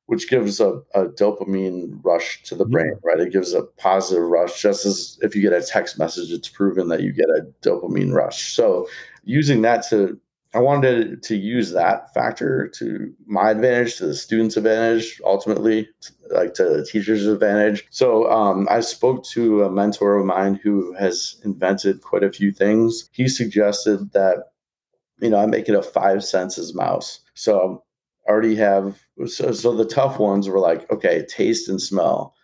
which 0.08 0.30
gives 0.30 0.60
a, 0.60 0.82
a 0.94 1.06
dopamine 1.06 2.00
rush 2.04 2.44
to 2.44 2.56
the 2.56 2.66
brain, 2.66 2.94
mm. 2.96 3.04
right? 3.04 3.20
It 3.20 3.34
gives 3.34 3.54
a 3.54 3.64
positive 3.78 4.24
rush, 4.24 4.62
just 4.62 4.86
as 4.86 5.20
if 5.22 5.36
you 5.36 5.42
get 5.42 5.54
a 5.54 5.62
text 5.62 6.00
message, 6.00 6.32
it's 6.32 6.50
proven 6.50 6.88
that 6.90 7.02
you 7.02 7.12
get 7.12 7.30
a 7.30 7.48
dopamine 7.62 8.14
rush. 8.14 8.54
So 8.54 8.88
using 9.24 9.62
that 9.64 9.88
to 9.90 10.20
I 10.54 10.60
wanted 10.60 11.22
to 11.24 11.36
use 11.36 11.72
that 11.74 12.14
factor 12.14 12.68
to 12.70 13.14
my 13.26 13.52
advantage, 13.52 13.98
to 13.98 14.08
the 14.08 14.16
student's 14.16 14.58
advantage, 14.58 15.22
ultimately, 15.26 15.90
like 16.32 16.54
to 16.56 16.64
the 16.64 16.86
teacher's 16.86 17.28
advantage. 17.28 17.86
So 17.90 18.32
um, 18.32 18.68
I 18.72 18.80
spoke 18.80 19.26
to 19.26 19.64
a 19.64 19.72
mentor 19.72 20.18
of 20.18 20.26
mine 20.26 20.60
who 20.64 20.94
has 20.94 21.40
invented 21.44 22.02
quite 22.02 22.24
a 22.24 22.32
few 22.32 22.52
things. 22.52 23.10
He 23.12 23.28
suggested 23.28 24.12
that, 24.14 24.52
you 25.20 25.30
know, 25.30 25.38
I 25.38 25.46
make 25.46 25.68
it 25.70 25.76
a 25.76 25.82
five 25.82 26.24
senses 26.24 26.76
mouse. 26.76 27.22
So 27.34 27.84
I 28.28 28.32
already 28.32 28.56
have, 28.56 29.00
so, 29.26 29.52
so 29.52 29.76
the 29.76 29.86
tough 29.86 30.20
ones 30.20 30.48
were 30.48 30.60
like, 30.60 30.90
okay, 30.92 31.26
taste 31.30 31.70
and 31.70 31.82
smell. 31.82 32.36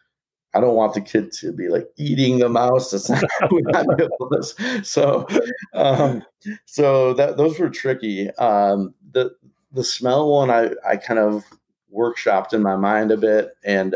I 0.55 0.62
don't 0.62 0.75
want 0.75 0.93
the 0.93 1.01
kid 1.01 1.31
to 1.33 1.51
be 1.51 1.67
like 1.67 1.88
eating 1.97 2.38
the 2.38 2.49
mouse. 2.49 2.91
That's 2.91 3.09
not 3.09 3.88
this. 4.31 4.53
So, 4.83 5.27
um, 5.73 6.23
so 6.65 7.13
that 7.15 7.38
those 7.38 7.57
were 7.57 7.69
tricky. 7.69 8.29
Um, 8.36 8.93
the 9.12 9.31
the 9.71 9.83
smell 9.83 10.29
one, 10.29 10.51
I 10.51 10.69
I 10.88 10.97
kind 10.97 11.19
of 11.19 11.43
workshopped 11.91 12.53
in 12.53 12.62
my 12.62 12.75
mind 12.75 13.12
a 13.12 13.17
bit 13.17 13.49
and 13.63 13.95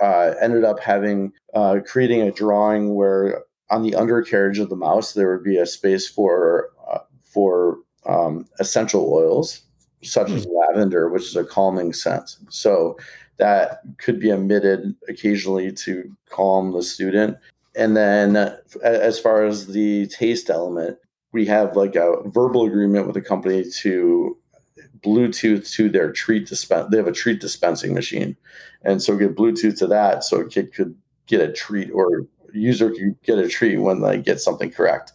uh, 0.00 0.34
ended 0.40 0.64
up 0.64 0.80
having 0.80 1.32
uh, 1.54 1.78
creating 1.86 2.20
a 2.20 2.30
drawing 2.30 2.94
where 2.94 3.44
on 3.70 3.82
the 3.82 3.94
undercarriage 3.94 4.58
of 4.58 4.68
the 4.68 4.76
mouse 4.76 5.14
there 5.14 5.34
would 5.34 5.44
be 5.44 5.56
a 5.56 5.66
space 5.66 6.06
for 6.06 6.70
for 7.34 7.78
um, 8.06 8.46
essential 8.60 9.12
oils 9.12 9.62
such 10.02 10.30
as 10.30 10.44
hmm. 10.44 10.52
lavender, 10.56 11.08
which 11.08 11.24
is 11.24 11.36
a 11.36 11.44
calming 11.44 11.92
scent. 11.92 12.36
So 12.48 12.96
that 13.38 13.80
could 13.98 14.20
be 14.20 14.30
emitted 14.30 14.94
occasionally 15.08 15.72
to 15.72 16.14
calm 16.30 16.72
the 16.72 16.82
student. 16.82 17.36
And 17.76 17.96
then, 17.96 18.36
uh, 18.36 18.56
as 18.82 19.18
far 19.18 19.44
as 19.44 19.66
the 19.66 20.06
taste 20.06 20.48
element, 20.48 20.98
we 21.32 21.44
have 21.46 21.74
like 21.74 21.96
a 21.96 22.22
verbal 22.26 22.64
agreement 22.64 23.06
with 23.06 23.14
the 23.14 23.20
company 23.20 23.64
to 23.78 24.36
Bluetooth 25.00 25.70
to 25.72 25.88
their 25.88 26.12
treat 26.12 26.46
dispense. 26.46 26.88
They 26.90 26.96
have 26.96 27.08
a 27.08 27.12
treat 27.12 27.40
dispensing 27.40 27.92
machine, 27.92 28.36
and 28.82 29.02
so 29.02 29.16
get 29.16 29.34
Bluetooth 29.34 29.76
to 29.78 29.88
that, 29.88 30.22
so 30.22 30.38
a 30.38 30.48
kid 30.48 30.72
could 30.72 30.94
get 31.26 31.40
a 31.40 31.52
treat 31.52 31.90
or 31.90 32.26
user 32.52 32.90
could 32.90 33.20
get 33.24 33.38
a 33.38 33.48
treat 33.48 33.78
when 33.78 34.00
they 34.00 34.18
get 34.18 34.40
something 34.40 34.70
correct. 34.70 35.12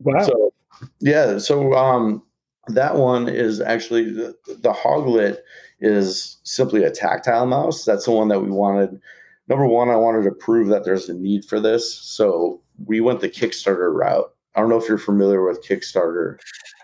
Wow. 0.00 0.24
So 0.24 0.52
yeah, 1.00 1.38
so 1.38 1.74
um, 1.74 2.22
that 2.68 2.96
one 2.96 3.28
is 3.28 3.60
actually 3.60 4.10
the, 4.10 4.36
the 4.46 4.72
Hoglet 4.72 5.38
is 5.80 6.38
simply 6.42 6.84
a 6.84 6.90
tactile 6.90 7.46
mouse. 7.46 7.84
That's 7.84 8.06
the 8.06 8.12
one 8.12 8.28
that 8.28 8.40
we 8.40 8.50
wanted. 8.50 9.00
Number 9.48 9.66
one, 9.66 9.90
I 9.90 9.96
wanted 9.96 10.24
to 10.24 10.32
prove 10.32 10.68
that 10.68 10.84
there's 10.84 11.08
a 11.08 11.14
need 11.14 11.44
for 11.44 11.60
this. 11.60 11.94
So 12.00 12.60
we 12.84 13.00
went 13.00 13.20
the 13.20 13.28
Kickstarter 13.28 13.94
route. 13.94 14.32
I 14.54 14.60
don't 14.60 14.70
know 14.70 14.78
if 14.78 14.88
you're 14.88 14.98
familiar 14.98 15.46
with 15.46 15.64
Kickstarter. 15.64 16.38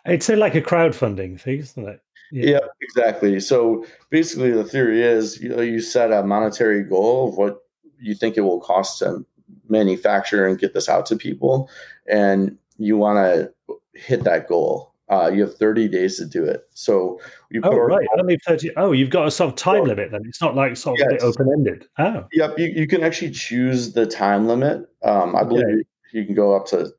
It's 0.05 0.29
like 0.29 0.55
a 0.55 0.61
crowdfunding 0.61 1.41
thing, 1.41 1.61
isn't 1.61 1.89
it? 1.89 2.01
Yeah. 2.31 2.51
yeah, 2.53 2.59
exactly. 2.81 3.41
So 3.41 3.85
basically, 4.11 4.53
the 4.53 4.65
theory 4.65 5.03
is 5.03 5.41
you 5.43 5.51
know, 5.51 5.61
you 5.61 5.81
set 5.81 6.13
a 6.13 6.23
monetary 6.23 6.83
goal 6.83 7.29
of 7.29 7.37
what 7.37 7.59
you 7.99 8.15
think 8.15 8.37
it 8.37 8.41
will 8.41 8.61
cost 8.61 8.99
to 9.01 9.25
manufacture 9.69 10.47
and 10.47 10.59
get 10.59 10.73
this 10.73 10.89
out 10.89 11.05
to 11.07 11.17
people, 11.17 11.69
and 12.07 12.57
you 12.79 12.97
want 12.97 13.19
to 13.19 13.53
hit 13.95 14.25
that 14.25 14.49
goal. 14.49 14.93
Uh, 15.09 15.29
you 15.29 15.43
have 15.43 15.55
30 15.57 15.89
days 15.89 16.17
to 16.17 16.25
do 16.25 16.43
it. 16.43 16.63
So 16.73 17.21
you 17.51 17.61
oh, 17.65 17.77
right. 17.77 18.07
Only 18.19 18.39
30. 18.47 18.71
Oh, 18.77 18.93
you've 18.93 19.11
got 19.11 19.27
a 19.27 19.31
sort 19.31 19.51
of 19.51 19.57
time 19.57 19.85
limit 19.85 20.11
then. 20.11 20.23
It's 20.27 20.41
not 20.41 20.55
like 20.55 20.77
sort 20.77 21.01
of 21.01 21.07
yes. 21.11 21.23
open 21.23 21.51
ended. 21.53 21.87
Oh. 21.99 22.25
Yep. 22.33 22.59
You, 22.59 22.67
you 22.69 22.87
can 22.87 23.03
actually 23.03 23.33
choose 23.33 23.93
the 23.93 24.07
time 24.07 24.49
limit. 24.49 24.89
Um, 25.03 25.37
I 25.37 25.45
believe 25.45 25.67
okay. 25.67 25.83
you 26.13 26.25
can 26.25 26.35
go 26.35 26.57
up 26.57 26.67
to 26.69 26.93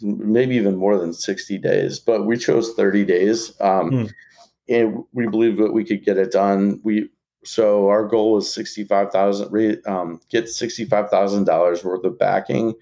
maybe 0.00 0.54
even 0.56 0.76
more 0.76 0.96
than 0.96 1.12
60 1.12 1.58
days, 1.58 1.98
but 1.98 2.24
we 2.24 2.38
chose 2.38 2.72
30 2.74 3.04
days. 3.04 3.52
Um, 3.60 3.90
hmm. 3.90 4.04
And 4.70 5.04
we 5.12 5.26
believe 5.26 5.58
that 5.58 5.72
we 5.72 5.84
could 5.84 6.04
get 6.04 6.16
it 6.16 6.30
done. 6.30 6.80
We 6.84 7.10
so 7.44 7.88
our 7.88 8.06
goal 8.06 8.32
was 8.32 8.52
65,000 8.52 9.86
um, 9.86 10.20
get 10.28 10.44
$65,000 10.44 11.84
worth 11.84 12.04
of 12.04 12.18
backing. 12.18 12.74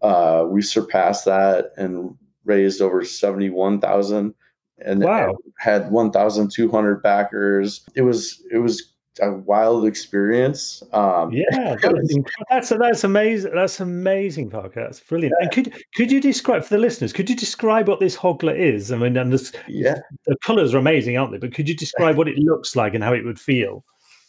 Uh, 0.00 0.44
we 0.48 0.62
surpassed 0.62 1.24
that 1.24 1.72
and 1.76 2.16
raised 2.46 2.80
over 2.80 3.04
71,000 3.04 4.34
and 4.78 5.02
wow. 5.02 5.36
had 5.58 5.90
1,200 5.90 7.02
backers. 7.02 7.86
It 7.94 8.02
was, 8.02 8.42
it 8.50 8.58
was 8.58 8.92
a 9.20 9.32
wild 9.32 9.86
experience. 9.86 10.82
Um, 10.92 11.32
yeah, 11.32 11.76
that's 12.50 12.68
that's 12.70 13.04
amazing. 13.04 13.52
That's 13.54 13.80
amazing, 13.80 14.50
Parker. 14.50 14.82
That's 14.82 15.00
brilliant. 15.00 15.34
Yeah. 15.38 15.44
And 15.44 15.54
could 15.54 15.84
could 15.94 16.12
you 16.12 16.20
describe 16.20 16.64
for 16.64 16.74
the 16.74 16.80
listeners? 16.80 17.12
Could 17.12 17.30
you 17.30 17.36
describe 17.36 17.88
what 17.88 18.00
this 18.00 18.14
hoglet 18.14 18.58
is? 18.58 18.92
I 18.92 18.98
mean, 18.98 19.16
and 19.16 19.32
this, 19.32 19.52
yeah, 19.68 20.00
the 20.26 20.36
colors 20.44 20.74
are 20.74 20.78
amazing, 20.78 21.16
aren't 21.16 21.32
they? 21.32 21.38
But 21.38 21.54
could 21.54 21.68
you 21.68 21.76
describe 21.76 22.16
what 22.18 22.28
it 22.28 22.38
looks 22.38 22.76
like 22.76 22.94
and 22.94 23.02
how 23.02 23.12
it 23.12 23.24
would 23.24 23.40
feel? 23.40 23.84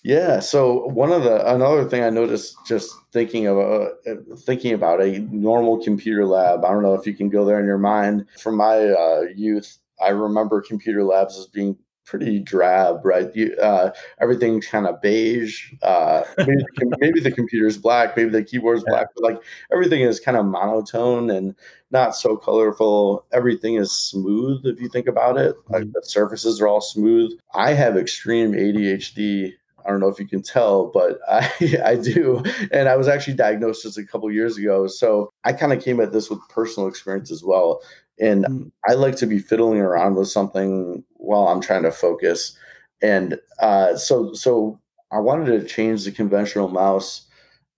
Yeah. 0.07 0.39
So 0.39 0.85
one 0.85 1.11
of 1.11 1.23
the 1.23 1.53
another 1.53 1.83
thing 1.83 2.01
I 2.01 2.09
noticed 2.09 2.55
just 2.65 2.95
thinking 3.11 3.45
about 3.45 3.91
uh, 4.09 4.13
thinking 4.37 4.71
about 4.71 5.01
a 5.01 5.19
normal 5.19 5.83
computer 5.83 6.25
lab. 6.25 6.63
I 6.63 6.69
don't 6.69 6.81
know 6.81 6.93
if 6.93 7.05
you 7.05 7.13
can 7.13 7.27
go 7.27 7.43
there 7.43 7.59
in 7.59 7.65
your 7.65 7.77
mind. 7.77 8.25
From 8.39 8.55
my 8.55 8.85
uh, 8.87 9.23
youth, 9.35 9.79
I 10.01 10.11
remember 10.11 10.61
computer 10.61 11.03
labs 11.03 11.37
as 11.37 11.47
being 11.47 11.77
pretty 12.05 12.39
drab, 12.39 13.03
right? 13.03 13.35
You, 13.35 13.53
uh, 13.57 13.91
everything's 14.21 14.65
kind 14.65 14.87
of 14.87 15.01
beige. 15.01 15.73
Uh, 15.81 16.23
maybe, 16.37 16.63
maybe, 16.99 17.19
the 17.19 17.29
computer's 17.29 17.77
black, 17.77 18.15
maybe 18.15 18.29
the 18.29 18.45
keyboard's 18.45 18.85
black, 18.87 19.07
but 19.13 19.25
like 19.25 19.43
everything 19.73 19.99
is 20.03 20.21
kind 20.21 20.37
of 20.37 20.45
monotone 20.45 21.29
and 21.29 21.53
not 21.91 22.15
so 22.15 22.37
colorful. 22.37 23.25
Everything 23.33 23.75
is 23.75 23.91
smooth 23.91 24.65
if 24.65 24.79
you 24.79 24.87
think 24.87 25.07
about 25.07 25.37
it. 25.37 25.57
Like 25.67 25.81
mm-hmm. 25.81 25.91
the 25.95 26.01
surfaces 26.03 26.61
are 26.61 26.67
all 26.69 26.79
smooth. 26.79 27.37
I 27.53 27.73
have 27.73 27.97
extreme 27.97 28.53
ADHD 28.53 29.51
I 29.87 29.91
don't 29.91 30.01
know 30.01 30.09
if 30.09 30.19
you 30.19 30.27
can 30.27 30.41
tell, 30.41 30.87
but 30.87 31.19
I, 31.29 31.49
I 31.83 31.95
do. 31.95 32.43
And 32.71 32.89
I 32.89 32.95
was 32.95 33.07
actually 33.07 33.35
diagnosed 33.35 33.83
just 33.83 33.97
a 33.97 34.03
couple 34.03 34.29
years 34.31 34.57
ago. 34.57 34.87
So 34.87 35.29
I 35.43 35.53
kind 35.53 35.73
of 35.73 35.83
came 35.83 35.99
at 35.99 36.11
this 36.11 36.29
with 36.29 36.39
personal 36.49 36.89
experience 36.89 37.31
as 37.31 37.43
well. 37.43 37.81
And 38.19 38.45
mm. 38.45 38.71
I 38.87 38.93
like 38.93 39.15
to 39.17 39.25
be 39.27 39.39
fiddling 39.39 39.79
around 39.79 40.15
with 40.15 40.27
something 40.27 41.03
while 41.13 41.47
I'm 41.47 41.61
trying 41.61 41.83
to 41.83 41.91
focus. 41.91 42.57
And 43.01 43.39
uh, 43.59 43.95
so, 43.95 44.33
so 44.33 44.79
I 45.11 45.19
wanted 45.19 45.59
to 45.59 45.67
change 45.67 46.03
the 46.03 46.11
conventional 46.11 46.67
mouse 46.67 47.25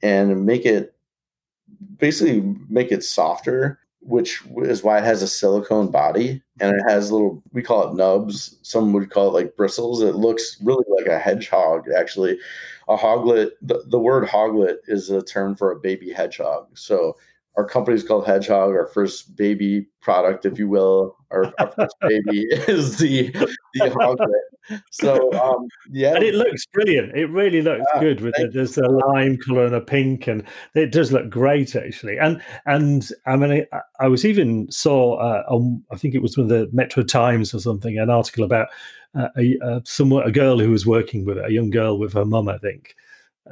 and 0.01 0.45
make 0.45 0.65
it 0.65 0.95
basically 1.97 2.55
make 2.69 2.91
it 2.91 3.03
softer 3.03 3.79
which 4.01 4.41
is 4.63 4.83
why 4.83 4.97
it 4.97 5.03
has 5.03 5.21
a 5.21 5.27
silicone 5.27 5.91
body 5.91 6.41
and 6.59 6.75
it 6.75 6.83
has 6.87 7.11
little 7.11 7.41
we 7.51 7.61
call 7.61 7.89
it 7.89 7.95
nubs. 7.95 8.57
Some 8.61 8.93
would 8.93 9.09
call 9.09 9.29
it 9.29 9.33
like 9.33 9.55
bristles. 9.55 10.01
It 10.01 10.15
looks 10.15 10.57
really 10.63 10.85
like 10.97 11.07
a 11.07 11.19
hedgehog 11.19 11.85
actually. 11.95 12.39
A 12.87 12.95
hoglet 12.95 13.53
the, 13.61 13.83
the 13.87 13.99
word 13.99 14.27
hoglet 14.27 14.79
is 14.87 15.09
a 15.09 15.21
term 15.21 15.55
for 15.55 15.71
a 15.71 15.79
baby 15.79 16.11
hedgehog. 16.11 16.67
So 16.75 17.15
our 17.57 17.65
company 17.65 17.95
is 17.95 18.03
called 18.03 18.25
hedgehog. 18.25 18.71
Our 18.71 18.87
first 18.87 19.35
baby 19.35 19.87
product 20.01 20.45
if 20.45 20.57
you 20.57 20.67
will 20.67 21.15
our, 21.31 21.53
our 21.59 21.71
first 21.71 21.95
baby 22.01 22.47
is 22.51 22.97
the 22.97 23.31
the 23.73 23.89
hoglet 23.91 24.29
so 24.91 25.31
um 25.33 25.67
yeah. 25.91 26.15
And 26.15 26.23
it 26.23 26.35
looks 26.35 26.65
brilliant. 26.67 27.17
It 27.17 27.27
really 27.27 27.61
looks 27.61 27.83
yeah, 27.93 27.99
good 27.99 28.21
with 28.21 28.35
the, 28.35 28.49
there's 28.53 28.77
a 28.77 28.87
lime 28.87 29.37
color 29.37 29.65
and 29.65 29.75
a 29.75 29.81
pink 29.81 30.27
and 30.27 30.43
it 30.75 30.91
does 30.91 31.11
look 31.11 31.29
great 31.29 31.75
actually. 31.75 32.17
And 32.17 32.41
and 32.65 33.09
i 33.25 33.35
mean 33.35 33.65
i, 33.73 33.79
I 33.99 34.07
was 34.07 34.25
even 34.25 34.69
saw 34.71 35.15
uh, 35.15 35.43
on 35.47 35.83
i 35.91 35.97
think 35.97 36.15
it 36.15 36.21
was 36.21 36.37
one 36.37 36.45
of 36.45 36.49
the 36.49 36.69
metro 36.71 37.03
times 37.03 37.53
or 37.53 37.59
something 37.59 37.97
an 37.97 38.09
article 38.09 38.43
about 38.43 38.67
uh, 39.15 39.29
a, 39.37 39.57
a 39.61 39.81
someone 39.85 40.27
a 40.27 40.31
girl 40.31 40.59
who 40.59 40.71
was 40.71 40.85
working 40.85 41.25
with 41.25 41.37
it, 41.37 41.45
a 41.45 41.51
young 41.51 41.69
girl 41.69 41.97
with 41.97 42.13
her 42.13 42.25
mum 42.25 42.47
i 42.47 42.57
think 42.57 42.95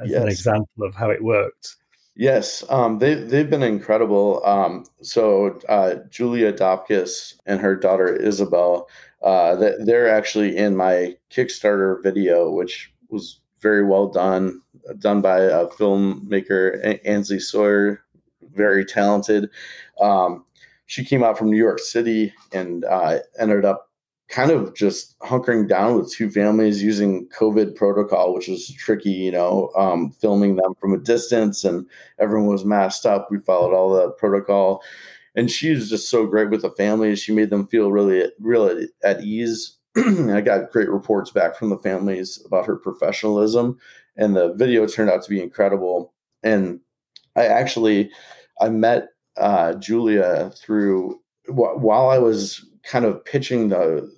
as 0.02 0.10
yes. 0.10 0.22
an 0.22 0.28
example 0.28 0.84
of 0.84 0.94
how 0.94 1.10
it 1.10 1.22
worked 1.22 1.76
Yes, 2.18 2.64
um, 2.68 2.98
they 2.98 3.14
they've 3.14 3.48
been 3.48 3.62
incredible. 3.62 4.44
Um, 4.44 4.84
so 5.02 5.58
uh, 5.68 5.96
Julia 6.10 6.52
Dopkis 6.52 7.34
and 7.46 7.60
her 7.60 7.76
daughter 7.76 8.14
Isabel 8.14 8.88
uh, 9.22 9.56
they're 9.84 10.08
actually 10.08 10.56
in 10.56 10.76
my 10.76 11.16
Kickstarter 11.30 12.02
video, 12.02 12.50
which 12.50 12.92
was 13.08 13.40
very 13.60 13.84
well 13.84 14.08
done, 14.08 14.60
done 14.98 15.20
by 15.20 15.40
a 15.40 15.66
filmmaker, 15.66 17.00
Ansley 17.04 17.40
Sawyer, 17.40 18.00
very 18.54 18.84
talented. 18.84 19.50
Um, 20.00 20.44
she 20.86 21.04
came 21.04 21.24
out 21.24 21.36
from 21.36 21.50
New 21.50 21.56
York 21.56 21.80
City 21.80 22.32
and 22.52 22.84
uh, 22.84 23.18
ended 23.38 23.64
up 23.64 23.87
kind 24.28 24.50
of 24.50 24.74
just 24.74 25.18
hunkering 25.20 25.68
down 25.68 25.96
with 25.96 26.12
two 26.12 26.30
families 26.30 26.82
using 26.82 27.26
COVID 27.28 27.74
protocol, 27.74 28.34
which 28.34 28.48
was 28.48 28.70
tricky, 28.74 29.10
you 29.10 29.32
know, 29.32 29.70
um, 29.74 30.10
filming 30.10 30.56
them 30.56 30.74
from 30.80 30.92
a 30.92 30.98
distance 30.98 31.64
and 31.64 31.86
everyone 32.18 32.48
was 32.48 32.64
masked 32.64 33.06
up. 33.06 33.28
We 33.30 33.38
followed 33.38 33.74
all 33.74 33.90
the 33.90 34.10
protocol. 34.10 34.82
And 35.34 35.50
she 35.50 35.70
was 35.70 35.88
just 35.88 36.10
so 36.10 36.26
great 36.26 36.50
with 36.50 36.62
the 36.62 36.70
families. 36.70 37.20
She 37.20 37.32
made 37.32 37.50
them 37.50 37.66
feel 37.68 37.90
really, 37.90 38.30
really 38.38 38.88
at 39.02 39.22
ease. 39.22 39.76
I 39.96 40.40
got 40.40 40.70
great 40.70 40.90
reports 40.90 41.30
back 41.30 41.56
from 41.56 41.70
the 41.70 41.78
families 41.78 42.42
about 42.44 42.66
her 42.66 42.76
professionalism, 42.76 43.78
and 44.16 44.36
the 44.36 44.52
video 44.54 44.86
turned 44.86 45.10
out 45.10 45.22
to 45.22 45.30
be 45.30 45.42
incredible. 45.42 46.12
And 46.42 46.80
I 47.36 47.46
actually, 47.46 48.10
I 48.60 48.68
met 48.68 49.08
uh, 49.36 49.74
Julia 49.74 50.50
through 50.56 51.20
while 51.48 52.10
I 52.10 52.18
was 52.18 52.64
kind 52.82 53.04
of 53.04 53.24
pitching 53.24 53.68
the 53.68 54.10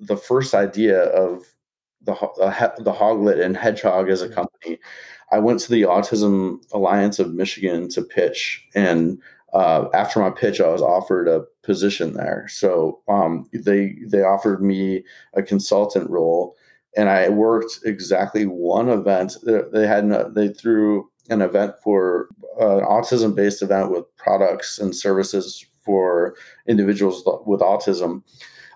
the 0.00 0.16
first 0.16 0.54
idea 0.54 1.04
of 1.04 1.44
the 2.02 2.14
the 2.78 2.92
Hoglet 2.92 3.40
and 3.40 3.56
Hedgehog 3.56 4.08
as 4.08 4.22
a 4.22 4.26
mm-hmm. 4.26 4.34
company. 4.34 4.78
I 5.32 5.40
went 5.40 5.58
to 5.60 5.72
the 5.72 5.82
Autism 5.82 6.62
Alliance 6.72 7.18
of 7.18 7.34
Michigan 7.34 7.88
to 7.90 8.02
pitch, 8.02 8.64
and 8.74 9.20
uh, 9.52 9.88
after 9.92 10.20
my 10.20 10.30
pitch, 10.30 10.60
I 10.60 10.68
was 10.68 10.82
offered 10.82 11.28
a 11.28 11.44
position 11.62 12.14
there. 12.14 12.46
So 12.48 13.00
um, 13.08 13.48
they 13.52 13.96
they 14.06 14.22
offered 14.22 14.62
me 14.62 15.04
a 15.34 15.42
consultant 15.42 16.08
role, 16.10 16.56
and 16.96 17.08
I 17.08 17.28
worked 17.28 17.80
exactly 17.84 18.44
one 18.44 18.88
event. 18.88 19.36
They 19.44 19.86
had 19.86 20.10
they 20.34 20.48
threw 20.48 21.10
an 21.28 21.42
event 21.42 21.74
for 21.82 22.28
uh, 22.60 22.78
an 22.78 22.84
autism 22.84 23.34
based 23.34 23.62
event 23.62 23.90
with 23.90 24.04
products 24.16 24.78
and 24.78 24.94
services 24.94 25.64
for 25.84 26.34
individuals 26.66 27.22
with 27.46 27.60
autism. 27.60 28.22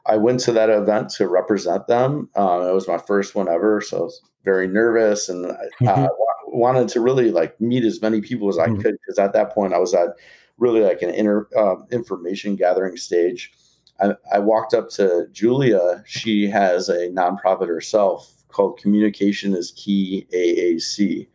I 0.06 0.16
went 0.16 0.40
to 0.40 0.52
that 0.52 0.70
event 0.70 1.10
to 1.10 1.28
represent 1.28 1.86
them. 1.86 2.28
Um, 2.34 2.62
it 2.62 2.72
was 2.72 2.88
my 2.88 2.98
first 2.98 3.34
one 3.34 3.48
ever, 3.48 3.80
so 3.80 3.98
I 3.98 4.00
was 4.02 4.22
very 4.44 4.66
nervous 4.66 5.28
and 5.28 5.46
uh, 5.46 5.56
mm-hmm. 5.82 6.06
wanted 6.46 6.88
to 6.88 7.00
really 7.00 7.30
like 7.30 7.60
meet 7.60 7.84
as 7.84 8.00
many 8.00 8.20
people 8.20 8.48
as 8.48 8.58
I 8.58 8.66
mm-hmm. 8.66 8.80
could 8.80 8.96
because 9.00 9.18
at 9.18 9.32
that 9.34 9.52
point 9.52 9.74
I 9.74 9.78
was 9.78 9.94
at 9.94 10.10
really 10.58 10.80
like 10.80 11.02
an 11.02 11.10
inner 11.10 11.48
uh, 11.56 11.76
information 11.90 12.56
gathering 12.56 12.96
stage. 12.96 13.52
I, 14.00 14.14
I 14.32 14.38
walked 14.38 14.74
up 14.74 14.88
to 14.90 15.26
Julia. 15.32 16.02
She 16.06 16.48
has 16.48 16.88
a 16.88 17.08
nonprofit 17.10 17.68
herself 17.68 18.32
called 18.48 18.78
Communication 18.78 19.54
is 19.54 19.72
Key 19.72 20.26
AAC. 20.34 21.28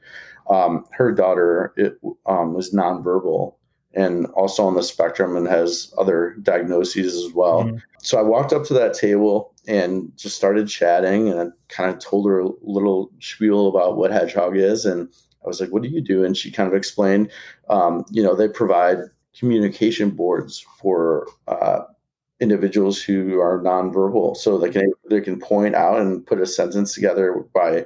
Um, 0.50 0.86
her 0.92 1.12
daughter 1.12 1.74
it, 1.76 1.98
um, 2.26 2.54
was 2.54 2.74
nonverbal 2.74 3.56
and 3.96 4.26
also 4.28 4.66
on 4.66 4.76
the 4.76 4.84
spectrum 4.84 5.36
and 5.36 5.48
has 5.48 5.94
other 5.98 6.36
diagnoses 6.42 7.16
as 7.26 7.34
well. 7.34 7.64
Mm-hmm. 7.64 7.78
So 8.00 8.20
I 8.20 8.22
walked 8.22 8.54
up 8.54 8.66
to 8.66 8.74
that 8.74 8.94
table 8.94 9.54
and 9.68 10.12
just 10.18 10.36
started 10.36 10.68
chatting 10.68 11.30
and 11.30 11.40
I 11.40 11.46
kind 11.70 11.90
of 11.90 12.00
told 12.00 12.28
her 12.28 12.40
a 12.40 12.50
little 12.62 13.12
spiel 13.20 13.68
about 13.68 13.98
what 13.98 14.12
Hedgehog 14.12 14.58
is. 14.58 14.86
And 14.86 15.10
I 15.44 15.48
was 15.48 15.62
like, 15.62 15.72
what 15.72 15.82
do 15.82 15.90
you 15.90 16.02
do? 16.02 16.24
And 16.24 16.36
she 16.36 16.52
kind 16.52 16.68
of 16.68 16.76
explained, 16.76 17.32
um, 17.70 18.06
you 18.12 18.22
know, 18.22 18.36
they 18.36 18.48
provide 18.48 18.98
communication 19.38 20.12
boards 20.12 20.66
for 20.80 21.28
uh, 21.48 21.82
individuals 22.40 23.02
who 23.02 23.40
are 23.40 23.62
nonverbal 23.62 24.36
so 24.36 24.58
they 24.58 24.70
can 24.70 24.92
they 25.10 25.22
can 25.22 25.40
point 25.40 25.74
out 25.74 26.02
and 26.02 26.26
put 26.26 26.42
a 26.42 26.46
sentence 26.46 26.94
together 26.94 27.46
by 27.54 27.86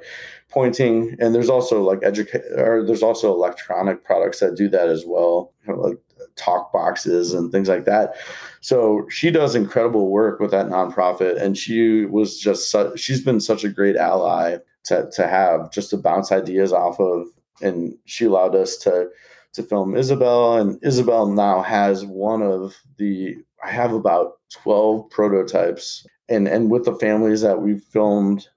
pointing 0.50 1.16
and 1.20 1.34
there's 1.34 1.50
also 1.50 1.82
like 1.82 2.00
educate 2.02 2.42
or 2.56 2.84
there's 2.84 3.02
also 3.02 3.32
electronic 3.32 4.04
products 4.04 4.40
that 4.40 4.56
do 4.56 4.68
that 4.68 4.88
as 4.88 5.04
well 5.06 5.52
kind 5.64 5.78
of 5.78 5.84
like 5.84 5.98
talk 6.36 6.72
boxes 6.72 7.34
and 7.34 7.52
things 7.52 7.68
like 7.68 7.84
that. 7.84 8.14
So 8.60 9.06
she 9.08 9.30
does 9.30 9.54
incredible 9.54 10.10
work 10.10 10.40
with 10.40 10.50
that 10.50 10.66
nonprofit 10.66 11.40
and 11.40 11.56
she 11.56 12.06
was 12.06 12.38
just 12.38 12.74
she's 12.96 13.22
been 13.22 13.40
such 13.40 13.64
a 13.64 13.68
great 13.68 13.96
ally 13.96 14.56
to, 14.84 15.10
to 15.14 15.28
have 15.28 15.70
just 15.70 15.90
to 15.90 15.96
bounce 15.96 16.32
ideas 16.32 16.72
off 16.72 16.98
of 16.98 17.26
and 17.62 17.94
she 18.06 18.24
allowed 18.24 18.54
us 18.54 18.76
to 18.78 19.08
to 19.52 19.62
film 19.62 19.96
Isabel 19.96 20.56
and 20.56 20.78
Isabel 20.82 21.26
now 21.26 21.62
has 21.62 22.04
one 22.04 22.42
of 22.42 22.76
the 22.98 23.36
I 23.64 23.70
have 23.70 23.92
about 23.92 24.38
12 24.50 25.10
prototypes 25.10 26.06
and 26.28 26.48
and 26.48 26.70
with 26.70 26.84
the 26.84 26.96
families 26.96 27.42
that 27.42 27.60
we've 27.60 27.82
filmed 27.82 28.48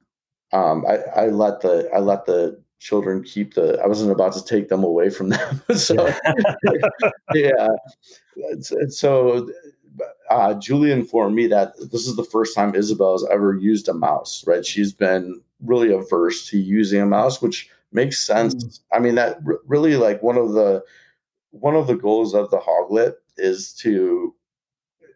um, 0.54 0.86
I, 0.88 0.97
I 1.16 1.28
let 1.28 1.62
the 1.62 1.89
I 1.93 1.99
let 1.99 2.26
the 2.26 2.62
children 2.80 3.24
keep 3.24 3.56
the 3.56 3.80
I 3.84 3.88
wasn't 3.88 4.12
about 4.12 4.34
to 4.34 4.45
take 4.45 4.70
them 4.70 4.84
away 4.84 5.10
from 5.10 5.30
them. 5.30 5.62
So 5.76 6.08
yeah. 7.34 7.68
so 8.89 9.49
uh, 10.30 10.54
Julie 10.56 10.91
informed 10.91 11.36
me 11.36 11.47
that 11.47 11.74
this 11.91 12.08
is 12.08 12.16
the 12.16 12.24
first 12.24 12.56
time 12.56 12.76
Isabel 12.76 13.14
has 13.14 13.26
ever 13.32 13.56
used 13.56 13.89
a 13.89 13.93
mouse 13.93 14.43
right? 14.47 14.66
She's 14.66 14.93
been 14.93 15.41
really 15.62 15.91
averse 15.91 16.47
to 16.49 16.58
using 16.58 17.01
a 17.01 17.06
mouse 17.06 17.41
which 17.41 17.70
makes 17.91 18.20
sense. 18.20 18.56
Mm. 18.56 18.80
I 18.93 18.99
mean 18.99 19.16
that 19.16 19.39
r- 19.45 19.60
really 19.66 19.95
like 19.95 20.22
one 20.22 20.38
of 20.38 20.54
the 20.54 20.84
one 21.49 21.76
of 21.76 21.88
the 21.88 21.95
goals 21.95 22.36
of 22.36 22.51
the 22.51 22.60
hoglet 22.60 23.16
is 23.38 23.74
to 23.74 24.36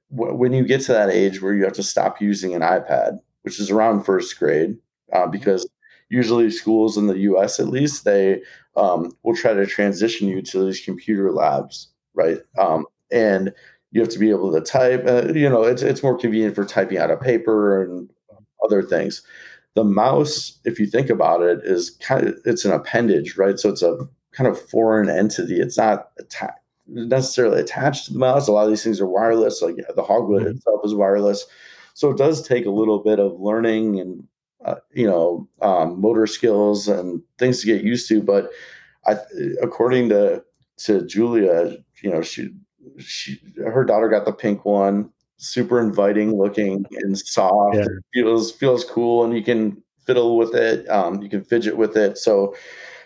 when 0.09 0.53
you 0.53 0.65
get 0.65 0.81
to 0.81 0.93
that 0.93 1.09
age 1.09 1.41
where 1.41 1.53
you 1.53 1.63
have 1.63 1.73
to 1.73 1.83
stop 1.83 2.21
using 2.21 2.55
an 2.55 2.61
iPad, 2.61 3.19
which 3.41 3.59
is 3.59 3.69
around 3.69 4.03
first 4.03 4.39
grade, 4.39 4.77
uh, 5.13 5.21
mm-hmm. 5.21 5.31
because 5.31 5.67
usually 6.09 6.49
schools 6.49 6.97
in 6.97 7.07
the 7.07 7.19
U.S. 7.19 7.59
at 7.59 7.67
least 7.67 8.05
they 8.05 8.41
um, 8.75 9.11
will 9.23 9.35
try 9.35 9.53
to 9.53 9.65
transition 9.65 10.27
you 10.27 10.41
to 10.43 10.65
these 10.65 10.81
computer 10.81 11.31
labs, 11.31 11.89
right? 12.13 12.39
Um, 12.57 12.85
and 13.11 13.53
you 13.91 14.01
have 14.01 14.09
to 14.09 14.19
be 14.19 14.29
able 14.29 14.51
to 14.51 14.61
type. 14.61 15.03
Uh, 15.05 15.33
you 15.33 15.49
know, 15.49 15.63
it's 15.63 15.81
it's 15.81 16.03
more 16.03 16.17
convenient 16.17 16.55
for 16.55 16.65
typing 16.65 16.97
out 16.97 17.11
a 17.11 17.17
paper 17.17 17.81
and 17.81 18.09
other 18.63 18.81
things. 18.83 19.21
The 19.75 19.83
mouse, 19.83 20.59
if 20.65 20.79
you 20.79 20.87
think 20.87 21.09
about 21.09 21.41
it, 21.41 21.59
is 21.63 21.91
kind 22.01 22.27
of 22.27 22.35
it's 22.45 22.65
an 22.65 22.71
appendage, 22.71 23.37
right? 23.37 23.59
So 23.59 23.69
it's 23.69 23.81
a 23.81 23.97
kind 24.33 24.49
of 24.49 24.69
foreign 24.69 25.09
entity. 25.09 25.59
It's 25.59 25.77
not 25.77 26.11
necessarily 26.87 27.59
attached 27.59 28.05
to 28.05 28.13
the 28.13 28.19
mouse. 28.19 28.47
A 28.47 28.51
lot 28.51 28.65
of 28.65 28.69
these 28.69 28.83
things 28.83 29.01
are 29.01 29.07
wireless. 29.07 29.61
Like 29.61 29.75
the 29.95 30.03
Hoglet 30.03 30.43
mm-hmm. 30.43 30.57
itself 30.57 30.81
is 30.83 30.93
wireless, 30.93 31.45
so 31.93 32.11
it 32.11 32.17
does 32.17 32.47
take 32.47 32.65
a 32.65 32.71
little 32.71 32.99
bit 32.99 33.19
of 33.19 33.39
learning 33.39 33.99
and 33.99 34.27
uh, 34.65 34.75
you 34.93 35.07
know 35.07 35.47
um, 35.61 35.99
motor 35.99 36.27
skills 36.27 36.87
and 36.87 37.21
things 37.37 37.61
to 37.61 37.67
get 37.67 37.83
used 37.83 38.07
to. 38.09 38.21
But 38.21 38.49
I, 39.05 39.17
according 39.61 40.09
to 40.09 40.43
to 40.77 41.05
Julia, 41.05 41.77
you 42.01 42.09
know 42.09 42.21
she 42.21 42.49
she 42.97 43.39
her 43.57 43.83
daughter 43.83 44.09
got 44.09 44.25
the 44.25 44.33
pink 44.33 44.65
one, 44.65 45.09
super 45.37 45.79
inviting 45.79 46.37
looking 46.37 46.85
and 46.91 47.17
soft. 47.17 47.77
Yeah. 47.77 47.85
feels 48.13 48.51
feels 48.51 48.83
cool, 48.83 49.23
and 49.23 49.35
you 49.35 49.43
can 49.43 49.81
fiddle 50.05 50.37
with 50.37 50.55
it. 50.55 50.89
Um, 50.89 51.21
you 51.21 51.29
can 51.29 51.43
fidget 51.43 51.77
with 51.77 51.95
it. 51.97 52.17
So 52.17 52.55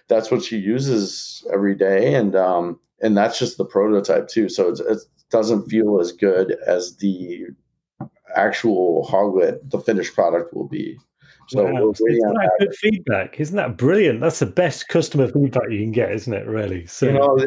that's 0.07 0.29
what 0.29 0.43
she 0.43 0.57
uses 0.57 1.45
every 1.51 1.75
day, 1.75 2.13
and 2.13 2.35
um, 2.35 2.79
and 3.01 3.17
that's 3.17 3.39
just 3.39 3.57
the 3.57 3.65
prototype 3.65 4.27
too. 4.27 4.49
So 4.49 4.69
it 4.69 4.99
doesn't 5.29 5.69
feel 5.69 5.99
as 5.99 6.11
good 6.11 6.57
as 6.67 6.97
the 6.97 7.47
actual 8.35 9.05
hoglet, 9.05 9.69
the 9.69 9.79
finished 9.79 10.13
product 10.13 10.53
will 10.53 10.67
be. 10.67 10.97
So 11.51 11.65
wow. 11.65 11.91
Isn't 11.91 12.33
that 12.33 12.51
good 12.59 12.75
feedback? 12.75 13.39
Isn't 13.39 13.57
that 13.57 13.75
brilliant? 13.75 14.21
That's 14.21 14.39
the 14.39 14.45
best 14.45 14.87
customer 14.87 15.27
feedback 15.27 15.69
you 15.69 15.79
can 15.79 15.91
get, 15.91 16.11
isn't 16.13 16.33
it? 16.33 16.47
Really. 16.47 16.85
So 16.85 17.07
you 17.07 17.11
know, 17.11 17.45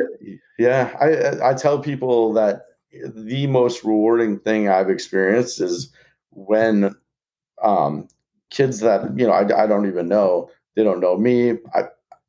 yeah, 0.58 0.94
I 1.00 1.50
I 1.50 1.54
tell 1.54 1.78
people 1.78 2.34
that 2.34 2.66
the 2.92 3.46
most 3.46 3.82
rewarding 3.82 4.38
thing 4.40 4.68
I've 4.68 4.90
experienced 4.90 5.58
is 5.62 5.90
when 6.32 6.94
um, 7.62 8.08
kids 8.50 8.80
that 8.80 9.18
you 9.18 9.26
know 9.26 9.32
I, 9.32 9.64
I 9.64 9.66
don't 9.66 9.86
even 9.86 10.06
know 10.06 10.50
they 10.76 10.84
don't 10.84 11.00
know 11.00 11.16
me 11.16 11.58
I 11.74 11.84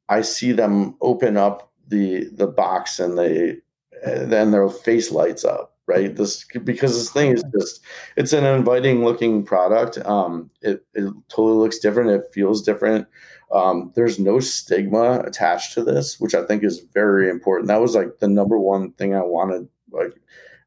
I 0.07 0.21
see 0.21 0.53
them 0.53 0.95
open 1.01 1.35
up 1.35 1.71
the 1.87 2.29
the 2.31 2.47
box 2.47 2.99
and 2.99 3.17
they 3.17 3.57
and 4.03 4.31
then 4.31 4.51
their 4.51 4.69
face 4.69 5.11
lights 5.11 5.43
up 5.43 5.74
right? 5.87 6.15
This 6.15 6.45
because 6.63 6.93
this 6.93 7.11
thing 7.11 7.31
is 7.31 7.43
just 7.57 7.81
it's 8.15 8.33
an 8.33 8.45
inviting 8.45 9.03
looking 9.03 9.43
product. 9.43 9.97
Um 10.05 10.49
it, 10.61 10.85
it 10.93 11.13
totally 11.29 11.57
looks 11.57 11.79
different. 11.79 12.09
It 12.11 12.23
feels 12.33 12.61
different. 12.61 13.07
Um 13.51 13.91
there's 13.95 14.19
no 14.19 14.39
stigma 14.39 15.21
attached 15.25 15.73
to 15.73 15.83
this 15.83 16.19
which 16.19 16.33
i 16.35 16.43
think 16.45 16.63
is 16.63 16.85
very 16.93 17.29
important. 17.29 17.67
That 17.67 17.81
was 17.81 17.95
like 17.95 18.19
the 18.19 18.27
number 18.27 18.57
one 18.59 18.91
thing 18.93 19.13
i 19.15 19.21
wanted 19.21 19.67
like 19.91 20.13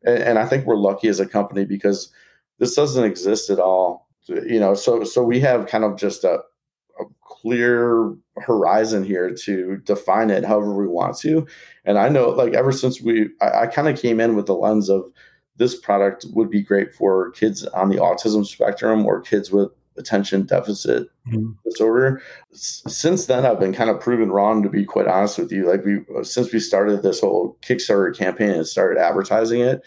and, 0.05 0.19
and 0.23 0.39
i 0.39 0.47
think 0.47 0.65
we're 0.65 0.77
lucky 0.77 1.09
as 1.09 1.21
a 1.21 1.27
company 1.27 1.65
because 1.65 2.13
this 2.59 2.75
doesn't 2.75 3.05
exist 3.05 3.51
at 3.51 3.59
all 3.59 4.09
you 4.29 4.61
know? 4.61 4.75
So 4.75 5.05
so 5.05 5.23
we 5.23 5.41
have 5.41 5.67
kind 5.67 5.85
of 5.85 5.97
just 5.97 6.25
a 6.25 6.35
a 6.35 6.41
clear 7.41 8.15
horizon 8.37 9.05
here 9.05 9.35
to 9.45 9.77
define 9.85 10.31
it 10.31 10.45
however 10.45 10.75
we 10.75 10.87
want 10.87 11.17
to. 11.19 11.47
And 11.85 11.99
I 11.99 12.09
know, 12.09 12.31
like, 12.31 12.55
ever 12.55 12.73
since 12.73 13.01
we, 13.01 13.29
I, 13.41 13.63
I 13.63 13.67
kind 13.67 13.89
of 13.89 14.01
came 14.01 14.21
in 14.21 14.37
with 14.37 14.47
the 14.47 14.55
lens 14.55 14.89
of 14.89 15.05
this 15.57 15.79
product 15.79 16.25
would 16.35 16.51
be 16.51 16.63
great 16.63 16.95
for 16.95 17.31
kids 17.33 17.65
on 17.67 17.89
the 17.89 17.97
autism 17.97 18.47
spectrum 18.47 19.05
or 19.07 19.21
kids 19.21 19.51
with 19.51 19.71
attention 19.97 20.47
deficit 20.47 21.09
mm-hmm. 21.27 21.51
disorder. 21.65 22.23
S- 22.53 22.83
since 22.87 23.27
then, 23.27 23.45
I've 23.45 23.59
been 23.59 23.75
kind 23.75 23.91
of 23.91 24.01
proven 24.01 24.31
wrong. 24.31 24.63
To 24.63 24.69
be 24.69 24.85
quite 24.85 25.09
honest 25.09 25.39
with 25.39 25.51
you, 25.51 25.69
like 25.69 25.85
we 25.85 26.05
since 26.23 26.53
we 26.53 26.61
started 26.61 27.03
this 27.03 27.21
whole 27.21 27.59
Kickstarter 27.63 28.17
campaign 28.17 28.51
and 28.51 28.67
started 28.67 29.01
advertising 29.01 29.61
it, 29.61 29.83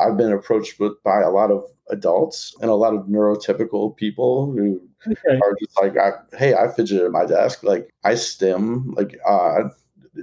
I've 0.00 0.16
been 0.16 0.32
approached 0.32 0.80
with, 0.80 1.00
by 1.04 1.20
a 1.20 1.30
lot 1.30 1.50
of 1.50 1.64
adults 1.90 2.54
and 2.60 2.70
a 2.70 2.74
lot 2.74 2.94
of 2.94 3.06
neurotypical 3.06 3.96
people 3.96 4.52
who 4.52 4.80
okay. 5.06 5.38
are 5.42 5.56
just 5.60 5.80
like, 5.80 5.96
I, 5.96 6.12
"Hey, 6.36 6.54
I 6.54 6.68
fidget 6.68 7.02
at 7.02 7.10
my 7.10 7.26
desk. 7.26 7.62
Like 7.62 7.90
I 8.04 8.14
stim. 8.14 8.92
Like, 8.92 9.18
uh, 9.26 9.68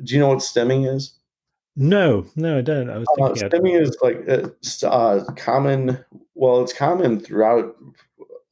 do 0.03 0.13
you 0.13 0.19
know 0.19 0.27
what 0.27 0.39
stimming 0.39 0.93
is?" 0.93 1.13
No, 1.75 2.25
no, 2.35 2.57
I 2.57 2.61
don't. 2.61 2.89
I 2.89 2.97
was 2.97 3.07
uh, 3.19 3.27
thinking 3.27 3.43
uh, 3.43 3.49
stimming 3.49 3.81
is 3.81 3.97
like 4.01 4.23
it's 4.27 4.83
uh, 4.83 5.23
common. 5.37 6.03
Well, 6.35 6.61
it's 6.61 6.73
common 6.73 7.19
throughout. 7.19 7.75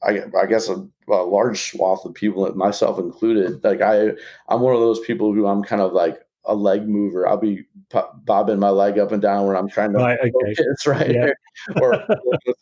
I, 0.02 0.24
I 0.40 0.46
guess 0.46 0.70
a, 0.70 0.88
a, 1.10 1.24
large 1.26 1.72
swath 1.72 2.06
of 2.06 2.14
people, 2.14 2.50
myself 2.56 3.00
included. 3.00 3.62
Like 3.64 3.82
I, 3.82 4.12
I'm 4.48 4.62
one 4.62 4.74
of 4.74 4.80
those 4.80 5.02
people 5.02 5.34
who 5.34 5.46
I'm 5.46 5.62
kind 5.62 5.82
of 5.82 5.92
like 5.92 6.20
a 6.50 6.56
leg 6.56 6.88
mover. 6.88 7.28
I'll 7.28 7.38
be 7.38 7.64
bobbing 8.26 8.60
my 8.60 8.70
leg 8.70 9.00
up 9.00 9.12
and 9.12 9.22
down 9.22 9.48
when 9.48 9.56
I'm 9.56 9.70
trying 9.70 9.94
to 9.94 10.00
right, 10.00 10.20
okay. 10.20 10.32
focus, 10.32 10.86
right, 10.88 11.12
yeah. 11.12 11.32
or 11.82 12.04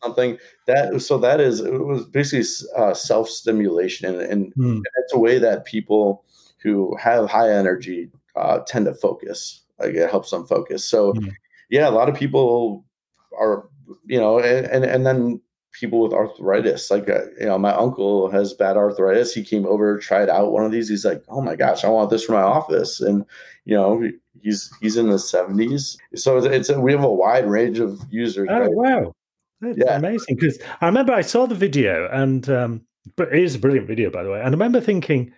something. 0.04 0.38
That 0.68 1.02
so 1.02 1.18
that 1.18 1.40
is 1.40 1.62
it 1.62 1.84
was 1.84 2.06
basically 2.06 2.46
uh, 2.76 2.94
self 2.94 3.30
stimulation, 3.30 4.14
and, 4.14 4.22
and 4.22 4.54
hmm. 4.54 4.80
it's 5.00 5.14
a 5.14 5.20
way 5.20 5.40
that 5.40 5.66
people 5.66 6.26
who 6.62 6.96
have 6.98 7.30
high 7.30 7.52
energy 7.52 8.10
uh, 8.36 8.60
tend 8.68 8.86
to 8.86 8.94
focus. 8.94 9.62
Like 9.80 9.96
it 9.96 10.10
helps 10.10 10.32
them 10.32 10.46
focus. 10.46 10.84
So, 10.84 11.14
hmm. 11.14 11.30
yeah, 11.70 11.88
a 11.88 11.92
lot 11.92 12.10
of 12.10 12.16
people 12.16 12.86
are, 13.38 13.70
you 14.06 14.20
know, 14.20 14.40
and 14.40 14.66
and, 14.68 14.84
and 14.84 15.06
then 15.06 15.42
people 15.80 16.02
with 16.02 16.14
arthritis. 16.14 16.90
Like, 16.92 17.10
uh, 17.10 17.26
you 17.40 17.46
know, 17.48 17.58
my 17.58 17.74
uncle 17.74 18.30
has 18.30 18.54
bad 18.54 18.78
arthritis. 18.78 19.34
He 19.34 19.44
came 19.44 19.66
over, 19.66 19.98
tried 20.00 20.30
out 20.30 20.52
one 20.52 20.66
of 20.66 20.72
these. 20.72 20.90
He's 20.90 21.06
like, 21.06 21.24
"Oh 21.30 21.42
my 21.42 21.56
gosh, 21.56 21.84
I 21.84 21.90
want 21.90 22.10
this 22.10 22.26
for 22.26 22.34
my 22.34 22.42
office." 22.42 23.00
And 23.00 23.26
you 23.66 23.76
know, 23.76 24.10
he's 24.42 24.72
he's 24.82 24.98
in 24.98 25.10
the 25.10 25.20
seventies. 25.20 25.98
So 26.16 26.38
it's, 26.38 26.46
it's 26.46 26.70
a, 26.70 26.80
we 26.80 26.92
have 26.92 27.04
a 27.04 27.12
wide 27.12 27.48
range 27.48 27.80
of 27.80 28.00
users. 28.10 28.48
Oh 28.50 28.60
right? 28.60 28.72
wow, 28.72 29.14
that's 29.62 29.78
yeah. 29.78 29.98
amazing. 29.98 30.36
Because 30.36 30.60
I 30.82 30.88
remember 30.88 31.14
I 31.14 31.22
saw 31.22 31.46
the 31.46 31.56
video, 31.56 32.10
and 32.12 32.50
um, 32.50 32.82
but 33.16 33.34
it 33.34 33.44
is 33.44 33.56
a 33.56 33.60
brilliant 33.60 33.88
video, 33.88 34.10
by 34.10 34.24
the 34.24 34.32
way. 34.32 34.40
And 34.40 34.48
I 34.48 34.52
remember 34.52 34.82
thinking. 34.82 35.34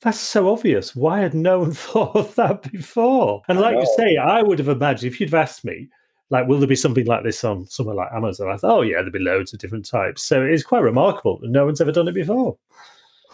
That's 0.00 0.20
so 0.20 0.48
obvious. 0.52 0.94
Why 0.94 1.18
had 1.18 1.34
no 1.34 1.58
one 1.58 1.72
thought 1.72 2.14
of 2.14 2.32
that 2.36 2.70
before? 2.70 3.42
And 3.48 3.58
like 3.58 3.74
you 3.74 3.94
say, 3.96 4.16
I 4.16 4.42
would 4.42 4.60
have 4.60 4.68
imagined 4.68 5.12
if 5.12 5.20
you'd 5.20 5.34
asked 5.34 5.64
me, 5.64 5.88
like, 6.30 6.46
will 6.46 6.58
there 6.58 6.68
be 6.68 6.76
something 6.76 7.06
like 7.06 7.24
this 7.24 7.42
on 7.44 7.66
somewhere 7.66 7.94
like 7.94 8.12
Amazon? 8.12 8.50
I 8.50 8.56
thought, 8.56 8.78
oh 8.78 8.82
yeah, 8.82 8.96
there'll 8.96 9.10
be 9.10 9.18
loads 9.18 9.52
of 9.52 9.60
different 9.60 9.86
types. 9.86 10.22
So 10.22 10.42
it's 10.42 10.62
quite 10.62 10.82
remarkable 10.82 11.38
no 11.42 11.64
one's 11.64 11.80
ever 11.80 11.92
done 11.92 12.08
it 12.08 12.14
before. 12.14 12.56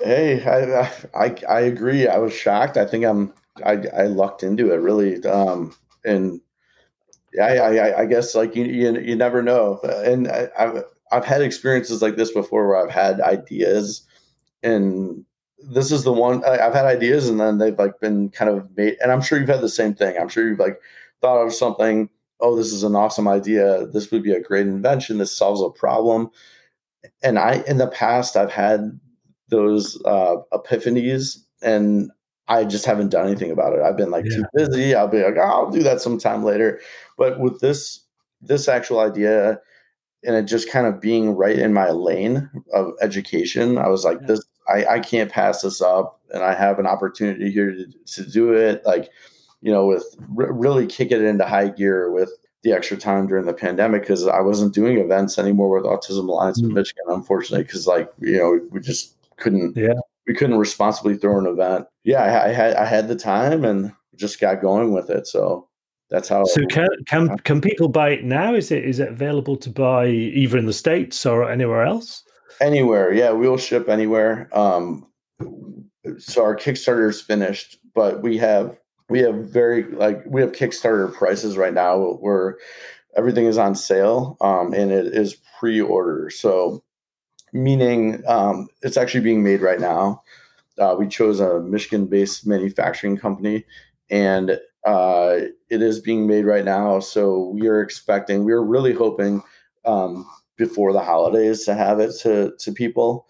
Hey, 0.01 0.43
I 0.45 0.91
I, 1.15 1.37
I 1.49 1.61
agree. 1.61 2.09
I 2.09 2.19
was 2.19 2.33
shocked. 2.33 2.77
I 2.77 2.85
think 2.85 3.05
I'm 3.05 3.33
I, 3.65 3.85
I 3.97 4.03
lucked 4.07 4.43
into 4.43 4.73
it 4.73 4.77
really, 4.77 5.25
um, 5.25 5.75
and 6.05 6.41
yeah, 7.33 7.47
I, 7.47 7.77
I, 7.77 8.01
I 8.01 8.07
guess 8.07 8.35
like 8.35 8.55
you, 8.57 8.65
you, 8.65 8.99
you 9.01 9.17
never 9.17 9.43
know. 9.43 9.81
And 10.05 10.29
I, 10.29 10.49
I've 10.59 10.85
I've 11.13 11.25
had 11.25 11.43
experiences 11.43 12.03
like 12.03 12.17
this 12.17 12.33
before 12.33 12.67
where 12.67 12.85
I've 12.85 12.93
had 12.93 13.21
ideas, 13.21 14.03
and 14.63 15.25
this 15.59 15.93
is 15.93 16.03
the 16.03 16.13
one 16.13 16.45
I've 16.45 16.75
had 16.75 16.87
ideas, 16.87 17.29
and 17.29 17.41
then 17.41 17.59
they've 17.59 17.79
like 17.79 18.01
been 18.01 18.31
kind 18.31 18.51
of 18.51 18.69
made. 18.77 18.97
And 19.01 19.13
I'm 19.13 19.23
sure 19.23 19.39
you've 19.39 19.49
had 19.49 19.61
the 19.61 19.69
same 19.69 19.95
thing. 19.95 20.17
I'm 20.19 20.29
sure 20.29 20.49
you've 20.49 20.59
like 20.59 20.81
thought 21.21 21.43
of 21.43 21.55
something 21.55 22.09
oh, 22.41 22.57
this 22.57 22.73
is 22.73 22.83
an 22.83 22.97
awesome 22.97 23.29
idea. 23.29 23.87
This 23.87 24.11
would 24.11 24.23
be 24.23 24.33
a 24.33 24.41
great 24.41 24.67
invention. 24.67 25.19
This 25.19 25.37
solves 25.37 25.63
a 25.63 25.71
problem. 25.71 26.31
And 27.23 27.39
I, 27.39 27.63
in 27.67 27.79
the 27.79 27.87
past, 27.87 28.37
I've 28.37 28.53
had 28.53 28.99
those 29.49 30.01
uh, 30.05 30.37
epiphanies 30.53 31.39
and 31.63 32.11
I 32.49 32.65
just 32.65 32.85
haven't 32.85 33.11
done 33.11 33.27
anything 33.27 33.51
about 33.51 33.73
it. 33.73 33.83
I've 33.83 33.97
been 33.97 34.11
like 34.11 34.25
yeah. 34.27 34.37
too 34.37 34.45
busy. 34.55 34.95
I'll 34.95 35.09
be 35.09 35.23
like, 35.23 35.37
oh, 35.37 35.43
I'll 35.43 35.71
do 35.71 35.83
that 35.83 36.01
sometime 36.01 36.45
later. 36.45 36.81
But 37.17 37.41
with 37.41 37.61
this, 37.61 38.01
this 38.41 38.69
actual 38.69 39.01
idea 39.01 39.61
and 40.23 40.37
it 40.37 40.45
just 40.45 40.71
kind 40.71 40.87
of 40.87 41.01
being 41.01 41.37
right 41.37 41.59
in 41.59 41.73
my 41.73 41.91
lane 41.91 42.51
of 42.73 42.93
education, 43.01 43.79
I 43.79 43.89
was 43.89 44.05
like, 44.05 44.19
yeah. 44.23 44.27
this, 44.27 44.45
I, 44.69 44.87
I 44.87 45.01
can't 45.01 45.31
pass 45.31 45.63
this 45.63 45.81
up. 45.81 46.21
And 46.31 46.43
I 46.43 46.55
have 46.55 46.79
an 46.79 46.87
opportunity 46.87 47.51
here 47.51 47.71
to, 47.71 47.87
to 48.15 48.31
do 48.31 48.53
it. 48.55 48.83
Like, 48.85 49.11
you 49.65 49.73
know, 49.73 49.87
with 49.87 50.05
r- 50.39 50.53
really 50.53 50.87
kick 50.87 51.11
it 51.11 51.23
into 51.23 51.45
high 51.45 51.69
gear 51.69 52.11
with 52.11 52.31
the 52.63 52.73
extra 52.73 52.99
time 52.99 53.27
during 53.27 53.47
the 53.47 53.55
pandemic 53.55 54.03
because 54.03 54.29
I 54.29 54.41
wasn't 54.41 54.75
doing 54.75 54.99
events 54.99 55.39
anymore 55.39 55.75
with 55.75 55.85
Autism 55.85 56.29
Alliance 56.29 56.61
mm. 56.61 56.65
in 56.65 56.75
Michigan, 56.75 57.05
unfortunately, 57.09 57.65
because 57.65 57.87
like 57.87 58.13
you 58.21 58.37
know 58.37 58.61
we 58.71 58.81
just 58.81 59.17
couldn't 59.39 59.75
yeah 59.77 59.95
we 60.27 60.35
couldn't 60.35 60.59
responsibly 60.59 61.17
throw 61.17 61.39
an 61.39 61.47
event. 61.47 61.87
Yeah, 62.05 62.23
I, 62.23 62.49
I, 62.49 62.53
had 62.53 62.75
I 62.75 62.85
had 62.85 63.09
the 63.09 63.17
time 63.17 63.65
and 63.65 63.91
just 64.17 64.39
got 64.39 64.61
going 64.61 64.93
with 64.93 65.09
it. 65.09 65.27
So 65.27 65.67
that's 66.11 66.29
how. 66.29 66.45
So 66.45 66.61
can 66.67 66.89
can 67.07 67.39
can 67.39 67.63
people 67.63 67.89
buy 67.89 68.11
it 68.11 68.25
now? 68.25 68.55
Is 68.55 68.71
it 68.71 68.85
is 68.85 69.01
it 69.01 69.09
available 69.09 69.57
to 69.57 69.71
buy 69.71 70.09
either 70.09 70.59
in 70.59 70.67
the 70.67 70.75
states 70.75 71.25
or 71.25 71.51
anywhere 71.51 71.85
else? 71.85 72.23
Anywhere, 72.61 73.13
yeah, 73.15 73.31
we'll 73.31 73.57
ship 73.57 73.89
anywhere. 73.89 74.49
Um, 74.57 75.07
so 76.19 76.45
our 76.45 76.55
Kickstarter 76.55 77.09
is 77.09 77.23
finished, 77.23 77.79
but 77.95 78.23
we 78.23 78.37
have 78.39 78.79
we 79.09 79.21
have 79.21 79.35
very 79.35 79.85
like 79.85 80.23
we 80.27 80.41
have 80.41 80.53
Kickstarter 80.53 81.13
prices 81.13 81.57
right 81.57 81.75
now 81.75 81.99
where 81.99 82.59
everything 83.17 83.47
is 83.47 83.59
on 83.59 83.75
sale 83.75 84.37
um, 84.41 84.73
and 84.73 84.91
it 84.91 85.07
is 85.07 85.37
pre-order. 85.59 86.31
So 86.31 86.83
meaning 87.53 88.23
um, 88.27 88.69
it's 88.83 88.97
actually 88.97 89.21
being 89.21 89.43
made 89.43 89.61
right 89.61 89.81
now. 89.81 90.23
Uh, 90.79 90.97
we 90.99 91.07
chose 91.07 91.39
a 91.39 91.61
Michigan-based 91.61 92.47
manufacturing 92.47 93.17
company, 93.17 93.65
and 94.11 94.59
uh, 94.85 95.37
it 95.71 95.81
is 95.83 96.01
being 96.01 96.27
made 96.27 96.45
right 96.45 96.65
now. 96.65 96.99
So 96.99 97.51
we 97.55 97.69
are 97.69 97.81
expecting, 97.81 98.45
we 98.45 98.53
are 98.53 98.65
really 98.65 98.93
hoping 98.93 99.41
um, 99.85 100.29
before 100.57 100.93
the 100.93 101.01
holidays 101.01 101.65
to 101.65 101.75
have 101.75 102.01
it 102.01 102.13
to 102.23 102.53
to 102.59 102.73
people 102.73 103.27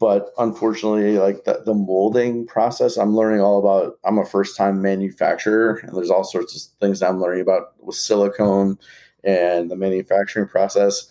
but 0.00 0.30
unfortunately 0.38 1.18
like 1.18 1.44
the, 1.44 1.62
the 1.64 1.74
molding 1.74 2.46
process 2.46 2.96
i'm 2.96 3.16
learning 3.16 3.40
all 3.40 3.58
about 3.58 3.98
i'm 4.04 4.18
a 4.18 4.24
first 4.24 4.56
time 4.56 4.80
manufacturer 4.80 5.76
and 5.84 5.96
there's 5.96 6.10
all 6.10 6.24
sorts 6.24 6.54
of 6.54 6.78
things 6.80 7.02
i'm 7.02 7.20
learning 7.20 7.42
about 7.42 7.72
with 7.80 7.96
silicone 7.96 8.78
and 9.24 9.70
the 9.70 9.76
manufacturing 9.76 10.48
process. 10.48 11.08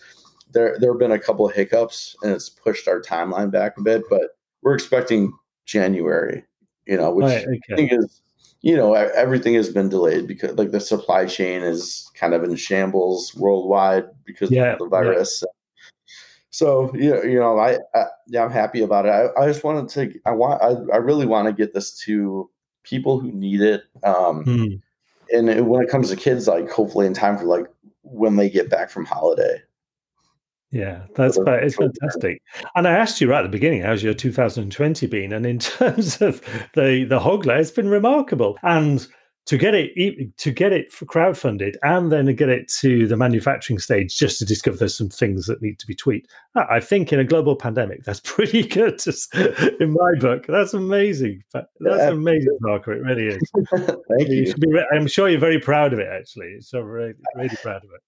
There 0.52 0.78
there 0.80 0.92
have 0.92 0.98
been 0.98 1.12
a 1.12 1.18
couple 1.18 1.46
of 1.46 1.54
hiccups 1.54 2.16
and 2.22 2.32
it's 2.32 2.48
pushed 2.48 2.88
our 2.88 3.02
timeline 3.02 3.50
back 3.50 3.76
a 3.76 3.82
bit 3.82 4.02
but 4.08 4.38
we're 4.62 4.74
expecting 4.74 5.30
january 5.66 6.42
you 6.86 6.96
know 6.96 7.12
which 7.12 7.26
right, 7.26 7.46
okay. 7.46 7.60
i 7.72 7.76
think 7.76 7.92
is 7.92 8.22
you 8.62 8.74
know 8.74 8.94
everything 8.94 9.52
has 9.52 9.68
been 9.68 9.90
delayed 9.90 10.26
because 10.26 10.56
like 10.56 10.70
the 10.70 10.80
supply 10.80 11.26
chain 11.26 11.60
is 11.62 12.10
kind 12.14 12.32
of 12.32 12.42
in 12.42 12.56
shambles 12.56 13.34
worldwide 13.34 14.04
because 14.24 14.50
yeah, 14.50 14.72
of 14.72 14.78
the 14.78 14.88
virus. 14.88 15.44
yeah 15.44 15.52
so 16.50 16.92
you 16.94 17.10
know, 17.10 17.22
you 17.22 17.38
know, 17.38 17.58
I, 17.58 17.78
I 17.94 18.04
yeah, 18.26 18.44
I'm 18.44 18.50
happy 18.50 18.82
about 18.82 19.06
it. 19.06 19.10
I, 19.10 19.42
I 19.42 19.46
just 19.46 19.64
wanted 19.64 19.88
to, 19.90 20.20
I 20.26 20.32
want, 20.32 20.62
I, 20.62 20.94
I 20.94 20.98
really 20.98 21.26
want 21.26 21.46
to 21.46 21.52
get 21.52 21.74
this 21.74 21.92
to 22.04 22.50
people 22.84 23.20
who 23.20 23.32
need 23.32 23.60
it. 23.60 23.84
Um, 24.02 24.44
mm. 24.44 24.80
And 25.30 25.68
when 25.68 25.82
it 25.82 25.90
comes 25.90 26.08
to 26.08 26.16
kids, 26.16 26.48
like 26.48 26.70
hopefully 26.70 27.06
in 27.06 27.12
time 27.12 27.36
for 27.36 27.44
like 27.44 27.66
when 28.02 28.36
they 28.36 28.48
get 28.48 28.70
back 28.70 28.88
from 28.90 29.04
holiday. 29.04 29.62
Yeah, 30.70 31.04
that's 31.14 31.38
it's 31.38 31.76
fantastic. 31.76 32.42
And 32.74 32.86
I 32.86 32.92
asked 32.92 33.20
you 33.20 33.30
right 33.30 33.38
at 33.38 33.42
the 33.42 33.48
beginning, 33.48 33.82
how's 33.82 34.02
your 34.02 34.12
2020 34.12 35.06
been? 35.06 35.32
And 35.32 35.46
in 35.46 35.58
terms 35.58 36.20
of 36.20 36.40
the 36.74 37.04
the 37.04 37.20
Hoglet, 37.20 37.60
it's 37.60 37.70
been 37.70 37.88
remarkable. 37.88 38.58
And 38.62 39.06
to 39.48 39.56
get 39.56 39.74
it 39.74 40.36
to 40.36 40.50
get 40.50 40.72
it 40.72 40.92
crowdfunded 40.92 41.74
and 41.82 42.12
then 42.12 42.26
to 42.26 42.34
get 42.34 42.50
it 42.50 42.68
to 42.68 43.06
the 43.06 43.16
manufacturing 43.16 43.78
stage 43.78 44.14
just 44.14 44.38
to 44.38 44.44
discover 44.44 44.76
there's 44.76 44.96
some 44.96 45.08
things 45.08 45.46
that 45.46 45.62
need 45.62 45.78
to 45.78 45.86
be 45.86 45.94
tweaked 45.94 46.30
i 46.54 46.78
think 46.78 47.12
in 47.12 47.18
a 47.18 47.24
global 47.24 47.56
pandemic 47.56 48.04
that's 48.04 48.20
pretty 48.24 48.62
good 48.62 49.00
in 49.80 49.92
my 49.92 50.12
book 50.20 50.46
that's 50.46 50.74
amazing 50.74 51.42
that's 51.52 51.66
yeah. 51.80 52.10
amazing 52.10 52.58
Parker 52.62 52.92
it 52.92 53.02
really 53.02 53.26
is 53.26 53.42
thank 53.74 54.28
you, 54.28 54.44
you. 54.44 54.54
Be, 54.54 54.82
i'm 54.92 55.06
sure 55.06 55.28
you're 55.28 55.40
very 55.40 55.58
proud 55.58 55.92
of 55.92 55.98
it 55.98 56.08
actually 56.08 56.60
so 56.60 56.80
really, 56.80 57.14
really 57.34 57.56
proud 57.62 57.82
of 57.84 57.90
it 57.94 58.02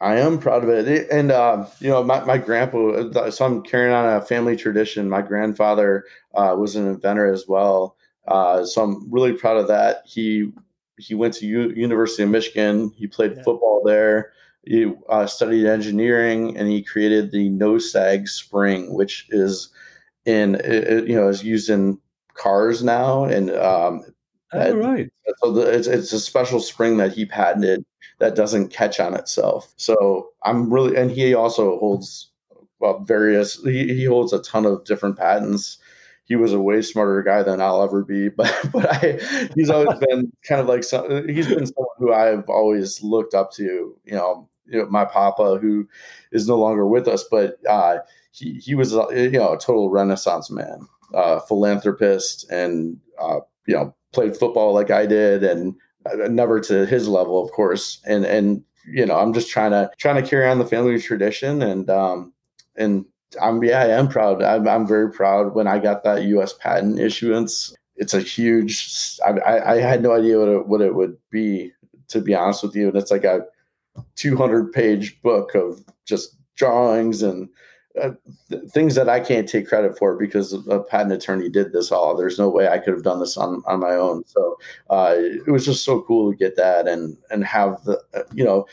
I 0.00 0.16
am 0.16 0.40
proud 0.40 0.64
of 0.64 0.68
it. 0.68 1.08
And, 1.12 1.30
uh, 1.30 1.64
you 1.78 1.88
know, 1.88 2.02
my, 2.02 2.24
my 2.24 2.36
grandpa, 2.36 3.30
so 3.30 3.46
I'm 3.46 3.62
carrying 3.62 3.94
on 3.94 4.04
a 4.04 4.20
family 4.20 4.56
tradition. 4.56 5.08
My 5.08 5.22
grandfather 5.22 6.06
uh, 6.34 6.56
was 6.58 6.74
an 6.74 6.88
inventor 6.88 7.32
as 7.32 7.46
well. 7.46 7.96
Uh, 8.26 8.64
so 8.64 8.82
I'm 8.82 9.08
really 9.12 9.32
proud 9.32 9.58
of 9.58 9.68
that. 9.68 10.02
He 10.04 10.50
he 10.98 11.14
went 11.14 11.34
to 11.34 11.46
U- 11.46 11.70
University 11.70 12.22
of 12.22 12.30
Michigan. 12.30 12.92
He 12.96 13.06
played 13.06 13.34
yeah. 13.36 13.42
football 13.42 13.82
there. 13.84 14.32
He 14.64 14.92
uh, 15.08 15.26
studied 15.26 15.66
engineering, 15.66 16.56
and 16.56 16.68
he 16.68 16.82
created 16.82 17.32
the 17.32 17.48
no 17.48 17.78
sag 17.78 18.28
spring, 18.28 18.94
which 18.94 19.26
is 19.30 19.70
in 20.24 20.54
it, 20.56 21.08
you 21.08 21.16
know 21.16 21.28
is 21.28 21.42
used 21.42 21.68
in 21.68 21.98
cars 22.34 22.82
now, 22.82 23.24
and 23.24 23.50
um, 23.50 24.04
Oh, 24.52 24.76
right. 24.76 25.10
So 25.38 25.52
the, 25.52 25.62
it's, 25.62 25.86
it's 25.86 26.12
a 26.12 26.20
special 26.20 26.60
spring 26.60 26.98
that 26.98 27.12
he 27.12 27.24
patented 27.24 27.84
that 28.18 28.34
doesn't 28.34 28.68
catch 28.68 29.00
on 29.00 29.14
itself. 29.14 29.72
So 29.76 30.30
I'm 30.44 30.72
really, 30.72 30.96
and 30.96 31.10
he 31.10 31.34
also 31.34 31.78
holds 31.78 32.30
well, 32.78 33.00
various, 33.00 33.62
he, 33.62 33.94
he 33.94 34.04
holds 34.04 34.32
a 34.32 34.42
ton 34.42 34.66
of 34.66 34.84
different 34.84 35.16
patents. 35.16 35.78
He 36.24 36.36
was 36.36 36.52
a 36.52 36.60
way 36.60 36.82
smarter 36.82 37.22
guy 37.22 37.42
than 37.42 37.60
I'll 37.60 37.82
ever 37.82 38.04
be, 38.04 38.28
but 38.36 38.54
but 38.72 38.86
I 38.90 39.20
he's 39.54 39.70
always 39.70 39.98
been 39.98 40.32
kind 40.46 40.60
of 40.60 40.66
like 40.66 40.84
some, 40.84 41.28
he's 41.28 41.48
been 41.48 41.66
someone 41.66 41.96
who 41.98 42.12
I've 42.12 42.48
always 42.48 43.02
looked 43.02 43.34
up 43.34 43.52
to. 43.52 43.96
You 44.04 44.12
know, 44.14 44.48
you 44.66 44.80
know, 44.80 44.86
my 44.88 45.04
papa 45.04 45.58
who 45.60 45.88
is 46.32 46.48
no 46.48 46.58
longer 46.58 46.86
with 46.86 47.08
us, 47.08 47.24
but 47.30 47.58
uh, 47.68 47.98
he 48.32 48.54
he 48.54 48.74
was 48.74 48.92
you 48.92 49.30
know 49.30 49.52
a 49.52 49.58
total 49.58 49.90
renaissance 49.90 50.50
man, 50.50 50.86
uh, 51.14 51.40
philanthropist, 51.40 52.50
and 52.50 52.98
uh, 53.20 53.40
you 53.66 53.74
know 53.74 53.94
played 54.12 54.36
football 54.36 54.72
like 54.72 54.90
I 54.90 55.06
did, 55.06 55.42
and 55.42 55.74
uh, 56.06 56.28
never 56.28 56.60
to 56.60 56.86
his 56.86 57.08
level, 57.08 57.42
of 57.42 57.50
course. 57.52 58.00
And 58.06 58.24
and 58.24 58.62
you 58.86 59.06
know, 59.06 59.16
I'm 59.16 59.32
just 59.32 59.50
trying 59.50 59.70
to 59.72 59.90
trying 59.98 60.22
to 60.22 60.28
carry 60.28 60.48
on 60.48 60.58
the 60.58 60.66
family 60.66 60.98
tradition, 61.00 61.62
and 61.62 61.88
um, 61.90 62.32
and 62.76 63.04
I'm 63.40 63.62
yeah, 63.62 63.80
I 63.80 63.88
am 63.88 64.08
proud. 64.08 64.42
I'm, 64.42 64.66
I'm 64.68 64.86
very 64.86 65.10
proud 65.10 65.54
when 65.54 65.66
I 65.66 65.78
got 65.78 66.04
that 66.04 66.24
U.S. 66.24 66.52
patent 66.52 66.98
issuance. 66.98 67.74
It's 67.96 68.14
a 68.14 68.20
huge. 68.20 69.18
I, 69.24 69.58
I, 69.60 69.80
had 69.80 70.02
no 70.02 70.12
idea 70.12 70.38
what 70.38 70.48
it, 70.48 70.66
what 70.66 70.80
it 70.80 70.94
would 70.94 71.16
be, 71.30 71.72
to 72.08 72.20
be 72.20 72.34
honest 72.34 72.62
with 72.62 72.74
you. 72.74 72.88
And 72.88 72.96
it's 72.96 73.10
like 73.10 73.24
a 73.24 73.42
200 74.16 74.72
page 74.72 75.20
book 75.22 75.54
of 75.54 75.84
just 76.04 76.36
drawings 76.56 77.22
and 77.22 77.48
uh, 78.00 78.10
th- 78.48 78.62
things 78.70 78.94
that 78.94 79.08
I 79.08 79.20
can't 79.20 79.48
take 79.48 79.68
credit 79.68 79.98
for 79.98 80.16
because 80.16 80.52
a 80.52 80.80
patent 80.80 81.12
attorney 81.12 81.48
did 81.50 81.72
this 81.72 81.92
all. 81.92 82.16
There's 82.16 82.38
no 82.38 82.48
way 82.48 82.68
I 82.68 82.78
could 82.78 82.94
have 82.94 83.02
done 83.02 83.20
this 83.20 83.36
on, 83.36 83.62
on 83.66 83.80
my 83.80 83.92
own. 83.92 84.24
So 84.26 84.58
uh, 84.88 85.14
it 85.16 85.50
was 85.50 85.64
just 85.66 85.84
so 85.84 86.00
cool 86.02 86.30
to 86.30 86.36
get 86.36 86.56
that 86.56 86.88
and 86.88 87.16
and 87.30 87.44
have 87.44 87.84
the 87.84 88.02
uh, 88.14 88.22
you 88.34 88.44
know 88.44 88.66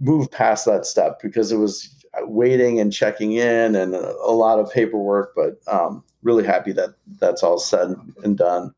move 0.00 0.30
past 0.30 0.64
that 0.66 0.86
step 0.86 1.20
because 1.22 1.52
it 1.52 1.56
was 1.56 1.95
waiting 2.22 2.80
and 2.80 2.92
checking 2.92 3.32
in 3.32 3.74
and 3.74 3.94
a, 3.94 4.30
lot 4.30 4.58
of 4.58 4.70
paperwork. 4.70 5.34
But 5.34 5.60
um, 5.66 6.04
really 6.22 6.44
happy 6.44 6.72
that 6.72 6.90
that's 7.20 7.42
all 7.42 7.58
said 7.58 7.94
and 8.22 8.36
done. 8.36 8.72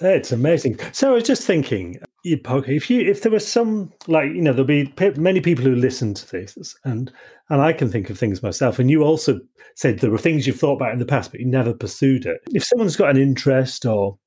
It's 0.00 0.32
amazing. 0.32 0.78
So 0.92 1.10
I 1.10 1.14
was 1.14 1.24
just 1.24 1.46
thinking, 1.46 2.00
if 2.24 2.90
you 2.90 3.00
if 3.02 3.22
there 3.22 3.32
was 3.32 3.46
some 3.46 3.92
like 4.06 4.30
you 4.30 4.40
know 4.40 4.52
there'll 4.52 4.66
be 4.66 4.92
many 5.16 5.40
people 5.40 5.64
who 5.64 5.74
listen 5.74 6.14
to 6.14 6.30
this 6.30 6.74
and 6.84 7.12
and 7.48 7.60
I 7.60 7.72
can 7.72 7.90
think 7.90 8.10
of 8.10 8.18
things 8.18 8.42
myself 8.42 8.78
and 8.78 8.90
you 8.90 9.02
also 9.02 9.40
said 9.74 9.98
there 9.98 10.10
were 10.10 10.18
things 10.18 10.46
you've 10.46 10.58
thought 10.58 10.76
about 10.76 10.92
in 10.92 10.98
the 10.98 11.06
past 11.06 11.30
but 11.30 11.40
you 11.40 11.46
never 11.46 11.74
pursued 11.74 12.26
it. 12.26 12.40
If 12.48 12.64
someone's 12.64 12.96
got 12.96 13.10
an 13.10 13.20
interest 13.20 13.84
or 13.84 14.18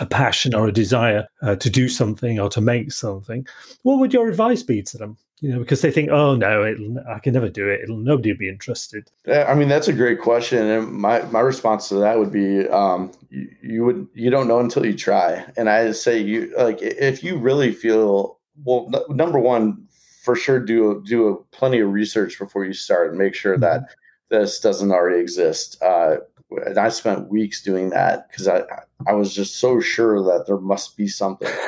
a 0.00 0.06
passion 0.06 0.54
or 0.54 0.68
a 0.68 0.72
desire 0.72 1.26
uh, 1.42 1.56
to 1.56 1.70
do 1.70 1.88
something 1.88 2.40
or 2.40 2.48
to 2.50 2.60
make 2.60 2.92
something, 2.92 3.46
what 3.82 3.98
would 3.98 4.12
your 4.12 4.28
advice 4.28 4.62
be 4.62 4.82
to 4.82 4.98
them? 4.98 5.16
You 5.40 5.50
know, 5.50 5.58
because 5.58 5.82
they 5.82 5.90
think, 5.90 6.10
oh 6.10 6.36
no, 6.36 6.64
I 7.08 7.18
can 7.18 7.34
never 7.34 7.50
do 7.50 7.68
it. 7.68 7.80
It'll 7.82 7.98
nobody 7.98 8.32
will 8.32 8.38
be 8.38 8.48
interested. 8.48 9.10
Yeah, 9.26 9.44
I 9.46 9.54
mean, 9.54 9.68
that's 9.68 9.88
a 9.88 9.92
great 9.92 10.20
question, 10.20 10.66
and 10.66 10.92
my 10.92 11.22
my 11.22 11.40
response 11.40 11.88
to 11.88 11.96
that 11.96 12.18
would 12.18 12.32
be, 12.32 12.66
um, 12.68 13.12
you, 13.30 13.48
you 13.60 13.84
would 13.84 14.06
you 14.14 14.30
don't 14.30 14.48
know 14.48 14.60
until 14.60 14.86
you 14.86 14.96
try. 14.96 15.44
And 15.56 15.68
I 15.68 15.92
say, 15.92 16.18
you 16.18 16.54
like 16.56 16.80
if 16.80 17.22
you 17.22 17.36
really 17.36 17.72
feel 17.72 18.38
well, 18.64 18.88
n- 18.94 19.16
number 19.16 19.38
one, 19.38 19.86
for 20.22 20.34
sure, 20.34 20.60
do 20.60 21.02
do 21.04 21.28
a, 21.28 21.36
plenty 21.56 21.80
of 21.80 21.92
research 21.92 22.38
before 22.38 22.64
you 22.64 22.72
start 22.72 23.10
and 23.10 23.18
make 23.18 23.34
sure 23.34 23.58
that 23.58 23.82
mm-hmm. 23.82 24.38
this 24.38 24.60
doesn't 24.60 24.92
already 24.92 25.20
exist. 25.20 25.82
Uh, 25.82 26.18
and 26.58 26.78
I 26.78 26.88
spent 26.88 27.28
weeks 27.28 27.62
doing 27.62 27.90
that 27.90 28.28
because 28.28 28.48
I 28.48 28.62
I 29.06 29.12
was 29.12 29.34
just 29.34 29.56
so 29.56 29.80
sure 29.80 30.22
that 30.22 30.46
there 30.46 30.58
must 30.58 30.96
be 30.96 31.08
something. 31.08 31.48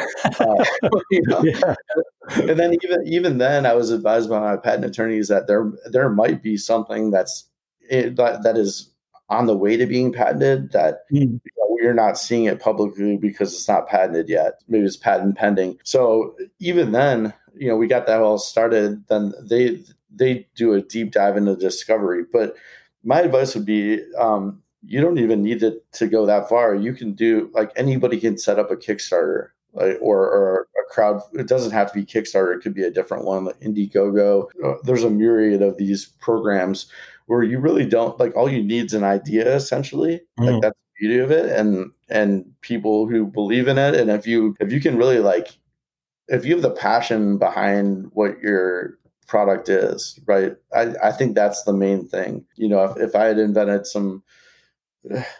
Uh, 0.41 0.65
you 1.11 1.23
know? 1.27 1.43
yeah. 1.45 1.75
And 2.31 2.59
then 2.59 2.75
even 2.83 3.07
even 3.07 3.39
then, 3.39 3.65
I 3.65 3.75
was 3.75 3.91
advised 3.91 4.29
by 4.29 4.41
my 4.41 4.57
patent 4.57 4.85
attorneys 4.85 5.29
that 5.29 5.47
there 5.47 5.71
there 5.91 6.09
might 6.09 6.43
be 6.43 6.57
something 6.57 7.11
that's 7.11 7.45
it, 7.89 8.07
eh, 8.07 8.11
that 8.17 8.43
that 8.43 8.57
is 8.57 8.91
on 9.29 9.47
the 9.47 9.57
way 9.57 9.77
to 9.77 9.87
being 9.87 10.13
patented 10.13 10.73
that 10.73 11.05
mm. 11.13 11.21
you 11.21 11.53
know, 11.59 11.67
we're 11.69 11.95
not 11.95 12.19
seeing 12.19 12.45
it 12.45 12.61
publicly 12.61 13.17
because 13.17 13.55
it's 13.55 13.69
not 13.69 13.89
patented 13.89 14.29
yet. 14.29 14.61
Maybe 14.69 14.85
it's 14.85 14.97
patent 14.97 15.37
pending. 15.37 15.79
So 15.85 16.35
even 16.59 16.93
then, 16.93 17.33
you 17.55 17.69
know, 17.69 17.77
we 17.77 17.87
got 17.87 18.07
that 18.07 18.21
all 18.21 18.39
started. 18.39 19.07
Then 19.09 19.33
they 19.43 19.83
they 20.11 20.47
do 20.57 20.73
a 20.73 20.83
deep 20.83 21.13
dive 21.13 21.37
into 21.37 21.57
discovery, 21.57 22.25
but 22.33 22.57
my 23.05 23.21
advice 23.21 23.55
would 23.55 23.67
be 23.67 24.01
um, 24.19 24.63
you 24.87 25.01
don't 25.01 25.19
even 25.19 25.43
need 25.43 25.63
it 25.63 25.91
to 25.93 26.07
go 26.07 26.27
that 26.27 26.49
far. 26.49 26.75
You 26.75 26.93
can 26.95 27.13
do 27.13 27.51
like 27.53 27.73
anybody 27.77 28.21
can 28.21 28.39
set 28.39 28.59
up 28.59 28.71
a 28.71 28.77
Kickstarter 28.77 29.49
like, 29.73 29.99
or, 30.01 30.21
or 30.21 30.69
a 30.79 30.93
crowd. 30.95 31.21
It 31.33 31.49
doesn't 31.49 31.73
have 31.73 31.93
to 31.93 31.99
be 31.99 32.07
Kickstarter. 32.07 32.55
It 32.55 32.63
could 32.63 32.75
be 32.75 32.85
a 32.85 32.91
different 32.91 33.25
one, 33.25 33.45
like 33.45 33.61
Indiegogo. 33.61 34.49
Uh, 34.65 34.75
there's 34.85 35.05
a 35.05 35.11
myriad 35.11 35.63
of 35.63 35.77
these 35.77 36.07
programs 36.21 36.87
where 37.27 37.43
you 37.43 37.59
really 37.59 37.85
don't 37.85 38.19
like 38.21 38.37
all 38.37 38.49
you 38.49 38.63
need 38.63 38.87
is 38.87 38.95
an 38.95 39.05
idea 39.05 39.55
essentially. 39.55 40.21
Mm. 40.39 40.53
Like 40.53 40.63
that's 40.63 40.79
the 40.79 41.07
beauty 41.07 41.19
of 41.19 41.31
it. 41.31 41.51
And, 41.51 41.91
and 42.09 42.45
people 42.61 43.09
who 43.09 43.27
believe 43.27 43.69
in 43.69 43.79
it. 43.79 43.95
And 43.95 44.11
if 44.11 44.27
you, 44.27 44.55
if 44.61 44.73
you 44.73 44.81
can 44.81 44.97
really 44.97 45.19
like, 45.19 45.59
if 46.29 46.45
you 46.45 46.55
have 46.55 46.63
the 46.63 46.71
passion 46.71 47.39
behind 47.39 48.11
what 48.13 48.41
you're 48.41 48.99
product 49.27 49.69
is, 49.69 50.21
right? 50.27 50.57
I, 50.75 50.95
I 51.03 51.13
think 51.13 51.35
that's 51.35 51.65
the 51.65 51.73
main 51.73 52.07
thing. 52.07 52.45
You 52.55 52.69
know, 52.69 52.85
if, 52.85 52.97
if 52.97 53.15
I 53.17 53.25
had 53.25 53.39
invented 53.39 53.87
some 53.87 54.23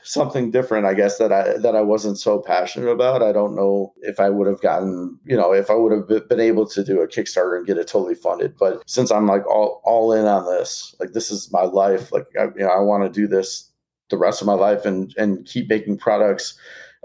something 0.03 0.51
different, 0.51 0.87
I 0.87 0.95
guess 0.95 1.19
that 1.19 1.33
I 1.33 1.57
that 1.59 1.75
I 1.75 1.81
wasn't 1.81 2.19
so 2.19 2.39
passionate 2.39 2.89
about. 2.89 3.23
I 3.23 3.33
don't 3.33 3.55
know 3.55 3.93
if 4.03 4.21
I 4.21 4.31
would 4.31 4.47
have 4.47 4.61
gotten, 4.61 5.19
you 5.25 5.37
know, 5.37 5.53
if 5.53 5.71
I 5.71 5.75
would 5.75 5.93
have 5.93 6.29
been 6.29 6.41
able 6.41 6.67
to 6.69 6.85
do 6.85 7.01
a 7.01 7.09
Kickstarter 7.09 7.57
and 7.57 7.67
get 7.67 7.79
it 7.79 7.89
totally 7.89 8.15
funded. 8.15 8.57
But 8.57 8.89
since 8.89 9.11
I'm 9.11 9.27
like 9.27 9.47
all 9.47 9.81
all 9.85 10.13
in 10.13 10.27
on 10.27 10.47
this, 10.47 10.95
like 11.01 11.13
this 11.13 11.31
is 11.31 11.53
my 11.53 11.63
life. 11.63 12.13
Like 12.13 12.27
I, 12.39 12.45
you 12.45 12.65
know, 12.65 12.69
I 12.69 12.81
want 12.81 13.05
to 13.05 13.21
do 13.21 13.27
this 13.27 13.71
the 14.11 14.19
rest 14.19 14.41
of 14.41 14.47
my 14.47 14.55
life 14.55 14.85
and 14.85 15.15
and 15.17 15.45
keep 15.47 15.69
making 15.69 15.99
products. 15.99 16.59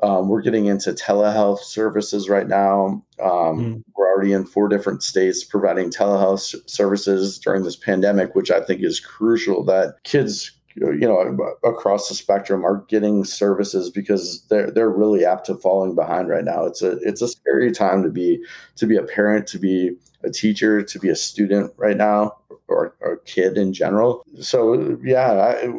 Um, 0.04 0.30
we're 0.30 0.42
getting 0.42 0.66
into 0.66 0.94
telehealth 0.94 1.60
services 1.60 2.28
right 2.28 2.48
now. 2.48 3.06
Um, 3.22 3.30
mm. 3.60 3.84
We're 3.96 4.12
already 4.12 4.34
in 4.34 4.46
four 4.46 4.68
different 4.68 5.04
states 5.04 5.44
providing 5.44 5.92
telehealth 5.92 6.56
services 6.68 7.38
during 7.38 7.64
this 7.64 7.76
pandemic, 7.76 8.34
which 8.34 8.50
I 8.50 8.64
think 8.64 8.82
is 8.84 9.00
crucial 9.00 9.64
that 9.66 9.98
kids 10.04 10.52
you 10.76 11.00
know 11.00 11.56
across 11.64 12.08
the 12.08 12.16
spectrum 12.16 12.66
are 12.66 12.86
getting 12.88 13.26
services 13.26 13.90
because 13.90 14.46
they're 14.48 14.72
they're 14.72 14.90
really 14.90 15.26
apt 15.26 15.46
to 15.48 15.56
falling 15.56 15.96
behind 15.96 16.30
right 16.30 16.44
now. 16.44 16.66
It's 16.66 16.82
a 16.82 16.98
it's 17.00 17.22
a 17.22 17.28
scary 17.28 17.72
time 17.72 18.04
to 18.04 18.10
be 18.10 18.44
to 18.78 18.86
be 18.86 18.98
a 18.98 19.04
parent, 19.04 19.48
to 19.48 19.60
be 19.60 19.96
a 20.24 20.30
teacher, 20.30 20.82
to 20.82 21.00
be 21.00 21.10
a 21.10 21.16
student 21.16 21.74
right 21.78 21.98
now, 21.98 22.38
or, 22.68 22.96
or 23.02 23.14
a 23.14 23.20
kid 23.26 23.58
in 23.58 23.74
general. 23.74 24.24
So 24.40 24.98
yeah, 25.04 25.32
I, 25.32 25.74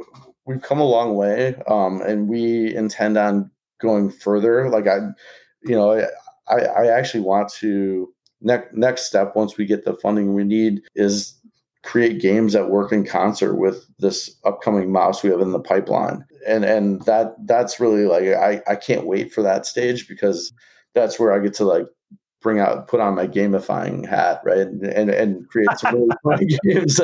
we've 0.47 0.63
come 0.63 0.81
a 0.81 0.85
long 0.85 1.15
way, 1.15 1.55
um, 1.69 2.03
and 2.03 2.29
we 2.29 2.75
intend 2.75 3.17
on 3.17 3.51
going 3.81 4.11
further. 4.11 4.69
Like 4.69 4.87
I, 4.87 4.99
you 5.63 5.77
know, 5.77 6.07
I 6.49 6.59
I 6.59 6.87
actually 6.89 7.23
want 7.23 7.51
to 7.55 8.13
next 8.41 8.75
next 8.75 9.07
step 9.07 9.35
once 9.35 9.57
we 9.57 9.65
get 9.65 9.85
the 9.85 9.95
funding 9.95 10.35
we 10.35 10.45
need 10.45 10.83
is 10.95 11.35
create 11.83 12.21
games 12.21 12.53
that 12.53 12.71
work 12.71 12.93
in 12.93 13.05
concert 13.05 13.57
with 13.57 13.85
this 13.99 14.37
upcoming 14.45 14.93
mouse 14.93 15.23
we 15.23 15.31
have 15.31 15.41
in 15.41 15.53
the 15.53 15.61
pipeline. 15.61 16.25
And 16.47 16.65
and 16.65 17.03
that 17.03 17.35
that's 17.47 17.79
really 17.79 18.05
like 18.05 18.25
i 18.25 18.61
i 18.67 18.75
can't 18.75 19.07
wait 19.07 19.33
for 19.33 19.43
that 19.43 19.65
stage 19.65 20.09
because 20.09 20.53
that's 20.93 21.17
where 21.19 21.33
i 21.33 21.39
get 21.39 21.55
to 21.55 21.65
like 21.65 21.87
bring 22.41 22.59
out 22.59 22.89
put 22.89 22.99
on 22.99 23.15
my 23.15 23.29
gamifying 23.29 24.05
hat 24.05 24.41
right? 24.45 24.59
And 24.59 24.83
and, 24.83 25.11
and 25.11 25.49
create 25.49 25.69
some 25.77 25.95
really 25.95 26.09
fun 26.25 26.49
games 26.65 26.97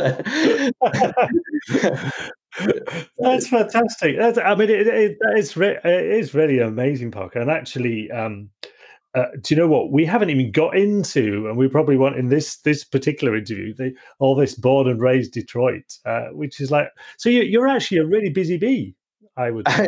that's 3.19 3.49
fantastic. 3.49 4.19
That's, 4.19 4.39
i 4.39 4.57
mean 4.57 4.71
it, 4.71 4.89
it, 4.89 5.17
it's 5.37 5.57
re- 5.57 5.79
it 5.85 6.07
is 6.07 6.35
really 6.35 6.59
amazing 6.59 7.13
Parker. 7.13 7.39
And 7.39 7.51
actually 7.51 8.11
um 8.11 8.51
uh, 9.15 9.25
do 9.41 9.55
you 9.55 9.61
know 9.61 9.67
what 9.67 9.91
we 9.91 10.05
haven't 10.05 10.29
even 10.31 10.53
got 10.53 10.77
into, 10.77 11.47
and 11.49 11.57
we 11.57 11.67
probably 11.69 11.97
want 11.97 12.17
in 12.17 12.29
this 12.29 12.59
this 12.59 12.85
particular 12.85 13.35
interview, 13.37 13.75
the, 13.75 13.95
all 14.19 14.35
this 14.35 14.55
born 14.55 14.87
and 14.89 15.01
raised 15.01 15.33
Detroit, 15.33 15.97
uh, 16.05 16.27
which 16.33 16.61
is 16.61 16.71
like 16.71 16.89
so 17.17 17.31
you, 17.31 17.61
are 17.61 17.69
actually 17.69 17.99
a 17.99 18.07
really 18.07 18.31
busy 18.31 18.59
bee. 18.59 18.95
I 19.37 19.51
would. 19.51 19.69
I, 19.69 19.87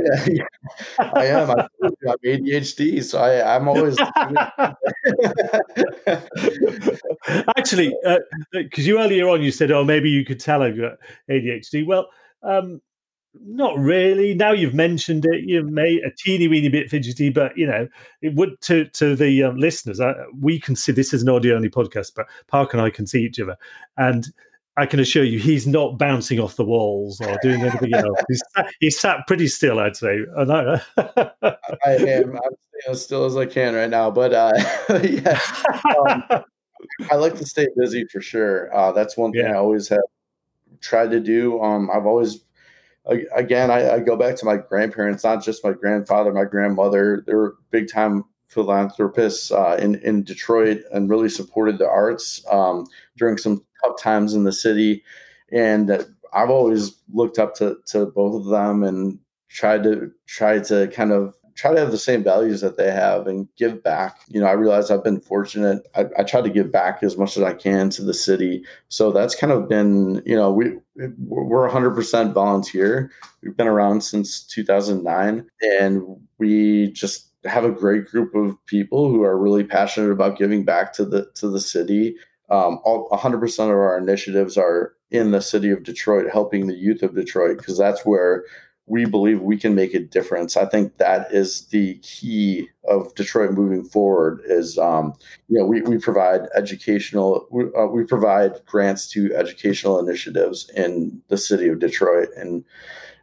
I 0.99 1.27
am. 1.27 1.51
I 1.51 1.69
am 1.83 1.93
ADHD, 2.25 3.05
so 3.05 3.19
I, 3.19 3.57
am 3.57 3.69
always. 3.69 3.99
actually, 7.57 7.95
because 8.53 8.87
uh, 8.87 8.89
you 8.89 9.01
earlier 9.01 9.29
on 9.29 9.43
you 9.43 9.51
said, 9.51 9.71
"Oh, 9.71 9.85
maybe 9.85 10.09
you 10.09 10.25
could 10.25 10.41
tell 10.41 10.63
I've 10.63 10.79
got 10.79 10.93
ADHD." 11.29 11.85
Well, 11.85 12.09
um, 12.43 12.81
not 13.35 13.79
really. 13.79 14.35
Now 14.35 14.53
you've 14.53 14.75
mentioned 14.75 15.25
it, 15.25 15.45
you've 15.45 15.71
made 15.71 16.03
a 16.05 16.11
teeny 16.11 16.49
weeny 16.49 16.69
bit 16.69 16.91
fidgety, 16.91 17.31
but 17.31 17.57
you 17.57 17.67
know, 17.67 17.89
it 18.23 18.35
would 18.35 18.61
to 18.63 18.87
to 18.87 19.15
the 19.15 19.45
um, 19.45 19.57
listeners. 19.57 20.01
Uh, 20.01 20.15
we 20.39 20.59
can 20.59 20.77
see 20.77 20.93
this 20.93 21.13
is 21.13 21.23
an 21.23 21.29
audio 21.29 21.57
only 21.57 21.71
podcast, 21.71 22.13
but 22.15 22.27
Park 22.49 22.73
and 22.73 22.83
I 22.83 22.91
can 22.91 23.07
see 23.07 23.23
each 23.23 23.41
other, 23.41 23.57
and 23.97 24.27
I 24.77 24.87
can 24.87 25.01
assure 25.01 25.25
you, 25.25 25.39
he's 25.39 25.67
not 25.67 25.99
bouncing 25.99 26.41
off 26.41 26.57
the 26.57 26.65
walls 26.65 27.21
or 27.21 27.37
doing 27.43 27.63
anything 27.63 27.93
else. 27.93 28.19
He's 28.29 28.43
sat, 28.55 28.73
he's 28.81 28.99
sat 28.99 29.27
pretty 29.27 29.47
still, 29.49 29.79
I'd 29.79 29.97
say. 29.97 30.21
I, 30.39 30.81
I 31.85 31.91
am. 31.91 32.37
I'm 32.37 32.53
as 32.89 33.05
still 33.05 33.27
as 33.27 33.37
I 33.37 33.45
can 33.47 33.75
right 33.75 33.91
now, 33.91 34.11
but 34.11 34.33
uh, 34.33 34.53
yeah, 35.03 35.39
um, 35.99 36.45
I 37.11 37.17
like 37.17 37.37
to 37.37 37.45
stay 37.45 37.67
busy 37.77 38.07
for 38.07 38.23
sure. 38.23 38.75
Uh, 38.75 38.93
that's 38.93 39.17
one 39.17 39.33
thing 39.33 39.45
yeah. 39.45 39.53
I 39.53 39.57
always 39.57 39.89
have 39.89 40.01
tried 40.81 41.11
to 41.11 41.21
do. 41.21 41.61
Um, 41.61 41.91
I've 41.93 42.07
always, 42.07 42.41
again, 43.07 43.71
I, 43.71 43.95
I, 43.95 44.01
go 44.01 44.17
back 44.17 44.37
to 44.37 44.45
my 44.45 44.57
grandparents, 44.57 45.25
not 45.25 45.43
just 45.43 45.65
my 45.65 45.73
grandfather, 45.73 46.33
my 46.33 46.45
grandmother. 46.45 47.25
They 47.27 47.35
were 47.35 47.57
big 47.71 47.91
time 47.91 48.25
philanthropists 48.49 49.51
uh, 49.51 49.79
in 49.81 49.97
in 49.97 50.23
Detroit 50.23 50.83
and 50.93 51.09
really 51.09 51.29
supported 51.29 51.79
the 51.79 51.89
arts 51.89 52.45
um, 52.51 52.87
during 53.17 53.39
some 53.39 53.65
tough 53.85 54.01
times 54.01 54.35
in 54.35 54.45
the 54.45 54.53
city. 54.53 55.03
And 55.53 56.07
I've 56.33 56.51
always 56.51 56.97
looked 57.13 57.39
up 57.39 57.55
to 57.57 57.79
to 57.87 58.07
both 58.07 58.35
of 58.45 58.51
them 58.51 58.83
and 58.83 59.19
tried 59.49 59.83
to 59.85 60.11
try 60.27 60.59
to 60.61 60.89
kind 60.89 61.13
of 61.13 61.35
try 61.61 61.75
to 61.75 61.81
have 61.81 61.91
the 61.91 61.99
same 61.99 62.25
values 62.25 62.63
that 62.63 62.79
they 62.79 62.91
have 62.91 63.27
and 63.27 63.47
give 63.57 63.83
back. 63.83 64.21
You 64.29 64.41
know, 64.41 64.47
I 64.47 64.53
realize 64.53 64.91
I've 64.91 65.05
been 65.05 65.21
fortunate. 65.21 65.87
I, 65.95 66.07
I, 66.19 66.23
try 66.23 66.41
to 66.41 66.49
give 66.49 66.73
back 66.73 67.03
as 67.03 67.19
much 67.19 67.37
as 67.37 67.43
I 67.43 67.53
can 67.53 67.91
to 67.91 68.03
the 68.03 68.15
city. 68.15 68.65
So 68.89 69.13
that's 69.13 69.35
kind 69.35 69.53
of 69.53 69.69
been, 69.69 70.23
you 70.25 70.35
know, 70.35 70.51
we 70.51 70.79
we're 71.19 71.69
100% 71.69 72.33
volunteer. 72.33 73.11
We've 73.43 73.57
been 73.57 73.67
around 73.67 74.01
since 74.03 74.43
2009, 74.45 75.51
and 75.61 76.03
we 76.39 76.93
just 76.93 77.29
have 77.45 77.65
a 77.65 77.71
great 77.71 78.07
group 78.07 78.35
of 78.35 78.57
people 78.65 79.11
who 79.11 79.23
are 79.23 79.39
really 79.39 79.65
passionate 79.65 80.11
about 80.11 80.39
giving 80.39 80.65
back 80.65 80.95
to 80.95 81.05
the 81.05 81.31
to 81.35 81.51
the 81.51 81.61
city. 81.61 82.17
Um, 82.49 82.81
all 82.85 83.09
100% 83.11 83.65
of 83.65 83.69
our 83.69 83.99
initiatives 83.99 84.57
are 84.57 84.95
in 85.11 85.31
the 85.31 85.43
city 85.43 85.71
of 85.71 85.83
Detroit, 85.83 86.31
helping 86.33 86.67
the 86.67 86.75
youth 86.75 87.03
of 87.03 87.15
Detroit, 87.15 87.59
because 87.59 87.77
that's 87.77 88.07
where 88.07 88.45
we 88.91 89.05
believe 89.05 89.41
we 89.41 89.57
can 89.57 89.77
make 89.77 89.95
a 89.95 90.01
difference. 90.01 90.57
I 90.57 90.67
think 90.67 90.97
that 90.97 91.33
is 91.33 91.67
the 91.67 91.95
key 92.03 92.69
of 92.89 93.15
Detroit 93.15 93.53
moving 93.53 93.85
forward. 93.85 94.43
Is 94.47 94.79
um, 94.79 95.15
you 95.49 95.59
know 95.59 95.65
we, 95.65 95.81
we 95.83 95.97
provide 95.97 96.49
educational 96.57 97.47
we, 97.53 97.67
uh, 97.79 97.87
we 97.87 98.03
provide 98.03 98.61
grants 98.67 99.07
to 99.13 99.33
educational 99.35 100.01
initiatives 100.01 100.69
in 100.75 101.23
the 101.29 101.39
city 101.39 101.69
of 101.69 101.79
Detroit, 101.79 102.31
and 102.37 102.65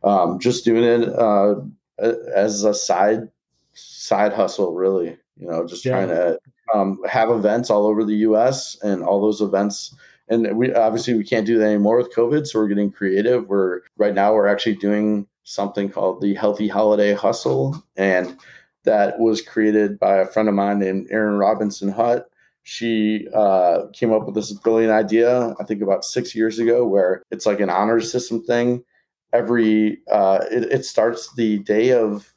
um, 0.05 0.39
just 0.39 0.63
doing 0.63 0.85
it 0.85 1.09
uh, 1.09 1.55
as 2.33 2.63
a 2.63 2.73
side 2.73 3.27
side 3.73 4.31
hustle, 4.31 4.73
really. 4.73 5.17
You 5.35 5.51
know, 5.51 5.67
just 5.67 5.83
yeah. 5.83 5.91
trying 5.91 6.07
to 6.07 6.39
um, 6.73 6.99
have 7.09 7.29
events 7.29 7.69
all 7.69 7.85
over 7.85 8.05
the 8.05 8.15
U.S. 8.15 8.77
and 8.81 9.03
all 9.03 9.21
those 9.21 9.41
events 9.41 9.93
and 10.29 10.57
we 10.57 10.73
obviously 10.73 11.13
we 11.13 11.23
can't 11.23 11.45
do 11.45 11.57
that 11.57 11.65
anymore 11.65 11.95
with 11.95 12.13
covid 12.13 12.45
so 12.45 12.59
we're 12.59 12.67
getting 12.67 12.91
creative 12.91 13.47
we're 13.47 13.79
right 13.95 14.13
now 14.13 14.33
we're 14.33 14.47
actually 14.47 14.75
doing 14.75 15.25
something 15.47 15.89
called 15.89 16.19
the 16.19 16.33
Healthy 16.35 16.67
Holiday 16.67 17.13
Hustle. 17.13 17.81
And 17.95 18.37
that 18.83 19.17
was 19.17 19.41
created 19.41 19.97
by 19.97 20.17
a 20.17 20.25
friend 20.25 20.49
of 20.49 20.55
mine 20.55 20.79
named 20.79 21.07
Erin 21.09 21.37
Robinson 21.37 21.89
Hutt. 21.89 22.29
She 22.63 23.29
uh, 23.33 23.83
came 23.93 24.11
up 24.11 24.25
with 24.25 24.35
this 24.35 24.51
brilliant 24.51 24.91
idea, 24.91 25.55
I 25.57 25.63
think 25.63 25.81
about 25.81 26.03
six 26.03 26.35
years 26.35 26.59
ago, 26.59 26.85
where 26.85 27.23
it's 27.31 27.45
like 27.45 27.61
an 27.61 27.69
honor 27.69 28.01
system 28.01 28.43
thing. 28.43 28.83
Every 29.31 29.99
uh, 30.11 30.39
it, 30.51 30.63
it 30.63 30.85
starts 30.85 31.33
the 31.35 31.59
day 31.59 31.91
of 31.91 32.33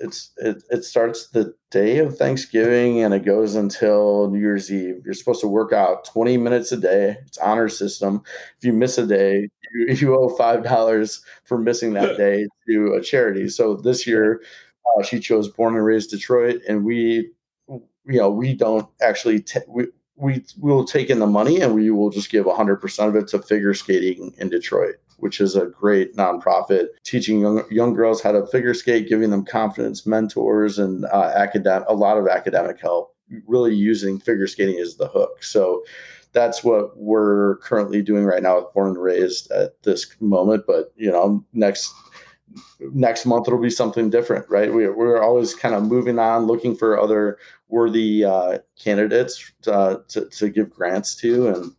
it's 0.00 0.30
it, 0.36 0.62
it 0.70 0.84
starts 0.84 1.28
the 1.28 1.54
day 1.70 1.98
of 1.98 2.16
Thanksgiving 2.16 3.02
and 3.02 3.12
it 3.12 3.24
goes 3.24 3.54
until 3.54 4.30
New 4.30 4.38
Year's 4.38 4.72
Eve. 4.72 5.02
You're 5.04 5.14
supposed 5.14 5.40
to 5.40 5.48
work 5.48 5.72
out 5.72 6.04
20 6.04 6.36
minutes 6.36 6.70
a 6.72 6.76
day. 6.76 7.16
It's 7.26 7.38
honor 7.38 7.68
system. 7.68 8.22
If 8.58 8.64
you 8.64 8.72
miss 8.72 8.98
a 8.98 9.06
day, 9.06 9.48
you, 9.74 9.86
you 9.94 10.16
owe 10.16 10.28
five 10.36 10.62
dollars 10.62 11.22
for 11.44 11.58
missing 11.58 11.94
that 11.94 12.16
day 12.18 12.46
to 12.68 12.94
a 12.94 13.02
charity. 13.02 13.48
So 13.48 13.76
this 13.76 14.06
year, 14.06 14.42
uh, 14.96 15.02
she 15.02 15.20
chose 15.20 15.48
Born 15.48 15.74
and 15.74 15.84
Raised 15.84 16.10
Detroit, 16.10 16.62
and 16.68 16.84
we, 16.84 17.30
you 17.68 17.82
know, 18.06 18.30
we 18.30 18.54
don't 18.54 18.88
actually 19.02 19.40
t- 19.40 19.60
we 19.68 19.86
we 20.16 20.44
will 20.58 20.84
take 20.84 21.10
in 21.10 21.20
the 21.20 21.26
money 21.26 21.60
and 21.60 21.74
we 21.74 21.90
will 21.90 22.10
just 22.10 22.28
give 22.28 22.44
100% 22.44 23.08
of 23.08 23.14
it 23.14 23.28
to 23.28 23.40
figure 23.40 23.72
skating 23.72 24.34
in 24.38 24.48
Detroit 24.48 24.96
which 25.18 25.40
is 25.40 25.54
a 25.54 25.66
great 25.66 26.16
nonprofit 26.16 26.86
teaching 27.04 27.40
young, 27.40 27.62
young 27.70 27.94
girls 27.94 28.22
how 28.22 28.32
to 28.32 28.46
figure 28.46 28.74
skate, 28.74 29.08
giving 29.08 29.30
them 29.30 29.44
confidence, 29.44 30.06
mentors, 30.06 30.78
and 30.78 31.04
uh, 31.06 31.32
academic, 31.34 31.86
a 31.88 31.94
lot 31.94 32.18
of 32.18 32.26
academic 32.26 32.80
help, 32.80 33.14
really 33.46 33.74
using 33.74 34.18
figure 34.18 34.46
skating 34.46 34.78
as 34.78 34.96
the 34.96 35.08
hook. 35.08 35.42
So 35.42 35.84
that's 36.32 36.62
what 36.62 36.96
we're 36.96 37.56
currently 37.58 38.02
doing 38.02 38.24
right 38.24 38.42
now 38.42 38.56
with 38.56 38.72
Born 38.74 38.88
and 38.88 39.02
Raised 39.02 39.50
at 39.50 39.82
this 39.82 40.06
moment. 40.20 40.64
But, 40.66 40.92
you 40.96 41.10
know, 41.10 41.44
next 41.52 41.92
next 42.92 43.26
month 43.26 43.46
it'll 43.46 43.60
be 43.60 43.70
something 43.70 44.08
different, 44.10 44.48
right? 44.48 44.72
We, 44.72 44.88
we're 44.88 45.22
always 45.22 45.54
kind 45.54 45.74
of 45.74 45.84
moving 45.84 46.18
on, 46.18 46.46
looking 46.46 46.74
for 46.74 46.98
other 46.98 47.38
worthy 47.68 48.24
uh, 48.24 48.58
candidates 48.82 49.52
uh, 49.66 49.96
to, 50.08 50.26
to 50.26 50.48
give 50.48 50.70
grants 50.70 51.14
to. 51.16 51.48
And 51.48 51.72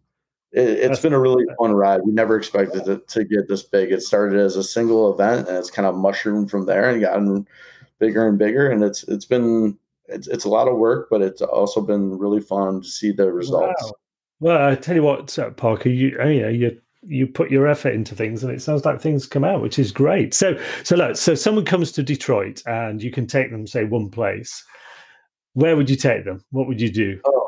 it, 0.52 0.90
has 0.90 1.00
been 1.00 1.14
a 1.14 1.20
really 1.20 1.46
fun 1.58 1.74
ride. 1.74 2.02
We 2.04 2.12
never 2.12 2.38
expected 2.38 2.88
it 2.88 3.08
to 3.10 3.24
get 3.24 3.48
this 3.48 3.64
big. 3.64 3.92
It 3.92 4.02
started 4.02 4.40
as 4.40 4.56
a 4.56 4.64
single 4.64 5.14
event, 5.14 5.48
and 5.48 5.58
it's 5.58 5.70
kind 5.70 5.86
of 5.86 5.96
mushroomed 5.96 6.50
from 6.50 6.66
there 6.66 6.90
and 6.90 7.02
gotten 7.02 7.48
bigger 8.00 8.28
and 8.28 8.38
bigger. 8.38 8.70
And 8.70 8.84
it's 8.84 9.04
it's 9.04 9.26
been 9.26 9.78
it's, 10.06 10.28
it's 10.28 10.46
a 10.46 10.50
lot 10.50 10.68
of 10.68 10.78
work, 10.78 11.08
but 11.10 11.22
it's 11.22 11.42
also 11.42 11.82
been 11.82 12.18
really 12.18 12.42
fun 12.42 12.82
to 12.82 12.88
see 12.88 13.12
the 13.12 13.32
results. 13.32 13.84
Wow. 13.84 13.92
Well, 14.42 14.72
I 14.72 14.76
tell 14.76 14.96
you 14.96 15.04
what, 15.04 15.38
Parker, 15.58 15.90
you 15.90 16.18
oh, 16.20 16.28
you 16.28 16.42
know 16.42 16.50
you 16.50 16.82
you 17.04 17.28
put 17.28 17.52
your 17.52 17.68
effort 17.68 17.94
into 17.94 18.16
things, 18.16 18.44
and 18.44 18.52
it 18.52 18.62
sounds 18.62 18.86
like 18.86 19.00
things 19.00 19.28
come 19.28 19.44
out, 19.44 19.62
which 19.62 19.78
is 19.78 19.92
great. 19.92 20.34
So 20.34 20.60
so 20.84 20.96
look, 20.96 21.16
so 21.16 21.36
someone 21.36 21.66
comes 21.66 21.92
to 21.92 22.04
Detroit, 22.04 22.64
and 22.66 23.04
you 23.04 23.12
can 23.12 23.28
take 23.28 23.52
them 23.52 23.68
say 23.68 23.84
one 23.84 24.10
place. 24.10 24.64
Where 25.54 25.76
would 25.76 25.90
you 25.90 25.96
take 25.96 26.26
them? 26.26 26.44
What 26.52 26.68
would 26.68 26.80
you 26.80 26.92
do? 26.92 27.20
Oh 27.26 27.39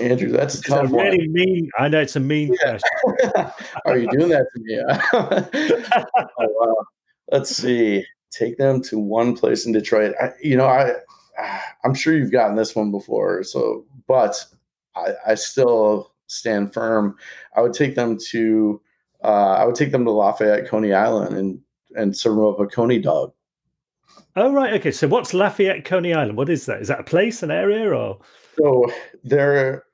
Andrew, 0.00 0.30
that's 0.30 0.56
a 0.56 0.62
tough 0.62 0.90
one. 0.90 1.06
Really 1.06 1.28
mean. 1.28 1.70
I 1.78 1.88
know 1.88 2.00
it's 2.00 2.16
a 2.16 2.20
mean 2.20 2.54
yeah. 2.62 2.78
question. 2.78 3.52
Are 3.86 3.98
you 3.98 4.08
doing 4.10 4.28
that 4.28 4.46
to 4.54 4.60
me? 4.60 6.28
oh, 6.38 6.48
wow. 6.60 6.76
Let's 7.32 7.56
see. 7.56 8.04
Take 8.30 8.58
them 8.58 8.82
to 8.82 8.98
one 8.98 9.36
place 9.36 9.64
in 9.64 9.72
Detroit. 9.72 10.14
I, 10.20 10.30
you 10.42 10.56
know, 10.56 10.66
I 10.66 10.92
I'm 11.84 11.94
sure 11.94 12.16
you've 12.16 12.32
gotten 12.32 12.56
this 12.56 12.76
one 12.76 12.90
before. 12.90 13.42
So, 13.44 13.84
but 14.06 14.44
I, 14.94 15.14
I 15.28 15.34
still 15.34 16.12
stand 16.26 16.74
firm. 16.74 17.16
I 17.56 17.62
would 17.62 17.72
take 17.72 17.94
them 17.94 18.18
to 18.30 18.80
uh, 19.24 19.56
I 19.58 19.64
would 19.64 19.74
take 19.74 19.90
them 19.90 20.04
to 20.04 20.10
Lafayette, 20.10 20.68
Coney 20.68 20.92
Island, 20.92 21.36
and 21.36 21.60
and 21.96 22.16
serve 22.16 22.36
them 22.36 22.46
up 22.46 22.60
a 22.60 22.66
Coney 22.66 22.98
dog. 22.98 23.32
Oh 24.36 24.52
right, 24.52 24.74
okay. 24.74 24.92
So 24.92 25.08
what's 25.08 25.34
Lafayette, 25.34 25.84
Coney 25.84 26.14
Island? 26.14 26.36
What 26.36 26.48
is 26.48 26.66
that? 26.66 26.80
Is 26.80 26.88
that 26.88 27.00
a 27.00 27.04
place, 27.04 27.42
an 27.42 27.50
area, 27.50 27.92
or? 27.92 28.18
So 28.58 28.90
there, 29.24 29.84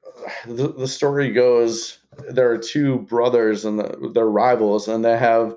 the, 0.47 0.69
the 0.69 0.89
story 0.89 1.31
goes 1.31 1.99
there 2.29 2.51
are 2.51 2.59
two 2.59 3.01
brothers 3.01 3.65
and 3.65 3.79
the, 3.79 4.11
they're 4.15 4.29
rivals, 4.29 4.89
and 4.89 5.05
they 5.05 5.19
have 5.19 5.57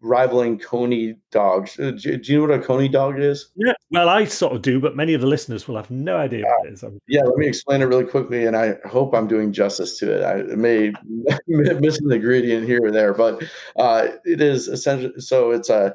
rivaling 0.00 0.58
coney 0.58 1.16
dogs. 1.30 1.78
Uh, 1.78 1.92
do, 1.92 2.16
do, 2.16 2.32
you 2.32 2.38
know 2.38 2.46
what 2.46 2.58
a 2.58 2.62
coney 2.62 2.88
dog 2.88 3.18
is? 3.18 3.50
Yeah, 3.56 3.72
well, 3.90 4.08
I 4.08 4.24
sort 4.24 4.54
of 4.54 4.62
do, 4.62 4.80
but 4.80 4.96
many 4.96 5.14
of 5.14 5.20
the 5.20 5.26
listeners 5.26 5.66
will 5.66 5.76
have 5.76 5.90
no 5.90 6.16
idea 6.16 6.44
what 6.44 6.68
it 6.68 6.72
is. 6.74 6.84
Yeah, 7.08 7.22
let 7.22 7.36
me 7.36 7.46
explain 7.46 7.82
it 7.82 7.86
really 7.86 8.04
quickly, 8.04 8.46
and 8.46 8.56
I 8.56 8.76
hope 8.86 9.14
I'm 9.14 9.26
doing 9.26 9.52
justice 9.52 9.98
to 9.98 10.12
it. 10.12 10.24
I 10.24 10.54
may 10.54 10.92
miss 11.48 11.98
an 12.00 12.12
ingredient 12.12 12.66
here 12.66 12.84
or 12.84 12.90
there, 12.90 13.14
but 13.14 13.42
uh, 13.76 14.08
it 14.24 14.40
is 14.40 14.68
essentially 14.68 15.18
so. 15.20 15.50
It's 15.50 15.70
a 15.70 15.94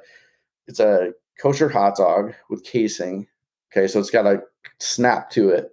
it's 0.67 0.79
a 0.79 1.11
kosher 1.39 1.69
hot 1.69 1.95
dog 1.97 2.33
with 2.49 2.63
casing. 2.63 3.27
Okay, 3.71 3.87
so 3.87 3.99
it's 3.99 4.09
got 4.09 4.27
a 4.27 4.41
snap 4.79 5.29
to 5.31 5.49
it. 5.49 5.69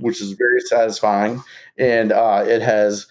Which 0.00 0.20
is 0.20 0.32
very 0.32 0.60
satisfying, 0.60 1.42
and 1.78 2.12
uh, 2.12 2.44
it 2.46 2.62
has 2.62 3.06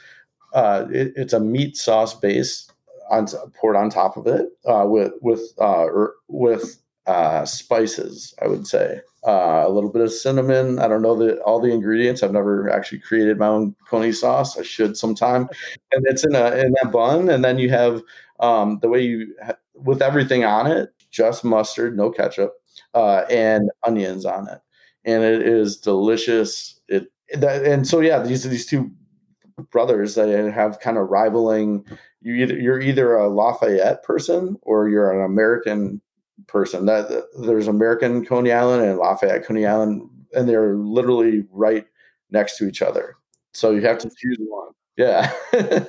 uh, 0.54 0.86
it, 0.91 1.14
it's 1.16 1.34
a 1.34 1.39
meat 1.39 1.78
sauce 1.78 2.14
base 2.14 2.70
on 3.10 3.28
poured 3.60 3.76
on 3.76 3.89
top 3.89 4.18
of 4.18 4.28
it 4.28 4.47
uh, 4.66 4.86
with 4.88 5.14
with 5.22 5.41
uh, 5.60 5.88
er, 5.88 6.16
with 6.28 6.82
uh, 7.08 7.45
spices. 7.45 8.34
I 8.41 8.47
would 8.47 8.68
say 8.68 9.02
uh, 9.28 9.64
a 9.66 9.70
little 9.70 9.91
bit 9.91 10.02
of 10.02 10.12
cinnamon. 10.12 10.80
I 10.80 10.88
don't 10.88 11.02
know 11.02 11.16
the, 11.16 11.39
all 11.41 11.60
the 11.60 11.72
ingredients. 11.72 12.24
I've 12.24 12.32
never 12.32 12.70
actually 12.70 12.99
created 12.99 13.38
my 13.38 13.47
own 13.47 13.76
coney 13.88 14.12
sauce. 14.12 14.58
I 14.58 14.64
should 14.64 14.97
sometime. 14.97 15.49
And 15.91 16.06
it's 16.08 16.24
in 16.24 16.36
a 16.36 16.56
in 16.56 16.74
that 16.82 16.91
bun, 16.91 17.30
and 17.30 17.43
then 17.43 17.60
you 17.60 17.70
have 17.70 18.02
um, 18.39 18.80
the 18.82 18.89
way 18.89 19.02
you 19.02 19.36
with 19.76 20.02
everything 20.02 20.43
on 20.45 20.68
it, 20.68 20.89
just 21.12 21.43
mustard, 21.43 21.97
no 21.97 22.10
ketchup, 22.12 22.54
and 22.93 23.70
onions 23.86 24.26
on 24.26 24.47
it, 24.47 24.62
and 25.06 25.24
it 25.24 25.41
is 25.41 25.78
delicious. 25.78 26.80
It 26.88 27.12
that, 27.34 27.66
and 27.66 27.88
so 27.88 27.99
yeah, 27.99 28.20
these 28.20 28.45
are 28.45 28.49
these 28.49 28.66
two 28.66 28.91
brothers 29.72 30.16
that 30.16 30.30
have 30.54 30.80
kind 30.80 30.97
of 30.97 31.10
rivaling. 31.10 31.86
You 32.22 32.36
either 32.36 32.58
you're 32.58 32.82
either 32.82 33.16
a 33.16 33.30
Lafayette 33.30 34.04
person 34.04 34.58
or 34.62 34.89
you're 34.89 35.12
an 35.12 35.26
American 35.26 36.02
person. 36.47 36.86
That 36.86 37.26
there's 37.39 37.68
American 37.68 38.26
Coney 38.26 38.52
Island 38.52 38.84
and 38.84 38.97
Lafayette 38.97 39.45
Coney 39.45 39.66
Island, 39.66 40.10
and 40.34 40.47
they're 40.47 40.76
literally 40.76 41.45
right 41.52 41.86
next 42.30 42.58
to 42.58 42.68
each 42.68 42.82
other. 42.82 43.16
So 43.54 43.72
you 43.72 43.82
have 43.82 43.97
to 43.99 44.08
mm. 44.08 44.16
choose 44.18 44.38
one. 44.39 44.70
Yeah, 44.97 45.32
and 45.54 45.88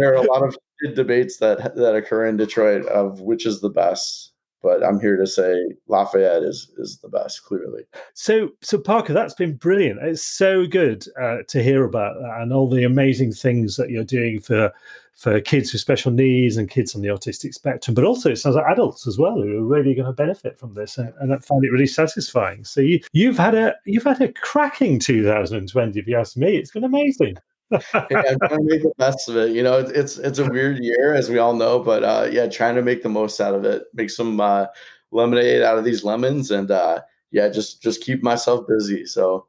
there 0.00 0.10
are 0.10 0.14
a 0.14 0.22
lot 0.22 0.42
of 0.42 0.56
debates 0.94 1.36
that 1.38 1.76
that 1.76 1.94
occur 1.94 2.26
in 2.26 2.36
Detroit 2.36 2.86
of 2.86 3.20
which 3.20 3.46
is 3.46 3.60
the 3.60 3.70
best. 3.70 4.32
But 4.62 4.84
I'm 4.84 5.00
here 5.00 5.16
to 5.16 5.26
say 5.26 5.74
Lafayette 5.88 6.42
is 6.42 6.70
is 6.76 6.98
the 6.98 7.08
best, 7.08 7.44
clearly. 7.44 7.84
So, 8.14 8.50
so 8.60 8.78
Parker, 8.78 9.12
that's 9.12 9.34
been 9.34 9.56
brilliant. 9.56 10.00
It's 10.02 10.22
so 10.22 10.66
good 10.66 11.06
uh, 11.20 11.38
to 11.48 11.62
hear 11.62 11.84
about 11.84 12.14
that 12.20 12.40
and 12.42 12.52
all 12.52 12.68
the 12.68 12.84
amazing 12.84 13.32
things 13.32 13.76
that 13.76 13.90
you're 13.90 14.04
doing 14.04 14.40
for 14.40 14.72
for 15.20 15.38
kids 15.38 15.70
with 15.70 15.82
special 15.82 16.10
needs 16.10 16.56
and 16.56 16.70
kids 16.70 16.94
on 16.94 17.02
the 17.02 17.08
autistic 17.08 17.52
spectrum, 17.52 17.94
but 17.94 18.04
also 18.04 18.30
it 18.30 18.36
sounds 18.36 18.56
like 18.56 18.64
adults 18.70 19.06
as 19.06 19.18
well 19.18 19.34
who 19.34 19.58
are 19.58 19.62
really 19.62 19.94
going 19.94 20.06
to 20.06 20.14
benefit 20.14 20.58
from 20.58 20.72
this 20.72 20.96
and, 20.96 21.12
and 21.20 21.34
I 21.34 21.38
find 21.38 21.62
it 21.62 21.70
really 21.70 21.86
satisfying. 21.86 22.64
So 22.64 22.80
you 22.80 23.00
you've 23.12 23.36
had 23.36 23.54
a 23.54 23.74
you've 23.84 24.04
had 24.04 24.22
a 24.22 24.32
cracking 24.32 24.98
2020, 24.98 25.98
if 25.98 26.06
you 26.06 26.16
ask 26.16 26.38
me. 26.38 26.56
It's 26.56 26.70
been 26.70 26.84
amazing. 26.84 27.36
I'm 27.72 28.08
trying 28.10 28.38
to 28.38 28.58
make 28.62 28.82
the 28.82 28.92
best 28.98 29.28
of 29.28 29.36
it. 29.36 29.50
You 29.50 29.62
know, 29.62 29.78
it's 29.78 30.18
it's 30.18 30.38
a 30.38 30.48
weird 30.48 30.78
year, 30.82 31.14
as 31.14 31.30
we 31.30 31.38
all 31.38 31.54
know, 31.54 31.78
but 31.78 32.04
uh, 32.04 32.28
yeah, 32.30 32.46
trying 32.48 32.74
to 32.74 32.82
make 32.82 33.02
the 33.02 33.08
most 33.08 33.40
out 33.40 33.54
of 33.54 33.64
it, 33.64 33.84
make 33.94 34.10
some 34.10 34.40
uh, 34.40 34.66
lemonade 35.10 35.62
out 35.62 35.78
of 35.78 35.84
these 35.84 36.04
lemons, 36.04 36.50
and 36.50 36.70
uh, 36.70 37.00
yeah, 37.30 37.48
just 37.48 37.82
just 37.82 38.02
keep 38.02 38.22
myself 38.22 38.66
busy. 38.66 39.06
So 39.06 39.46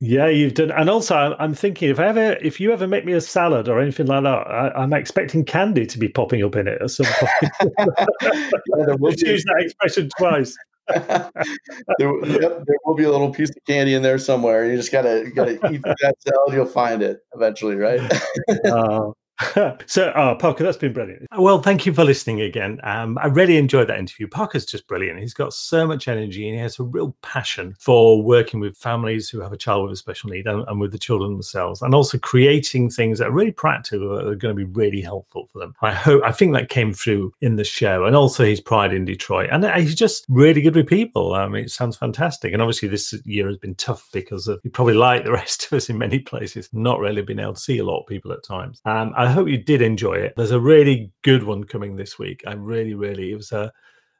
yeah, 0.00 0.28
you've 0.28 0.54
done, 0.54 0.70
and 0.70 0.88
also 0.88 1.34
I'm 1.40 1.54
thinking 1.54 1.90
if 1.90 1.98
I 1.98 2.06
ever, 2.06 2.32
if 2.34 2.60
you 2.60 2.72
ever 2.72 2.86
make 2.86 3.04
me 3.04 3.14
a 3.14 3.20
salad 3.20 3.68
or 3.68 3.80
anything 3.80 4.06
like 4.06 4.22
that, 4.22 4.46
I, 4.46 4.84
am 4.84 4.92
expecting 4.92 5.44
candy 5.44 5.86
to 5.86 5.98
be 5.98 6.08
popping 6.08 6.44
up 6.44 6.54
in 6.54 6.68
it 6.68 6.80
at 6.80 6.90
some 6.90 7.06
point. 7.06 7.62
yeah, 7.80 8.94
will 9.00 9.12
use 9.14 9.42
that 9.44 9.56
expression 9.58 10.08
twice. 10.16 10.56
There, 10.88 12.26
yep, 12.26 12.64
there 12.66 12.76
will 12.84 12.94
be 12.94 13.04
a 13.04 13.10
little 13.10 13.32
piece 13.32 13.50
of 13.50 13.56
candy 13.66 13.94
in 13.94 14.02
there 14.02 14.18
somewhere. 14.18 14.70
You 14.70 14.76
just 14.76 14.92
gotta 14.92 15.30
gotta 15.34 15.52
eat 15.72 15.82
that 15.82 16.14
salad. 16.20 16.52
You'll 16.52 16.66
find 16.66 17.02
it 17.02 17.20
eventually, 17.34 17.76
right? 17.76 18.00
uh, 18.64 19.10
so, 19.86 20.12
oh, 20.16 20.34
Parker, 20.38 20.64
that's 20.64 20.76
been 20.76 20.92
brilliant. 20.92 21.26
Well, 21.36 21.62
thank 21.62 21.86
you 21.86 21.92
for 21.92 22.04
listening 22.04 22.40
again. 22.40 22.80
Um, 22.82 23.18
I 23.18 23.26
really 23.26 23.56
enjoyed 23.56 23.88
that 23.88 23.98
interview. 23.98 24.26
Parker's 24.26 24.66
just 24.66 24.88
brilliant. 24.88 25.20
He's 25.20 25.34
got 25.34 25.52
so 25.52 25.86
much 25.86 26.08
energy 26.08 26.48
and 26.48 26.56
he 26.56 26.60
has 26.60 26.78
a 26.78 26.82
real 26.82 27.16
passion 27.22 27.76
for 27.78 28.20
working 28.20 28.58
with 28.58 28.76
families 28.76 29.28
who 29.28 29.40
have 29.40 29.52
a 29.52 29.56
child 29.56 29.84
with 29.84 29.92
a 29.92 29.96
special 29.96 30.30
need 30.30 30.46
and, 30.46 30.64
and 30.66 30.80
with 30.80 30.92
the 30.92 30.98
children 30.98 31.32
themselves, 31.32 31.82
and 31.82 31.94
also 31.94 32.18
creating 32.18 32.90
things 32.90 33.18
that 33.18 33.28
are 33.28 33.32
really 33.32 33.52
practical 33.52 34.16
that 34.16 34.26
are 34.26 34.34
going 34.34 34.56
to 34.56 34.66
be 34.66 34.70
really 34.72 35.00
helpful 35.00 35.48
for 35.52 35.60
them. 35.60 35.74
I 35.82 35.92
hope, 35.92 36.22
I 36.24 36.32
think 36.32 36.52
that 36.54 36.68
came 36.68 36.92
through 36.92 37.32
in 37.40 37.56
the 37.56 37.64
show, 37.64 38.04
and 38.04 38.16
also 38.16 38.44
his 38.44 38.60
pride 38.60 38.92
in 38.92 39.04
Detroit. 39.04 39.50
And 39.52 39.64
he's 39.80 39.94
just 39.94 40.24
really 40.28 40.60
good 40.60 40.74
with 40.74 40.88
people. 40.88 41.34
I 41.34 41.46
mean, 41.48 41.64
it 41.64 41.70
sounds 41.70 41.96
fantastic. 41.96 42.52
And 42.52 42.62
obviously, 42.62 42.88
this 42.88 43.14
year 43.24 43.46
has 43.46 43.56
been 43.56 43.74
tough 43.76 44.08
because 44.12 44.48
of, 44.48 44.60
probably 44.72 44.94
like 44.94 45.24
the 45.24 45.32
rest 45.38 45.66
of 45.66 45.74
us 45.74 45.88
in 45.88 45.98
many 45.98 46.18
places, 46.18 46.68
not 46.72 46.98
really 46.98 47.22
been 47.22 47.38
able 47.38 47.54
to 47.54 47.60
see 47.60 47.78
a 47.78 47.84
lot 47.84 48.00
of 48.00 48.06
people 48.06 48.32
at 48.32 48.42
times. 48.42 48.80
Um, 48.84 49.12
I 49.16 49.27
hope 49.32 49.48
you 49.48 49.58
did 49.58 49.82
enjoy 49.82 50.14
it. 50.14 50.34
There's 50.36 50.50
a 50.50 50.60
really 50.60 51.10
good 51.22 51.42
one 51.42 51.64
coming 51.64 51.96
this 51.96 52.18
week. 52.18 52.42
I 52.46 52.52
really, 52.52 52.94
really, 52.94 53.32
it 53.32 53.36
was 53.36 53.52
a, 53.52 53.72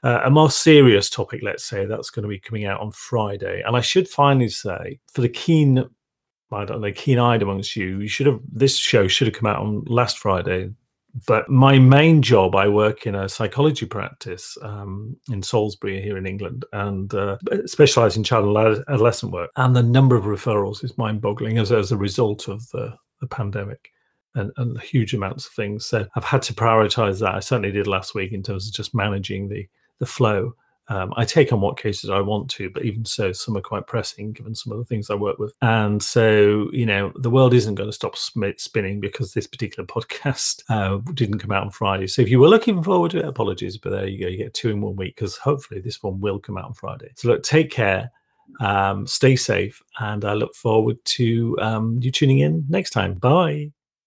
a 0.02 0.30
more 0.30 0.50
serious 0.50 1.11
topic, 1.11 1.40
let's 1.42 1.64
say, 1.64 1.86
that's 1.86 2.11
going 2.11 2.22
to 2.22 2.28
be 2.28 2.38
coming 2.38 2.64
out 2.64 2.80
on 2.80 2.92
Friday. 2.92 3.62
And 3.66 3.76
I 3.76 3.80
should 3.80 4.09
finally 4.09 4.48
say, 4.48 5.00
for 5.12 5.20
the 5.20 5.28
keen, 5.28 5.84
I 6.52 6.64
don't 6.64 6.80
know, 6.80 6.92
keen 6.92 7.18
eyed 7.18 7.42
amongst 7.42 7.76
you, 7.76 8.00
you 8.00 8.09
should 8.09 8.26
have, 8.26 8.40
this 8.50 8.76
show 8.76 9.09
should 9.09 9.28
have 9.28 9.36
come 9.36 9.50
out 9.50 9.61
on 9.61 9.84
last 9.86 10.18
Friday. 10.18 10.70
But 11.26 11.48
my 11.48 11.78
main 11.78 12.22
job, 12.22 12.54
I 12.54 12.68
work 12.68 13.06
in 13.06 13.14
a 13.14 13.28
psychology 13.28 13.86
practice 13.86 14.56
um, 14.62 15.16
in 15.30 15.42
Salisbury 15.42 16.00
here 16.00 16.16
in 16.16 16.26
England 16.26 16.64
and 16.72 17.12
uh, 17.14 17.38
specialize 17.66 18.16
in 18.16 18.22
child 18.24 18.56
and 18.56 18.84
adolescent 18.88 19.32
work. 19.32 19.50
And 19.56 19.74
the 19.74 19.82
number 19.82 20.16
of 20.16 20.24
referrals 20.24 20.84
is 20.84 20.96
mind 20.96 21.20
boggling 21.20 21.59
as, 21.59 21.72
as 21.72 21.90
a 21.90 21.96
result 21.96 22.46
of 22.46 22.68
the, 22.70 22.94
the 23.20 23.26
pandemic 23.26 23.90
and, 24.35 24.53
and 24.57 24.81
huge 24.81 25.14
amounts 25.14 25.47
of 25.47 25.53
things. 25.53 25.87
So 25.87 26.07
I've 26.14 26.24
had 26.24 26.43
to 26.43 26.55
prioritize 26.55 27.20
that. 27.20 27.35
I 27.35 27.41
certainly 27.41 27.72
did 27.72 27.87
last 27.87 28.14
week 28.14 28.33
in 28.33 28.43
terms 28.43 28.66
of 28.66 28.74
just 28.74 28.95
managing 28.95 29.49
the 29.49 29.68
the 29.99 30.07
flow. 30.07 30.55
Um, 30.91 31.12
I 31.16 31.24
take 31.26 31.53
on 31.53 31.61
what 31.61 31.79
cases 31.79 32.09
I 32.09 32.20
want 32.20 32.49
to, 32.51 32.70
but 32.70 32.85
even 32.85 33.05
so, 33.05 33.31
some 33.33 33.57
are 33.57 33.62
quite 33.62 33.87
pressing 33.87 34.33
given 34.33 34.55
some 34.55 34.72
of 34.72 34.79
the 34.79 34.87
things 34.87 35.11
I 35.11 35.14
work 35.14 35.39
with. 35.39 35.53
And 35.61 36.03
so, 36.03 36.70
you 36.72 36.87
know, 36.87 37.12
the 37.16 37.29
world 37.29 37.53
isn't 37.53 37.74
going 37.74 37.91
to 37.91 37.93
stop 37.93 38.16
spinning 38.16 38.99
because 38.99 39.35
this 39.35 39.47
particular 39.47 39.87
podcast 39.87 40.62
uh, 40.70 40.99
didn't 41.12 41.41
come 41.41 41.53
out 41.53 41.64
on 41.64 41.70
Friday. 41.70 42.07
So 42.07 42.22
if 42.22 42.31
you 42.31 42.41
were 42.41 42.49
looking 42.49 42.83
forward 42.83 43.11
to 43.11 43.18
it, 43.18 43.26
apologies, 43.26 43.76
but 43.76 43.91
there 43.91 44.07
you 44.07 44.18
go. 44.18 44.29
You 44.29 44.39
get 44.39 44.55
two 44.55 44.70
in 44.70 44.81
one 44.81 44.97
week 44.97 45.14
because 45.14 45.37
hopefully 45.37 45.81
this 45.81 46.03
one 46.03 46.20
will 46.20 46.39
come 46.39 46.57
out 46.57 46.64
on 46.64 46.74
Friday. 46.74 47.12
So 47.16 47.29
look, 47.29 47.43
take 47.43 47.70
care. 47.70 48.11
Um, 48.61 49.07
stay 49.07 49.37
safe, 49.37 49.83
and 49.99 50.24
I 50.24 50.33
look 50.33 50.55
forward 50.55 50.97
to 51.05 51.59
um, 51.61 51.99
you 52.01 52.11
tuning 52.11 52.39
in 52.39 52.64
next 52.70 52.91
time. 52.91 53.12
Bye. 53.12 53.72